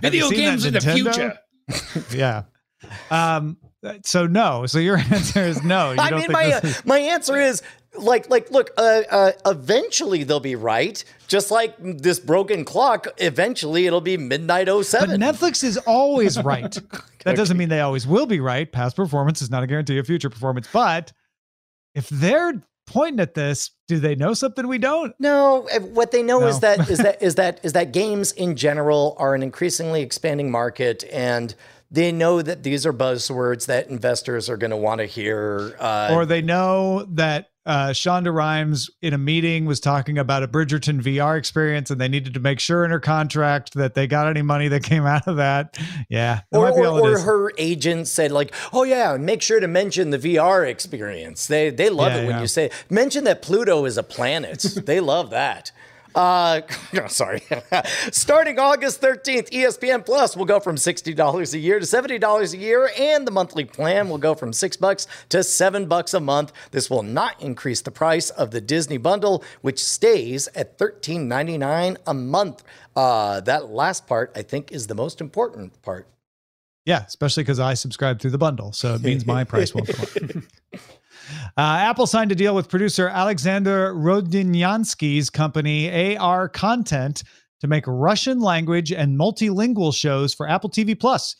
Video 0.00 0.28
games 0.30 0.64
that 0.64 0.68
in 0.68 0.74
the 0.74 0.80
future. 0.80 1.38
yeah. 2.16 2.42
Um. 3.10 3.56
So 4.04 4.26
no. 4.26 4.66
So 4.66 4.78
your 4.78 4.96
answer 5.12 5.40
is 5.42 5.62
no. 5.62 5.92
You 5.92 6.00
I 6.00 6.10
don't 6.10 6.18
mean, 6.20 6.28
think 6.28 6.32
my 6.32 6.44
is- 6.58 6.84
my 6.84 6.98
answer 6.98 7.36
is 7.36 7.62
like 7.96 8.28
like 8.30 8.50
look. 8.50 8.70
Uh, 8.76 9.02
uh, 9.10 9.32
eventually 9.46 10.22
they'll 10.24 10.40
be 10.40 10.54
right. 10.56 11.02
Just 11.28 11.50
like 11.50 11.74
this 11.78 12.18
broken 12.20 12.64
clock. 12.64 13.06
Eventually 13.18 13.86
it'll 13.86 14.00
be 14.00 14.16
midnight 14.16 14.68
07. 14.68 15.10
But 15.10 15.20
Netflix 15.20 15.64
is 15.64 15.76
always 15.78 16.42
right. 16.42 16.76
That 17.22 17.36
doesn't 17.36 17.58
mean 17.58 17.68
they 17.68 17.80
always 17.80 18.06
will 18.06 18.24
be 18.24 18.40
right. 18.40 18.70
Past 18.72 18.96
performance 18.96 19.42
is 19.42 19.50
not 19.50 19.62
a 19.62 19.66
guarantee 19.66 19.98
of 19.98 20.06
future 20.06 20.30
performance. 20.30 20.66
But 20.72 21.12
if 21.94 22.08
they're 22.08 22.62
pointing 22.86 23.20
at 23.20 23.34
this, 23.34 23.72
do 23.88 23.98
they 23.98 24.14
know 24.14 24.32
something 24.32 24.66
we 24.66 24.78
don't? 24.78 25.14
No, 25.18 25.68
uh, 25.68 25.80
what 25.80 26.12
they 26.12 26.22
know 26.22 26.46
is 26.46 26.60
that 26.60 26.88
is 26.88 26.96
that 26.98 27.22
is 27.22 27.34
that 27.34 27.60
is 27.62 27.74
that 27.74 27.92
games 27.92 28.32
in 28.32 28.56
general 28.56 29.16
are 29.18 29.34
an 29.34 29.42
increasingly 29.42 30.00
expanding 30.00 30.50
market, 30.50 31.04
and 31.12 31.54
they 31.90 32.12
know 32.12 32.40
that 32.40 32.62
these 32.62 32.86
are 32.86 32.92
buzzwords 32.92 33.66
that 33.66 33.88
investors 33.88 34.48
are 34.48 34.56
going 34.56 34.70
to 34.70 34.76
want 34.76 35.00
to 35.00 35.06
hear. 35.06 35.74
Uh, 35.78 36.10
or 36.12 36.24
they 36.24 36.40
know 36.42 37.04
that 37.10 37.50
uh, 37.66 37.88
Shonda 37.90 38.32
Rhimes 38.32 38.88
in 39.02 39.12
a 39.12 39.18
meeting 39.18 39.66
was 39.66 39.80
talking 39.80 40.16
about 40.16 40.42
a 40.42 40.48
Bridgerton 40.48 41.02
VR 41.02 41.36
experience, 41.36 41.90
and 41.90 42.00
they 42.00 42.08
needed 42.08 42.34
to 42.34 42.40
make 42.40 42.58
sure 42.58 42.84
in 42.84 42.90
her 42.90 43.00
contract 43.00 43.74
that 43.74 43.94
they 43.94 44.06
got 44.06 44.28
any 44.28 44.42
money 44.42 44.68
that 44.68 44.82
came 44.82 45.04
out 45.04 45.26
of 45.28 45.36
that. 45.36 45.78
Yeah, 46.08 46.40
that 46.50 46.58
or, 46.58 46.70
or, 46.70 47.12
or 47.12 47.18
her 47.18 47.52
agent 47.58 48.08
said 48.08 48.32
like, 48.32 48.54
"Oh 48.72 48.84
yeah, 48.84 49.16
make 49.18 49.42
sure 49.42 49.60
to 49.60 49.68
mention 49.68 50.10
the 50.10 50.18
VR 50.18 50.66
experience." 50.66 51.46
They 51.46 51.70
they 51.70 51.90
love 51.90 52.12
Yeah, 52.12 52.18
it 52.18 52.26
when 52.26 52.36
yeah. 52.36 52.40
you 52.40 52.46
say 52.46 52.70
mention 52.88 53.24
that 53.24 53.42
Pluto 53.42 53.84
is 53.84 53.98
a 53.98 54.02
planet. 54.02 54.60
they 54.86 55.00
love 55.00 55.30
that. 55.30 55.70
Uh, 56.14 56.62
sorry. 57.08 57.42
Starting 58.10 58.58
August 58.58 59.00
13th, 59.00 59.50
ESPN 59.50 60.04
Plus 60.04 60.36
will 60.36 60.44
go 60.44 60.60
from 60.60 60.76
$60 60.76 61.54
a 61.54 61.58
year 61.58 61.78
to 61.78 61.86
$70 61.86 62.52
a 62.52 62.56
year, 62.56 62.90
and 62.98 63.26
the 63.26 63.30
monthly 63.30 63.64
plan 63.64 64.08
will 64.08 64.18
go 64.18 64.34
from 64.34 64.52
six 64.52 64.76
bucks 64.76 65.06
to 65.28 65.42
seven 65.42 65.86
bucks 65.86 66.14
a 66.14 66.20
month. 66.20 66.52
This 66.70 66.90
will 66.90 67.02
not 67.02 67.40
increase 67.40 67.80
the 67.80 67.90
price 67.90 68.30
of 68.30 68.50
the 68.50 68.60
Disney 68.60 68.98
bundle, 68.98 69.44
which 69.60 69.82
stays 69.82 70.48
at 70.54 70.78
$13.99 70.78 71.96
a 72.06 72.14
month. 72.14 72.64
Uh, 72.96 73.40
that 73.40 73.70
last 73.70 74.06
part, 74.06 74.32
I 74.34 74.42
think, 74.42 74.72
is 74.72 74.86
the 74.86 74.94
most 74.94 75.20
important 75.20 75.80
part. 75.82 76.06
Yeah, 76.86 77.04
especially 77.06 77.42
because 77.42 77.60
I 77.60 77.74
subscribe 77.74 78.20
through 78.20 78.30
the 78.30 78.38
bundle, 78.38 78.72
so 78.72 78.94
it 78.94 79.02
means 79.02 79.26
my 79.26 79.44
price 79.44 79.74
won't 79.74 79.86
go 79.86 80.02
up. 80.02 80.42
Uh, 81.56 81.78
Apple 81.80 82.06
signed 82.06 82.32
a 82.32 82.34
deal 82.34 82.54
with 82.54 82.68
producer 82.68 83.08
Alexander 83.08 83.94
Rodnyansky's 83.94 85.30
company 85.30 86.16
AR 86.16 86.48
Content 86.48 87.22
to 87.60 87.66
make 87.66 87.84
Russian 87.86 88.40
language 88.40 88.92
and 88.92 89.18
multilingual 89.18 89.94
shows 89.94 90.34
for 90.34 90.48
Apple 90.48 90.70
TV 90.70 90.98
Plus. 90.98 91.36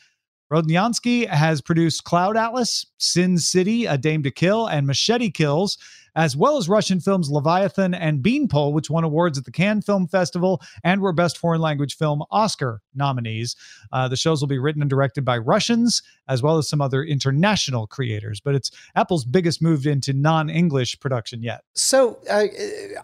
Rodnyansky 0.53 1.29
has 1.29 1.61
produced 1.61 2.05
Cloud 2.05 2.37
Atlas, 2.37 2.85
Sin 2.99 3.39
City, 3.39 3.87
A 3.87 3.97
Dame 3.97 4.23
to 4.25 4.31
Kill, 4.31 4.67
and 4.67 4.87
Machete 4.87 5.31
Kills, 5.31 5.79
as 6.15 6.37
well 6.37 6.57
as 6.57 6.69
Russian 6.69 7.01
films 7.01 7.31
Leviathan 7.31 7.95
and 7.95 8.23
Beanpole, 8.23 8.73
which 8.73 8.91
won 8.91 9.05
awards 9.05 9.39
at 9.39 9.45
the 9.45 9.51
Cannes 9.51 9.83
Film 9.83 10.07
Festival 10.07 10.61
and 10.85 11.01
were 11.01 11.13
Best 11.13 11.39
Foreign 11.39 11.61
Language 11.61 11.97
Film 11.97 12.23
Oscar 12.31 12.81
nominees. 12.95 13.57
Uh, 13.93 14.09
the 14.09 14.17
shows 14.17 14.41
will 14.41 14.49
be 14.49 14.59
written 14.59 14.83
and 14.83 14.91
directed 14.91 15.25
by 15.25 15.39
Russians, 15.39 16.03
as 16.29 16.43
well 16.43 16.59
as 16.59 16.69
some 16.69 16.81
other 16.81 17.03
international 17.03 17.87
creators, 17.87 18.41
but 18.41 18.55
it's 18.55 18.71
Apple's 18.97 19.25
biggest 19.25 19.63
move 19.63 19.87
into 19.87 20.13
non 20.13 20.51
English 20.51 20.99
production 21.01 21.43
yet. 21.43 21.63
So 21.75 22.19
uh, 22.31 22.45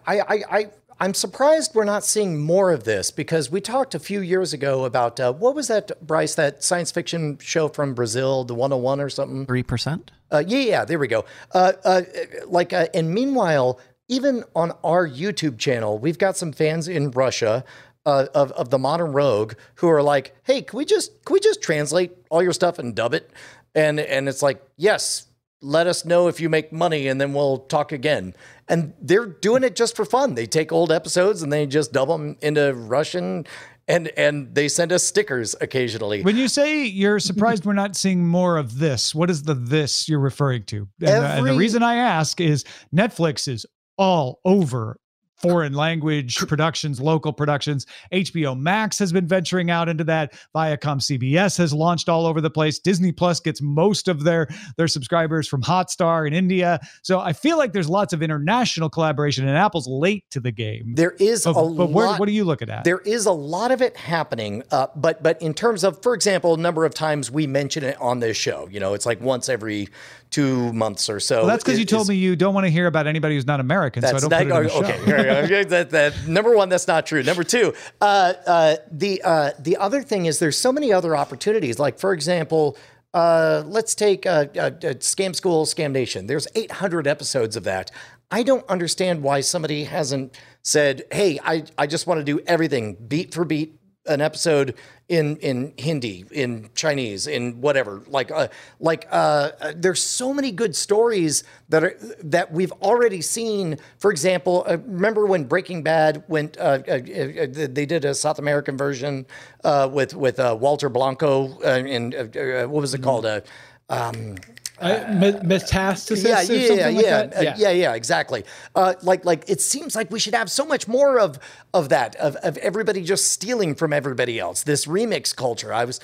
I, 0.05 0.19
I, 0.19 0.43
I, 0.49 0.69
I'm 0.99 1.13
surprised 1.13 1.75
we're 1.75 1.83
not 1.83 2.03
seeing 2.03 2.39
more 2.39 2.71
of 2.71 2.83
this 2.83 3.11
because 3.11 3.51
we 3.51 3.61
talked 3.61 3.93
a 3.93 3.99
few 3.99 4.21
years 4.21 4.51
ago 4.51 4.85
about 4.85 5.19
uh, 5.19 5.31
what 5.31 5.53
was 5.53 5.67
that, 5.67 5.91
Bryce, 6.05 6.33
that 6.35 6.63
science 6.63 6.91
fiction 6.91 7.37
show 7.39 7.67
from 7.67 7.93
Brazil, 7.93 8.43
the 8.43 8.55
101 8.55 8.99
or 8.99 9.09
something? 9.09 9.45
3%? 9.45 10.09
Uh, 10.31 10.43
yeah, 10.47 10.57
yeah, 10.59 10.85
there 10.85 10.97
we 10.97 11.07
go. 11.07 11.23
Uh, 11.53 11.73
uh, 11.83 12.01
like, 12.47 12.73
uh, 12.73 12.87
and 12.93 13.13
meanwhile, 13.13 13.79
even 14.07 14.43
on 14.55 14.71
our 14.83 15.07
YouTube 15.07 15.59
channel, 15.59 15.99
we've 15.99 16.17
got 16.17 16.35
some 16.35 16.51
fans 16.51 16.87
in 16.87 17.11
Russia 17.11 17.63
uh, 18.05 18.25
of 18.33 18.53
of 18.53 18.69
the 18.69 18.79
Modern 18.79 19.11
Rogue 19.11 19.53
who 19.75 19.89
are 19.89 20.01
like, 20.01 20.33
"Hey, 20.43 20.61
can 20.61 20.77
we 20.77 20.85
just 20.85 21.25
can 21.25 21.33
we 21.33 21.41
just 21.41 21.61
translate 21.61 22.13
all 22.29 22.41
your 22.41 22.53
stuff 22.53 22.79
and 22.79 22.95
dub 22.95 23.13
it?" 23.13 23.29
And 23.75 23.99
and 23.99 24.29
it's 24.29 24.41
like, 24.41 24.63
yes, 24.77 25.26
let 25.61 25.87
us 25.87 26.05
know 26.05 26.27
if 26.27 26.39
you 26.39 26.49
make 26.49 26.71
money, 26.71 27.07
and 27.07 27.19
then 27.19 27.33
we'll 27.33 27.59
talk 27.59 27.91
again. 27.91 28.33
And 28.67 28.93
they're 29.01 29.25
doing 29.25 29.63
it 29.63 29.75
just 29.75 29.95
for 29.95 30.05
fun. 30.05 30.35
They 30.35 30.45
take 30.45 30.71
old 30.71 30.91
episodes 30.91 31.41
and 31.41 31.51
they 31.51 31.65
just 31.65 31.93
dub 31.93 32.09
them 32.09 32.37
into 32.41 32.73
Russian. 32.73 33.45
And, 33.89 34.09
and 34.17 34.53
they 34.53 34.67
send 34.67 34.91
us 34.91 35.05
stickers 35.05 35.55
occasionally. 35.61 36.21
When 36.21 36.35
you 36.35 36.49
say 36.49 36.83
you're 36.83 37.19
surprised 37.19 37.65
we're 37.65 37.71
not 37.71 37.95
seeing 37.95 38.27
more 38.27 38.57
of 38.57 38.79
this, 38.79 39.15
what 39.15 39.29
is 39.29 39.43
the 39.43 39.53
this 39.53 40.09
you're 40.09 40.19
referring 40.19 40.63
to? 40.65 40.89
And, 40.99 41.07
the, 41.23 41.27
and 41.27 41.47
the 41.47 41.53
reason 41.53 41.83
I 41.83 41.95
ask 41.95 42.41
is 42.41 42.65
Netflix 42.93 43.47
is 43.47 43.65
all 43.97 44.41
over 44.43 44.99
foreign 45.37 45.73
language 45.73 46.37
productions, 46.47 46.99
local 46.99 47.31
productions. 47.33 47.85
HBO 48.11 48.57
Max 48.57 48.97
has 48.99 49.11
been 49.11 49.27
venturing 49.27 49.69
out 49.69 49.89
into 49.89 50.03
that. 50.05 50.33
Viacom 50.55 50.99
CBS 50.99 51.57
has 51.57 51.73
launched 51.73 52.09
all 52.09 52.25
over 52.25 52.41
the 52.41 52.49
place. 52.49 52.79
Disney 52.79 53.11
Plus 53.11 53.39
gets 53.39 53.61
most 53.61 54.07
of 54.07 54.23
their 54.23 54.47
their 54.77 54.87
subscribers 54.87 55.47
from 55.47 55.61
Hotstar 55.61 56.27
in 56.27 56.33
India. 56.33 56.79
So 57.03 57.19
I 57.19 57.33
feel 57.33 57.57
like 57.57 57.73
there's 57.73 57.89
lots 57.89 58.13
of 58.13 58.21
international 58.21 58.89
collaboration, 58.89 59.47
and 59.47 59.57
Apple's 59.57 59.87
late 59.87 60.25
to 60.31 60.39
the 60.39 60.51
game. 60.51 60.93
There 60.95 61.15
is 61.19 61.43
But, 61.43 61.51
a 61.51 61.69
but 61.69 61.89
where, 61.91 62.07
lot. 62.07 62.19
what 62.19 62.27
are 62.29 62.33
you 62.33 62.43
looking 62.43 62.69
at? 62.69 62.83
There 62.83 62.99
is 62.99 63.25
a 63.25 63.31
lot 63.31 63.71
of 63.71 63.81
it 63.81 63.97
happening, 63.97 64.63
uh, 64.71 64.87
but 64.95 65.21
but 65.23 65.41
in 65.41 65.53
terms 65.53 65.83
of, 65.83 66.01
for 66.01 66.13
example, 66.13 66.53
a 66.53 66.57
number 66.57 66.85
of 66.85 66.93
times 66.93 67.29
we 67.31 67.47
mention 67.47 67.83
it 67.83 67.99
on 68.01 68.19
this 68.19 68.37
show. 68.37 68.67
You 68.71 68.79
know, 68.79 68.93
it's 68.93 69.05
like 69.05 69.21
once 69.21 69.49
every 69.49 69.89
two 70.29 70.73
months 70.73 71.09
or 71.09 71.19
so. 71.19 71.37
well, 71.37 71.47
that's 71.47 71.63
because 71.63 71.79
you 71.79 71.85
told 71.85 72.07
me 72.07 72.15
you 72.15 72.35
don't 72.35 72.53
want 72.53 72.65
to 72.65 72.69
hear 72.69 72.87
about 72.87 73.07
anybody 73.07 73.35
who's 73.35 73.47
not 73.47 73.59
American, 73.59 74.01
so 74.03 74.09
I 74.09 74.19
don't 74.19 74.29
not, 74.29 74.37
put 74.39 74.47
it 74.47 74.55
in 74.55 74.63
the 74.63 74.73
okay. 74.73 74.99
okay, 75.01 75.26
that, 75.69 75.89
that, 75.91 76.27
number 76.27 76.55
one, 76.55 76.69
that's 76.69 76.87
not 76.87 77.05
true. 77.05 77.23
Number 77.23 77.43
two, 77.43 77.73
uh, 78.01 78.33
uh, 78.45 78.75
the 78.91 79.21
uh, 79.23 79.51
the 79.59 79.77
other 79.77 80.01
thing 80.01 80.25
is 80.25 80.39
there's 80.39 80.57
so 80.57 80.71
many 80.71 80.91
other 80.91 81.15
opportunities. 81.15 81.79
Like 81.79 81.99
for 81.99 82.13
example, 82.13 82.77
uh, 83.13 83.63
let's 83.65 83.95
take 83.95 84.25
uh, 84.25 84.45
uh, 84.59 84.71
Scam 84.99 85.35
School, 85.35 85.65
Scam 85.65 85.91
Nation. 85.91 86.27
There's 86.27 86.47
800 86.55 87.07
episodes 87.07 87.55
of 87.55 87.63
that. 87.63 87.91
I 88.29 88.43
don't 88.43 88.67
understand 88.67 89.23
why 89.23 89.41
somebody 89.41 89.85
hasn't 89.85 90.37
said, 90.61 91.03
"Hey, 91.11 91.39
I 91.43 91.63
I 91.77 91.87
just 91.87 92.07
want 92.07 92.19
to 92.19 92.23
do 92.23 92.39
everything 92.45 92.95
beat 93.07 93.33
for 93.33 93.45
beat." 93.45 93.79
An 94.05 94.21
episode 94.21 94.75
in 95.09 95.37
in 95.37 95.73
Hindi, 95.77 96.25
in 96.31 96.69
Chinese, 96.75 97.27
in 97.27 97.61
whatever. 97.61 98.03
Like 98.07 98.29
uh, 98.31 98.47
like 98.79 99.07
uh, 99.11 99.51
uh, 99.61 99.73
there's 99.75 100.01
so 100.01 100.33
many 100.33 100.51
good 100.51 100.75
stories 100.75 101.43
that 101.69 101.83
are 101.83 101.97
that 102.23 102.51
we've 102.51 102.73
already 102.73 103.21
seen. 103.21 103.77
For 103.99 104.11
example, 104.11 104.65
uh, 104.67 104.77
remember 104.85 105.25
when 105.25 105.45
Breaking 105.45 105.81
Bad 105.81 106.23
went? 106.27 106.57
Uh, 106.57 106.79
uh, 106.87 106.99
they 106.99 107.85
did 107.85 108.03
a 108.03 108.13
South 108.13 108.39
American 108.39 108.77
version 108.77 109.25
uh, 109.63 109.89
with 109.91 110.13
with 110.13 110.39
uh, 110.39 110.57
Walter 110.59 110.89
Blanco 110.89 111.57
uh, 111.63 111.83
and 111.87 112.13
what 112.13 112.81
was 112.81 112.93
it 112.93 113.01
called? 113.01 113.25
Uh, 113.25 113.41
um, 113.89 114.35
Uh, 114.79 114.99
metastasis 115.09 116.23
yeah, 116.23 116.39
or 116.39 116.53
yeah, 116.53 116.67
something 116.67 116.77
yeah, 116.77 116.85
like 116.85 117.05
yeah, 117.05 117.25
that? 117.25 117.35
uh, 117.35 117.55
yeah, 117.57 117.71
yeah, 117.71 117.93
exactly. 117.95 118.43
Uh, 118.75 118.93
like, 119.01 119.25
like 119.25 119.43
it 119.49 119.59
seems 119.59 119.95
like 119.95 120.11
we 120.11 120.19
should 120.19 120.35
have 120.35 120.51
so 120.51 120.65
much 120.65 120.87
more 120.87 121.19
of 121.19 121.39
of 121.73 121.89
that, 121.89 122.15
of 122.17 122.35
of 122.37 122.57
everybody 122.57 123.01
just 123.01 123.31
stealing 123.31 123.73
from 123.73 123.91
everybody 123.91 124.39
else. 124.39 124.61
This 124.63 124.85
remix 124.85 125.35
culture. 125.35 125.73
I 125.73 125.85
was 125.85 125.99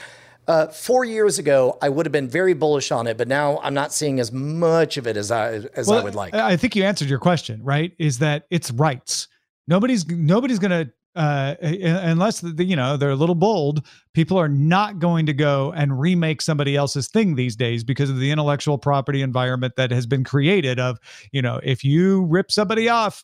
uh, 0.48 0.68
four 0.68 1.06
years 1.06 1.40
ago, 1.40 1.78
I 1.82 1.90
would 1.90 2.06
have 2.06 2.12
been 2.12 2.28
very 2.28 2.54
bullish 2.54 2.92
on 2.92 3.08
it, 3.08 3.18
but 3.18 3.28
now 3.28 3.60
I'm 3.62 3.74
not 3.74 3.94
seeing 3.94 4.20
as 4.20 4.32
much 4.32 4.98
of 4.98 5.08
it 5.08 5.18
as 5.18 5.32
I 5.32 5.62
as 5.76 5.90
I 5.90 6.04
would 6.04 6.16
like. 6.16 6.34
I 6.34 6.58
think 6.58 6.76
you 6.76 6.84
answered 6.84 7.10
your 7.10 7.20
question, 7.20 7.64
right? 7.64 7.94
Is 7.98 8.20
that 8.20 8.46
it's 8.50 8.72
rights. 8.72 9.28
Nobody's 9.68 10.08
nobody's 10.08 10.60
going 10.60 10.72
to 10.72 10.92
uh 11.16 11.56
unless 11.62 12.42
the, 12.42 12.64
you 12.64 12.76
know 12.76 12.98
they're 12.98 13.12
a 13.12 13.16
little 13.16 13.36
bold 13.36 13.86
people 14.14 14.38
are 14.38 14.50
not 14.50 14.98
going 14.98 15.26
to 15.26 15.34
go 15.34 15.72
and 15.74 16.00
remake 16.00 16.42
somebody 16.42 16.76
else's 16.76 17.08
thing 17.08 17.36
these 17.36 17.56
days 17.56 17.84
because 17.84 18.10
of 18.10 18.18
the 18.18 18.32
intellectual 18.32 18.78
property 18.78 19.22
environment 19.22 19.76
that 19.78 19.92
has 19.92 20.08
been 20.08 20.24
created 20.24 20.80
of 20.80 20.98
you 21.32 21.42
know 21.42 21.60
if 21.64 21.84
you 21.84 22.26
rip 22.26 22.52
somebody 22.52 22.90
off 22.90 23.24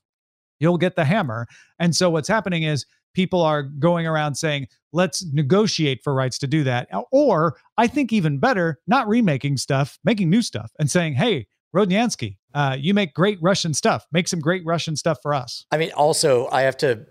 you'll 0.59 0.77
get 0.77 0.95
the 0.95 1.05
hammer. 1.05 1.47
And 1.79 1.95
so 1.95 2.09
what's 2.09 2.27
happening 2.27 2.63
is 2.63 2.85
people 3.13 3.41
are 3.41 3.63
going 3.63 4.05
around 4.05 4.35
saying 4.35 4.67
let's 4.91 5.25
negotiate 5.33 6.03
for 6.03 6.13
rights 6.13 6.37
to 6.39 6.47
do 6.47 6.63
that. 6.63 6.87
Or 7.11 7.57
i 7.77 7.87
think 7.87 8.13
even 8.13 8.39
better 8.39 8.79
not 8.87 9.07
remaking 9.07 9.57
stuff 9.57 9.97
making 10.03 10.29
new 10.29 10.41
stuff 10.41 10.71
and 10.79 10.91
saying 10.91 11.13
hey 11.13 11.47
rodnyansky 11.75 12.37
uh, 12.53 12.75
you 12.79 12.93
make 12.93 13.13
great 13.13 13.37
russian 13.41 13.73
stuff. 13.73 14.07
Make 14.11 14.27
some 14.27 14.39
great 14.39 14.63
russian 14.65 14.95
stuff 14.95 15.19
for 15.21 15.33
us. 15.33 15.65
I 15.71 15.77
mean, 15.77 15.91
also, 15.91 16.47
I 16.51 16.61
have 16.61 16.77
to 16.77 17.05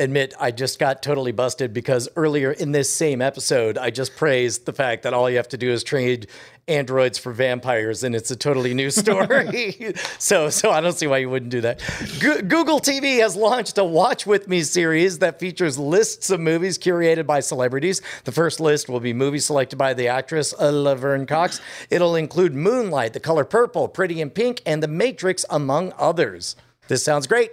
admit, 0.00 0.34
I 0.40 0.50
just 0.50 0.78
got 0.78 1.02
totally 1.02 1.32
busted 1.32 1.72
because 1.72 2.08
earlier 2.16 2.50
in 2.50 2.72
this 2.72 2.92
same 2.92 3.20
episode, 3.22 3.78
I 3.78 3.90
just 3.90 4.16
praised 4.16 4.66
the 4.66 4.72
fact 4.72 5.02
that 5.02 5.14
all 5.14 5.30
you 5.30 5.36
have 5.36 5.48
to 5.48 5.58
do 5.58 5.70
is 5.70 5.84
trade 5.84 6.26
androids 6.66 7.18
for 7.18 7.32
vampires, 7.32 8.02
and 8.04 8.14
it's 8.14 8.30
a 8.30 8.36
totally 8.36 8.74
new 8.74 8.90
story. 8.90 9.94
so, 10.18 10.48
so 10.48 10.70
I 10.70 10.80
don't 10.80 10.96
see 10.96 11.06
why 11.06 11.18
you 11.18 11.28
wouldn't 11.28 11.50
do 11.50 11.60
that. 11.62 11.80
Go- 12.20 12.40
Google 12.40 12.80
TV 12.80 13.20
has 13.20 13.36
launched 13.36 13.76
a 13.76 13.84
Watch 13.84 14.26
with 14.26 14.48
Me 14.48 14.62
series 14.62 15.18
that 15.18 15.38
features 15.38 15.78
lists 15.78 16.30
of 16.30 16.40
movies 16.40 16.78
curated 16.78 17.26
by 17.26 17.40
celebrities. 17.40 18.00
The 18.24 18.32
first 18.32 18.60
list 18.60 18.88
will 18.88 19.00
be 19.00 19.12
movies 19.12 19.46
selected 19.46 19.76
by 19.76 19.94
the 19.94 20.08
actress 20.08 20.54
uh, 20.58 20.70
Laverne 20.70 21.26
Cox. 21.26 21.60
It'll 21.90 22.16
include 22.16 22.54
Moonlight, 22.54 23.12
The 23.12 23.20
Color 23.20 23.44
Purple, 23.44 23.88
Pretty 23.88 24.20
in 24.20 24.30
Pink, 24.30 24.62
and 24.64 24.82
The 24.82 24.88
Matrix, 24.88 25.44
among 25.50 25.92
others. 25.98 26.56
This 26.88 27.04
sounds 27.04 27.26
great. 27.26 27.52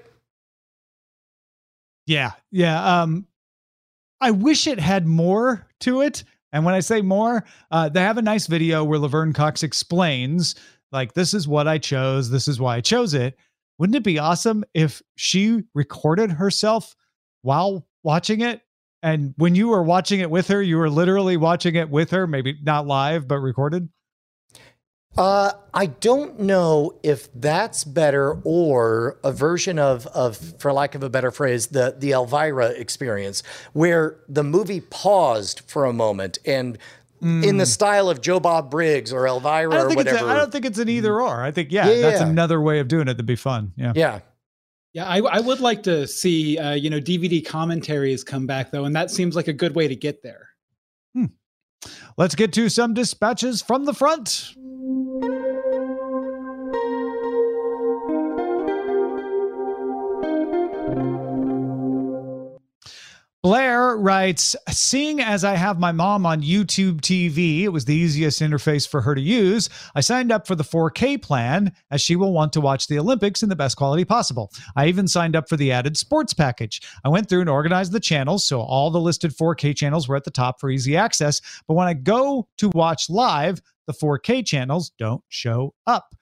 Yeah, 2.07 2.31
yeah. 2.51 3.01
Um, 3.01 3.27
I 4.19 4.31
wish 4.31 4.65
it 4.65 4.79
had 4.79 5.05
more 5.05 5.67
to 5.81 6.01
it. 6.01 6.23
And 6.53 6.65
when 6.65 6.73
I 6.73 6.79
say 6.79 7.01
more, 7.01 7.43
uh, 7.69 7.89
they 7.89 8.01
have 8.01 8.17
a 8.17 8.21
nice 8.21 8.47
video 8.47 8.83
where 8.83 8.97
Laverne 8.97 9.33
Cox 9.33 9.61
explains, 9.61 10.55
like, 10.91 11.13
this 11.13 11.33
is 11.33 11.47
what 11.47 11.67
I 11.67 11.77
chose. 11.77 12.29
This 12.29 12.47
is 12.47 12.59
why 12.59 12.77
I 12.77 12.81
chose 12.81 13.13
it. 13.13 13.37
Wouldn't 13.77 13.97
it 13.97 14.03
be 14.03 14.17
awesome 14.17 14.63
if 14.73 15.03
she 15.17 15.63
recorded 15.75 16.31
herself 16.31 16.95
while 17.41 17.85
watching 18.03 18.41
it? 18.41 18.61
And 19.03 19.33
when 19.37 19.53
you 19.53 19.67
were 19.67 19.83
watching 19.83 20.21
it 20.21 20.31
with 20.31 20.47
her, 20.47 20.61
you 20.63 20.77
were 20.77 20.89
literally 20.89 21.37
watching 21.37 21.75
it 21.75 21.89
with 21.89 22.09
her, 22.11 22.25
maybe 22.25 22.57
not 22.63 22.87
live, 22.87 23.27
but 23.27 23.39
recorded. 23.39 23.89
Uh, 25.17 25.51
I 25.73 25.87
don't 25.87 26.41
know 26.41 26.99
if 27.01 27.27
that's 27.33 27.83
better 27.83 28.39
or 28.43 29.19
a 29.23 29.31
version 29.31 29.79
of, 29.79 30.05
of, 30.07 30.37
for 30.59 30.71
lack 30.71 30.93
of 30.93 31.01
a 31.01 31.09
better 31.09 31.31
phrase, 31.31 31.67
the 31.67 31.95
the 31.97 32.11
Elvira 32.11 32.67
experience, 32.69 33.41
where 33.73 34.19
the 34.29 34.43
movie 34.43 34.81
paused 34.81 35.61
for 35.61 35.85
a 35.85 35.93
moment 35.93 36.37
and. 36.45 36.77
In 37.19 37.57
the 37.57 37.65
style 37.65 38.11
of 38.11 38.21
Joe 38.21 38.39
Bob 38.39 38.69
Briggs 38.69 39.11
or 39.11 39.25
Elvira 39.27 39.65
Hmm. 39.65 39.73
I 39.73 39.77
don't 39.77 39.85
or 39.85 39.89
think 39.89 40.01
it's. 40.01 40.11
whatever. 40.11 40.29
A, 40.29 40.33
I 40.33 40.35
don't 40.35 40.51
think 40.51 40.65
it's 40.65 40.77
an 40.77 40.87
either 40.87 41.19
or. 41.19 41.41
I 41.43 41.49
think 41.49 41.71
yeah, 41.71 41.89
Yeah, 41.89 42.01
that's 42.01 42.21
yeah. 42.21 42.27
another 42.27 42.61
way 42.61 42.77
of 42.77 42.87
doing 42.87 43.07
it. 43.07 43.13
That'd 43.15 43.25
be 43.25 43.35
fun. 43.35 43.73
Yeah. 43.75 43.93
yeah. 43.95 44.19
Yeah, 44.93 45.05
I, 45.07 45.17
I 45.21 45.39
would 45.39 45.59
like 45.59 45.81
to 45.83 46.05
see 46.07 46.59
uh, 46.59 46.73
you 46.73 46.91
know 46.91 46.99
DVD 46.99 47.43
commentaries 47.43 48.23
come 48.23 48.45
back 48.45 48.69
though, 48.69 48.85
and 48.85 48.95
that 48.95 49.09
seems 49.09 49.35
like 49.35 49.47
a 49.47 49.53
good 49.53 49.73
way 49.73 49.87
to 49.87 49.95
get 49.95 50.21
there. 50.21 50.49
Let's 52.17 52.35
get 52.35 52.53
to 52.53 52.69
some 52.69 52.93
dispatches 52.93 53.61
from 53.63 53.85
the 53.85 53.93
front. 53.93 54.53
Writes, 64.07 64.55
seeing 64.69 65.19
as 65.19 65.43
I 65.43 65.55
have 65.55 65.81
my 65.81 65.91
mom 65.91 66.25
on 66.25 66.41
YouTube 66.41 67.01
TV, 67.01 67.63
it 67.63 67.67
was 67.67 67.83
the 67.83 67.93
easiest 67.93 68.41
interface 68.41 68.87
for 68.87 69.01
her 69.01 69.13
to 69.13 69.19
use. 69.19 69.69
I 69.95 69.99
signed 69.99 70.31
up 70.31 70.47
for 70.47 70.55
the 70.55 70.63
4K 70.63 71.21
plan 71.21 71.73
as 71.91 72.01
she 72.01 72.15
will 72.15 72.31
want 72.31 72.53
to 72.53 72.61
watch 72.61 72.87
the 72.87 72.99
Olympics 72.99 73.43
in 73.43 73.49
the 73.49 73.55
best 73.57 73.75
quality 73.75 74.05
possible. 74.05 74.49
I 74.77 74.87
even 74.87 75.09
signed 75.09 75.35
up 75.35 75.49
for 75.49 75.57
the 75.57 75.73
added 75.73 75.97
sports 75.97 76.33
package. 76.33 76.81
I 77.03 77.09
went 77.09 77.27
through 77.27 77.41
and 77.41 77.49
organized 77.49 77.91
the 77.91 77.99
channels, 77.99 78.47
so 78.47 78.61
all 78.61 78.91
the 78.91 79.01
listed 79.01 79.35
4K 79.35 79.75
channels 79.75 80.07
were 80.07 80.15
at 80.15 80.23
the 80.23 80.31
top 80.31 80.61
for 80.61 80.69
easy 80.69 80.95
access. 80.95 81.41
But 81.67 81.73
when 81.73 81.89
I 81.89 81.93
go 81.93 82.47
to 82.59 82.69
watch 82.69 83.09
live, 83.09 83.61
the 83.87 83.93
4K 83.93 84.45
channels 84.45 84.91
don't 84.97 85.23
show 85.27 85.73
up. 85.85 86.15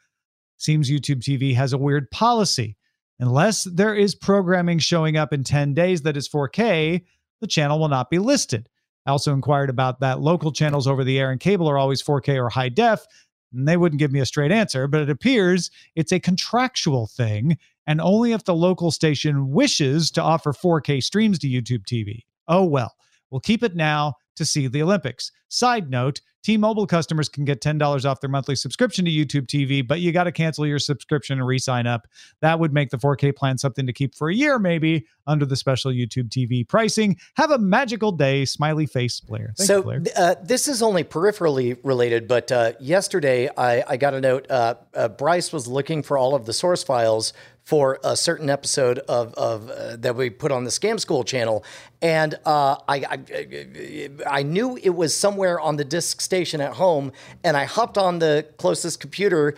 Seems 0.57 0.89
YouTube 0.89 1.19
TV 1.19 1.53
has 1.53 1.71
a 1.71 1.77
weird 1.77 2.09
policy. 2.09 2.77
Unless 3.19 3.63
there 3.65 3.95
is 3.95 4.13
programming 4.13 4.79
showing 4.79 5.15
up 5.15 5.31
in 5.31 5.43
10 5.43 5.73
days 5.73 6.01
that 6.01 6.17
is 6.17 6.27
4K, 6.27 7.03
the 7.41 7.47
channel 7.47 7.79
will 7.79 7.89
not 7.89 8.09
be 8.09 8.19
listed. 8.19 8.69
I 9.05 9.11
also 9.11 9.33
inquired 9.33 9.69
about 9.69 9.99
that 9.99 10.19
local 10.19 10.51
channels 10.51 10.87
over 10.87 11.03
the 11.03 11.19
air 11.19 11.31
and 11.31 11.39
cable 11.39 11.69
are 11.69 11.77
always 11.77 12.01
4K 12.01 12.41
or 12.41 12.49
high 12.49 12.69
def, 12.69 13.05
and 13.53 13.67
they 13.67 13.77
wouldn't 13.77 13.99
give 13.99 14.11
me 14.11 14.19
a 14.19 14.25
straight 14.25 14.51
answer, 14.51 14.87
but 14.87 15.01
it 15.01 15.09
appears 15.09 15.69
it's 15.95 16.11
a 16.11 16.19
contractual 16.19 17.07
thing, 17.07 17.57
and 17.87 18.01
only 18.01 18.31
if 18.31 18.43
the 18.43 18.55
local 18.55 18.91
station 18.91 19.51
wishes 19.51 20.11
to 20.11 20.21
offer 20.21 20.53
4K 20.53 21.03
streams 21.03 21.39
to 21.39 21.47
YouTube 21.47 21.85
TV. 21.85 22.23
Oh 22.47 22.65
well, 22.65 22.95
we'll 23.29 23.41
keep 23.41 23.63
it 23.63 23.75
now 23.75 24.15
to 24.35 24.45
see 24.45 24.67
the 24.67 24.81
Olympics. 24.81 25.31
Side 25.47 25.89
note 25.89 26.21
T 26.45 26.57
Mobile 26.57 26.85
customers 26.85 27.27
can 27.27 27.43
get 27.43 27.59
$10 27.59 28.05
off 28.05 28.21
their 28.21 28.29
monthly 28.29 28.55
subscription 28.55 29.03
to 29.05 29.09
YouTube 29.09 29.47
TV, 29.47 29.85
but 29.85 29.99
you 29.99 30.11
got 30.11 30.25
to 30.25 30.31
cancel 30.31 30.67
your 30.67 30.77
subscription 30.77 31.39
and 31.39 31.47
re 31.47 31.57
sign 31.57 31.87
up. 31.87 32.07
That 32.41 32.59
would 32.59 32.71
make 32.71 32.91
the 32.91 32.97
4K 32.97 33.35
plan 33.35 33.57
something 33.57 33.87
to 33.87 33.91
keep 33.91 34.13
for 34.13 34.29
a 34.29 34.35
year, 34.35 34.59
maybe, 34.59 35.07
under 35.25 35.43
the 35.43 35.55
special 35.55 35.91
YouTube 35.91 36.29
TV 36.29 36.67
pricing. 36.67 37.17
Have 37.35 37.49
a 37.49 37.57
magical 37.57 38.11
day. 38.11 38.45
Smiley 38.45 38.85
face, 38.85 39.19
Blair. 39.19 39.55
Thank 39.57 39.65
so 39.65 39.77
you, 39.77 39.83
Blair. 39.83 40.03
uh, 40.15 40.35
this 40.43 40.67
is 40.67 40.83
only 40.83 41.03
peripherally 41.03 41.79
related, 41.83 42.27
but 42.27 42.51
uh, 42.51 42.73
yesterday 42.79 43.49
I, 43.57 43.83
I 43.87 43.97
got 43.97 44.13
a 44.13 44.21
note. 44.21 44.45
Uh, 44.47 44.75
uh, 44.93 45.07
Bryce 45.07 45.51
was 45.51 45.67
looking 45.67 46.03
for 46.03 46.15
all 46.15 46.35
of 46.35 46.45
the 46.45 46.53
source 46.53 46.83
files 46.83 47.33
for 47.65 47.99
a 48.03 48.15
certain 48.15 48.49
episode 48.49 48.99
of, 48.99 49.33
of 49.33 49.69
uh, 49.71 49.95
that 49.97 50.15
we 50.15 50.29
put 50.29 50.51
on 50.51 50.63
the 50.63 50.69
Scam 50.69 50.99
School 50.99 51.23
channel, 51.23 51.65
and 52.01 52.35
uh, 52.45 52.77
I, 52.87 53.03
I 53.09 54.09
I 54.27 54.43
knew 54.43 54.77
it 54.81 54.91
was 54.91 55.17
somewhere 55.17 55.59
on 55.59 55.75
the 55.75 55.83
disk 55.83 56.21
station 56.21 56.61
at 56.61 56.73
home, 56.73 57.11
and 57.43 57.57
I 57.57 57.65
hopped 57.65 57.97
on 57.97 58.19
the 58.19 58.47
closest 58.57 58.99
computer. 58.99 59.55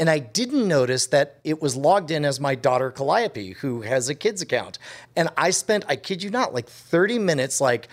And 0.00 0.08
I 0.08 0.20
didn't 0.20 0.68
notice 0.68 1.08
that 1.08 1.40
it 1.42 1.60
was 1.60 1.74
logged 1.74 2.12
in 2.12 2.24
as 2.24 2.38
my 2.38 2.54
daughter 2.54 2.92
Calliope, 2.92 3.54
who 3.54 3.80
has 3.80 4.08
a 4.08 4.14
kids 4.14 4.40
account. 4.40 4.78
And 5.16 5.28
I 5.36 5.50
spent, 5.50 5.84
I 5.88 5.96
kid 5.96 6.22
you 6.22 6.30
not, 6.30 6.54
like 6.54 6.68
30 6.68 7.18
minutes 7.18 7.60
like 7.60 7.88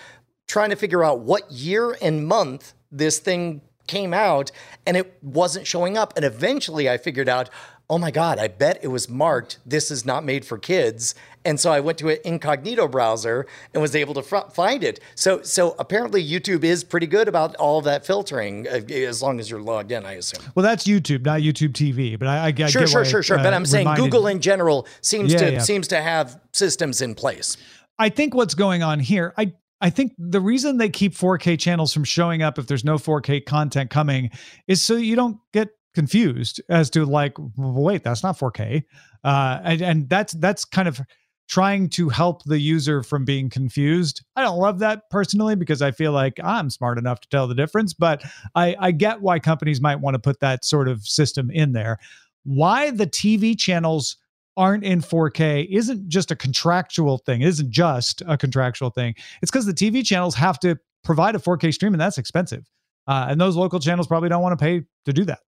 trying 0.47 0.69
to 0.69 0.75
figure 0.75 1.03
out 1.03 1.21
what 1.21 1.49
year 1.49 1.97
and 2.03 2.27
month 2.27 2.75
this 2.91 3.17
thing 3.17 3.61
came 3.87 4.13
out 4.13 4.51
and 4.85 4.97
it 4.97 5.17
wasn't 5.23 5.65
showing 5.67 5.97
up. 5.97 6.13
And 6.15 6.25
eventually 6.25 6.89
I 6.89 6.97
figured 6.97 7.29
out, 7.29 7.49
oh 7.89 7.97
my 7.99 8.09
God, 8.11 8.39
I 8.39 8.47
bet 8.47 8.79
it 8.81 8.87
was 8.87 9.09
marked, 9.09 9.59
this 9.65 9.91
is 9.91 10.05
not 10.05 10.23
made 10.23 10.43
for 10.45 10.57
kids. 10.57 11.13
And 11.43 11.59
so 11.59 11.71
I 11.71 11.79
went 11.79 11.99
to 11.99 12.09
an 12.09 12.17
incognito 12.25 12.87
browser 12.87 13.45
and 13.73 13.81
was 13.81 13.95
able 13.95 14.15
to 14.15 14.23
fr- 14.23 14.49
find 14.51 14.83
it. 14.83 14.99
So, 15.13 15.43
so 15.43 15.75
apparently 15.77 16.27
YouTube 16.27 16.63
is 16.63 16.83
pretty 16.83 17.05
good 17.05 17.27
about 17.27 17.55
all 17.57 17.77
of 17.77 17.85
that 17.85 18.03
filtering 18.03 18.67
uh, 18.67 18.81
as 18.91 19.21
long 19.21 19.39
as 19.39 19.51
you're 19.51 19.61
logged 19.61 19.91
in, 19.91 20.03
I 20.05 20.13
assume. 20.13 20.43
Well, 20.55 20.63
that's 20.63 20.85
YouTube, 20.85 21.23
not 21.23 21.41
YouTube 21.41 21.73
TV. 21.73 22.17
But 22.17 22.27
I, 22.27 22.47
I, 22.47 22.53
I 22.57 22.67
Sure, 22.67 22.87
sure, 22.87 23.05
sure, 23.05 23.21
sure. 23.21 23.37
but 23.37 23.53
uh, 23.53 23.55
I'm 23.55 23.65
saying 23.67 23.85
reminded- 23.85 24.03
Google 24.05 24.25
in 24.27 24.41
general 24.41 24.87
seems 25.01 25.31
Yeah, 25.33 25.39
to 25.39 25.51
yeah. 25.53 25.59
seems 25.59 25.87
to 25.89 26.01
have 26.01 26.39
systems 26.53 27.01
in 27.01 27.13
place. 27.13 27.57
I 27.99 28.09
think 28.09 28.33
what's 28.33 28.55
going 28.55 28.81
on 28.81 28.99
here, 28.99 29.33
I 29.37 29.53
I 29.81 29.91
think 29.91 30.13
the 30.17 30.39
reason 30.41 30.77
they 30.77 30.89
keep 30.89 31.13
4K 31.13 31.59
channels 31.59 31.93
from 31.93 32.05
showing 32.05 32.41
up 32.41 32.57
if 32.57 32.65
there's 32.65 32.83
no 32.85 32.95
4K 32.95 33.45
content 33.45 33.91
coming 33.91 34.31
is 34.67 34.81
so 34.81 34.95
you 34.95 35.15
don't 35.15 35.37
get 35.53 35.69
confused 35.95 36.61
as 36.69 36.89
to 36.91 37.05
like, 37.05 37.33
wait, 37.57 38.03
that's 38.03 38.23
not 38.23 38.37
4K, 38.37 38.83
uh, 39.23 39.59
and 39.63 39.81
and 39.81 40.09
that's 40.09 40.33
that's 40.33 40.65
kind 40.65 40.87
of 40.87 41.01
trying 41.47 41.89
to 41.89 42.09
help 42.09 42.43
the 42.43 42.59
user 42.59 43.03
from 43.03 43.23
being 43.23 43.49
confused. 43.49 44.23
I 44.35 44.41
don't 44.41 44.57
love 44.57 44.79
that 44.79 45.09
personally 45.09 45.55
because 45.55 45.81
I 45.81 45.91
feel 45.91 46.11
like 46.11 46.39
I'm 46.43 46.69
smart 46.69 46.97
enough 46.97 47.21
to 47.21 47.29
tell 47.29 47.47
the 47.47 47.55
difference, 47.55 47.93
but 47.93 48.23
I 48.53 48.75
I 48.79 48.91
get 48.91 49.21
why 49.21 49.39
companies 49.39 49.81
might 49.81 49.99
want 49.99 50.15
to 50.15 50.19
put 50.19 50.39
that 50.41 50.65
sort 50.65 50.87
of 50.87 51.01
system 51.07 51.49
in 51.49 51.71
there. 51.71 51.97
Why 52.43 52.91
the 52.91 53.07
TV 53.07 53.57
channels 53.57 54.17
aren't 54.57 54.83
in 54.83 55.01
4K 55.01 55.67
isn't 55.69 56.07
just 56.07 56.31
a 56.31 56.35
contractual 56.35 57.17
thing. 57.19 57.41
It 57.41 57.47
isn't 57.47 57.71
just 57.71 58.21
a 58.25 58.37
contractual 58.37 58.89
thing. 58.89 59.15
It's 59.41 59.51
because 59.51 59.65
the 59.65 59.73
TV 59.73 60.05
channels 60.05 60.35
have 60.35 60.59
to 60.59 60.77
provide 61.03 61.35
a 61.35 61.39
4K 61.39 61.73
stream, 61.73 61.93
and 61.93 62.01
that's 62.01 62.17
expensive. 62.17 62.69
Uh, 63.07 63.27
and 63.29 63.39
those 63.39 63.55
local 63.55 63.79
channels 63.79 64.07
probably 64.07 64.29
don't 64.29 64.41
want 64.41 64.57
to 64.57 64.63
pay 64.63 64.83
to 65.05 65.13
do 65.13 65.25
that. 65.25 65.39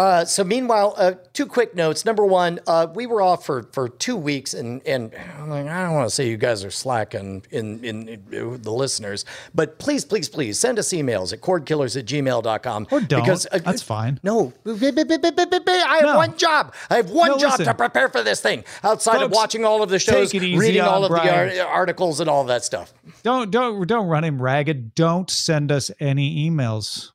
Uh, 0.00 0.24
so 0.24 0.42
meanwhile, 0.42 0.94
uh, 0.96 1.12
two 1.34 1.44
quick 1.44 1.74
notes. 1.74 2.06
Number 2.06 2.24
one, 2.24 2.58
uh, 2.66 2.86
we 2.94 3.04
were 3.04 3.20
off 3.20 3.44
for, 3.44 3.64
for 3.64 3.86
two 3.86 4.16
weeks, 4.16 4.54
and 4.54 4.80
and 4.86 5.12
I'm 5.38 5.50
like, 5.50 5.66
I 5.66 5.82
don't 5.84 5.92
want 5.94 6.08
to 6.08 6.14
say 6.14 6.26
you 6.26 6.38
guys 6.38 6.64
are 6.64 6.70
slacking 6.70 7.44
in, 7.50 7.84
in, 7.84 8.08
in 8.08 8.62
the 8.62 8.70
listeners, 8.72 9.26
but 9.54 9.78
please, 9.78 10.06
please, 10.06 10.26
please 10.26 10.58
send 10.58 10.78
us 10.78 10.88
emails 10.94 11.34
at 11.34 11.42
cordkillers 11.42 11.98
at 11.98 12.06
gmail.com. 12.06 12.86
Or 12.90 13.00
don't. 13.02 13.20
Because, 13.20 13.46
uh, 13.52 13.58
That's 13.58 13.82
fine. 13.82 14.18
No, 14.22 14.54
I 14.64 14.70
have 14.70 16.02
No. 16.02 16.16
one 16.16 16.34
job. 16.38 16.72
I 16.88 16.96
have 16.96 17.10
one 17.10 17.32
No, 17.32 17.38
job 17.38 17.50
listen. 17.50 17.66
to 17.66 17.74
prepare 17.74 18.08
for 18.08 18.22
this 18.22 18.40
thing 18.40 18.64
outside 18.82 19.20
of 19.20 19.30
watching 19.32 19.66
all 19.66 19.82
of 19.82 19.90
the 19.90 19.98
shows, 19.98 20.30
take 20.30 20.42
it 20.42 20.46
easy 20.46 20.58
reading 20.58 20.80
all 20.80 21.04
of 21.04 21.10
Brian. 21.10 21.50
the 21.50 21.60
ar- 21.60 21.68
articles, 21.70 22.20
and 22.20 22.30
all 22.30 22.44
that 22.44 22.64
stuff. 22.64 22.94
Don't 23.22 23.50
don't 23.50 23.86
don't 23.86 24.06
run 24.06 24.24
him 24.24 24.40
ragged. 24.40 24.94
Don't 24.94 25.28
send 25.28 25.70
us 25.70 25.90
any 26.00 26.48
emails. 26.48 27.10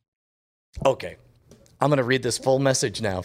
Okay. 0.86 1.16
I'm 1.82 1.90
going 1.90 1.98
to 1.98 2.04
read 2.04 2.24
this 2.24 2.38
full 2.38 2.60
message 2.60 3.02
now. 3.02 3.24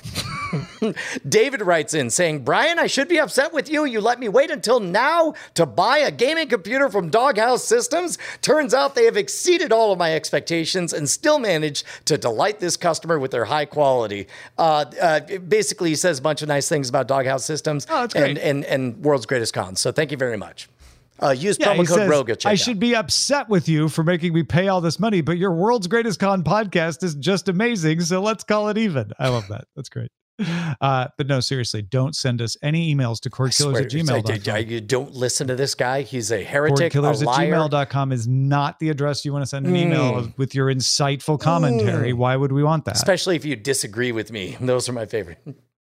David 1.29 1.63
writes 1.63 1.95
in 1.95 2.11
saying, 2.11 2.45
Brian, 2.45 2.79
I 2.81 2.89
should 2.89 3.07
be 3.09 3.21
upset 3.21 3.53
with 3.53 3.71
you. 3.71 3.85
You 3.85 4.01
let 4.01 4.19
me 4.19 4.29
wait 4.29 4.51
until 4.51 4.81
now 4.81 5.35
to 5.55 5.65
buy 5.65 5.99
a 5.99 6.11
gaming 6.11 6.49
computer 6.49 6.89
from 6.89 7.11
Doghouse 7.11 7.63
Systems. 7.63 8.19
Turns 8.43 8.75
out 8.75 8.97
they 8.97 9.05
have 9.05 9.17
exceeded 9.17 9.73
all 9.73 9.93
of 9.93 9.99
my 9.99 10.15
expectations 10.15 10.93
and 10.93 11.09
still 11.09 11.39
managed 11.39 11.85
to 12.07 12.19
delight 12.19 12.59
this 12.59 12.77
customer 12.77 13.19
with 13.21 13.31
their 13.31 13.45
high 13.45 13.67
quality. 13.67 14.27
Uh, 14.59 14.85
uh, 15.01 15.21
basically, 15.39 15.91
he 15.91 15.97
says 15.97 16.19
a 16.19 16.23
bunch 16.23 16.43
of 16.43 16.49
nice 16.49 16.69
things 16.69 16.89
about 16.89 17.07
Doghouse 17.07 17.45
Systems 17.45 17.87
Oh, 17.89 18.09
and, 18.17 18.37
and, 18.37 18.65
and 18.65 18.97
World's 19.05 19.27
Greatest 19.27 19.55
Cons. 19.55 19.81
So 19.81 19.93
thank 19.93 20.11
you 20.11 20.17
very 20.17 20.37
much. 20.37 20.69
Uh, 21.23 21.31
use 21.31 21.57
Yeah, 21.61 21.75
promo 21.75 21.79
code 21.87 21.89
says, 21.89 22.09
ROGA. 22.11 22.37
Check 22.37 22.51
I 22.51 22.53
out. 22.53 22.59
should 22.59 22.81
be 22.81 22.95
upset 22.95 23.49
with 23.49 23.69
you 23.69 23.89
for 23.89 24.03
making 24.05 24.33
me 24.33 24.43
pay 24.43 24.69
all 24.69 24.81
this 24.81 24.99
money, 24.99 25.21
but 25.21 25.37
your 25.39 25.53
world's 25.53 25.87
greatest 25.87 26.19
con 26.21 26.43
podcast 26.43 27.03
is 27.03 27.15
just 27.15 27.49
amazing. 27.49 28.01
So 28.01 28.21
let's 28.23 28.45
call 28.45 28.69
it 28.69 28.79
even. 28.79 29.11
I 29.19 29.29
love 29.29 29.49
that. 29.49 29.65
That's 29.77 29.89
great. 29.89 30.11
Uh, 30.81 31.07
but 31.19 31.27
no, 31.27 31.39
seriously, 31.41 31.83
don't 31.83 32.17
send 32.17 32.41
us 32.41 32.57
any 32.63 32.95
emails 32.95 33.21
to 33.21 33.29
cordkillers 33.29 33.83
at 33.83 33.91
gmail.com. 33.91 34.71
You 34.71 34.81
don't 34.81 35.13
listen 35.13 35.47
to 35.49 35.55
this 35.55 35.75
guy. 35.75 36.01
He's 36.01 36.33
a 36.33 36.43
heretic, 36.43 36.95
a 36.95 36.99
Cordkillers 36.99 37.21
at 37.21 37.27
liar. 37.27 37.53
gmail.com 37.53 38.11
is 38.13 38.27
not 38.27 38.79
the 38.79 38.89
address 38.89 39.23
you 39.27 39.35
want 39.35 39.43
to 39.43 39.47
send 39.47 39.67
an 39.67 39.77
email 39.77 40.13
Mm. 40.15 40.17
of- 40.19 40.39
with 40.39 40.55
your 40.55 40.69
insightful 40.73 41.39
commentary. 41.39 42.15
Why 42.15 42.37
would 42.37 42.53
we 42.53 42.63
want 42.63 42.87
that? 42.87 42.95
especially 42.97 43.37
if 43.37 43.45
you 43.45 43.55
disagree 43.55 44.13
with 44.13 44.33
me. 44.33 44.57
Those 44.63 44.89
are 44.89 44.95
my 44.95 45.05
favorite. 45.05 45.41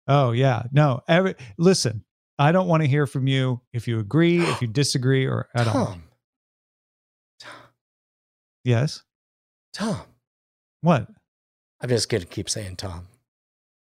Oh 0.08 0.32
yeah, 0.32 0.64
no. 0.72 1.02
Every, 1.06 1.36
listen, 1.56 2.02
I 2.38 2.50
don't 2.52 2.66
want 2.68 2.82
to 2.82 2.88
hear 2.88 3.06
from 3.06 3.26
you 3.26 3.60
if 3.72 3.86
you 3.86 3.98
agree, 3.98 4.40
if 4.40 4.60
you 4.62 4.68
disagree, 4.72 5.26
or 5.26 5.48
at 5.54 5.64
don't. 5.64 5.74
know. 5.74 5.84
Tom, 7.40 7.50
Yes. 8.64 9.02
Tom. 9.72 10.00
What, 10.82 11.08
I'm 11.80 11.88
just 11.88 12.08
gonna 12.08 12.24
keep 12.24 12.48
saying 12.50 12.76
Tom. 12.76 13.06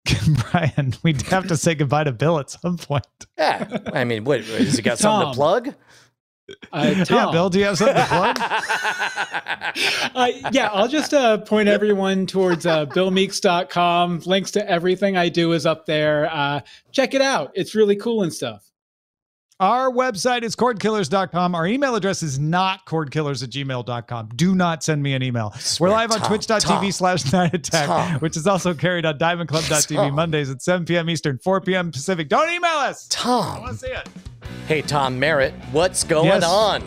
Brian? 0.51 0.93
We'd 1.03 1.21
have 1.23 1.47
to 1.47 1.57
say 1.57 1.73
goodbye 1.75 2.03
to 2.03 2.11
Bill 2.11 2.39
at 2.39 2.49
some 2.51 2.77
point. 2.77 3.05
Yeah, 3.38 3.79
I 3.93 4.03
mean, 4.03 4.23
what 4.23 4.43
has 4.43 4.75
he 4.75 4.81
got 4.81 4.99
something 4.99 5.29
to 5.31 5.36
plug? 5.36 5.73
Uh, 6.71 7.03
Yeah, 7.09 7.31
Bill, 7.31 7.49
do 7.49 7.59
you 7.59 7.65
have 7.65 7.77
something 7.77 7.95
to 7.95 8.05
plug? 8.05 8.37
uh, 10.15 10.27
yeah, 10.51 10.69
I'll 10.71 10.87
just 10.87 11.13
uh, 11.13 11.39
point 11.39 11.67
everyone 11.69 12.27
towards 12.27 12.65
uh, 12.65 12.85
billmeeks.com. 12.87 14.19
Links 14.25 14.51
to 14.51 14.69
everything 14.69 15.17
I 15.17 15.29
do 15.29 15.53
is 15.53 15.65
up 15.65 15.85
there. 15.85 16.29
Uh, 16.31 16.61
check 16.91 17.13
it 17.13 17.21
out. 17.21 17.51
It's 17.55 17.75
really 17.75 17.95
cool 17.95 18.23
and 18.23 18.33
stuff. 18.33 18.64
Our 19.62 19.89
website 19.89 20.43
is 20.43 20.53
cordkillers.com. 20.53 21.56
Our 21.56 21.66
email 21.66 21.95
address 21.95 22.22
is 22.22 22.38
not 22.38 22.86
cordkillers 22.86 23.41
at 23.41 23.51
gmail.com. 23.51 24.30
Do 24.36 24.53
not 24.53 24.84
send 24.84 25.01
me 25.01 25.14
an 25.14 25.24
email. 25.24 25.53
We're 25.80 25.89
live 25.91 26.12
on 26.12 26.20
Tom, 26.20 26.28
twitch.tv 26.28 26.93
slash 26.93 27.32
night 27.32 27.53
attack, 27.53 27.86
Tom. 27.88 28.20
which 28.20 28.36
is 28.36 28.47
also 28.47 28.74
carried 28.74 29.06
on 29.06 29.18
diamondclub.tv 29.18 29.95
Tom. 29.95 30.14
Mondays 30.14 30.49
at 30.49 30.62
7 30.62 30.86
p.m. 30.86 31.10
Eastern, 31.10 31.38
4 31.38 31.62
p.m. 31.62 31.89
Pacific. 31.91 32.28
Don't 32.28 32.49
email 32.51 32.70
us. 32.72 33.08
Tom. 33.10 33.58
I 33.58 33.60
want 33.62 33.72
to 33.80 33.86
see 33.86 33.91
it. 33.93 34.10
Hey, 34.68 34.82
Tom 34.82 35.18
Merritt, 35.18 35.53
what's 35.72 36.03
going 36.03 36.26
Yes. 36.26 36.43
on? 36.43 36.84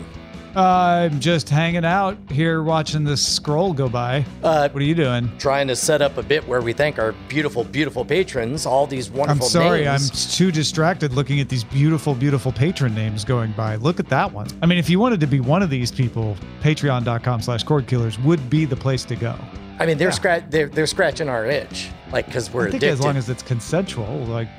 I'm 0.55 1.19
just 1.19 1.47
hanging 1.49 1.85
out 1.85 2.17
here 2.31 2.63
watching 2.63 3.03
this 3.03 3.25
scroll 3.25 3.71
go 3.71 3.87
by. 3.87 4.25
Uh, 4.43 4.67
what 4.69 4.81
are 4.81 4.85
you 4.85 4.95
doing? 4.95 5.31
Trying 5.37 5.67
to 5.67 5.75
set 5.75 6.01
up 6.01 6.17
a 6.17 6.23
bit 6.23 6.47
where 6.47 6.61
we 6.61 6.73
thank 6.73 6.97
our 6.97 7.11
beautiful, 7.27 7.63
beautiful 7.63 8.03
patrons, 8.03 8.65
all 8.65 8.87
these 8.87 9.09
wonderful 9.09 9.45
I'm 9.45 9.49
sorry, 9.49 9.85
names. 9.85 10.09
I'm 10.09 10.37
too 10.37 10.51
distracted 10.51 11.13
looking 11.13 11.39
at 11.39 11.49
these 11.49 11.63
beautiful, 11.63 12.15
beautiful 12.15 12.51
patron 12.51 12.95
names 12.95 13.23
going 13.23 13.51
by. 13.51 13.75
Look 13.75 13.99
at 13.99 14.07
that 14.09 14.33
one. 14.33 14.47
I 14.61 14.65
mean, 14.65 14.79
if 14.79 14.89
you 14.89 14.99
wanted 14.99 15.19
to 15.19 15.27
be 15.27 15.39
one 15.39 15.61
of 15.61 15.69
these 15.69 15.91
people, 15.91 16.35
patreon.com 16.61 17.41
slash 17.41 17.63
cord 17.63 17.87
killers 17.87 18.17
would 18.19 18.49
be 18.49 18.65
the 18.65 18.75
place 18.75 19.05
to 19.05 19.15
go. 19.15 19.35
I 19.79 19.85
mean, 19.85 19.97
they're, 19.97 20.11
scratch 20.11 20.43
they're, 20.49 20.67
they're 20.67 20.87
scratching 20.87 21.29
our 21.29 21.45
itch, 21.45 21.89
like, 22.11 22.25
because 22.25 22.51
we're 22.51 22.67
I 22.67 22.71
think 22.71 22.83
addicted. 22.83 22.93
as 22.99 23.05
long 23.05 23.15
as 23.17 23.29
it's 23.29 23.43
consensual, 23.43 24.25
like, 24.25 24.49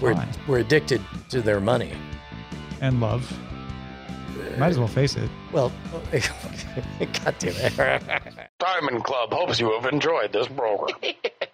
we're, 0.00 0.14
fine. 0.14 0.28
we're 0.48 0.58
addicted 0.58 1.00
to 1.30 1.40
their 1.40 1.60
money. 1.60 1.92
and 2.80 3.00
love. 3.00 3.32
Might 4.58 4.68
as 4.68 4.78
well 4.78 4.88
face 4.88 5.16
it. 5.16 5.30
Well, 5.52 5.72
God 6.12 7.34
damn 7.38 7.54
it. 7.56 8.50
Diamond 8.58 9.04
Club 9.04 9.32
hopes 9.32 9.58
you 9.60 9.72
have 9.72 9.92
enjoyed 9.92 10.32
this 10.32 10.48
program. 10.48 10.96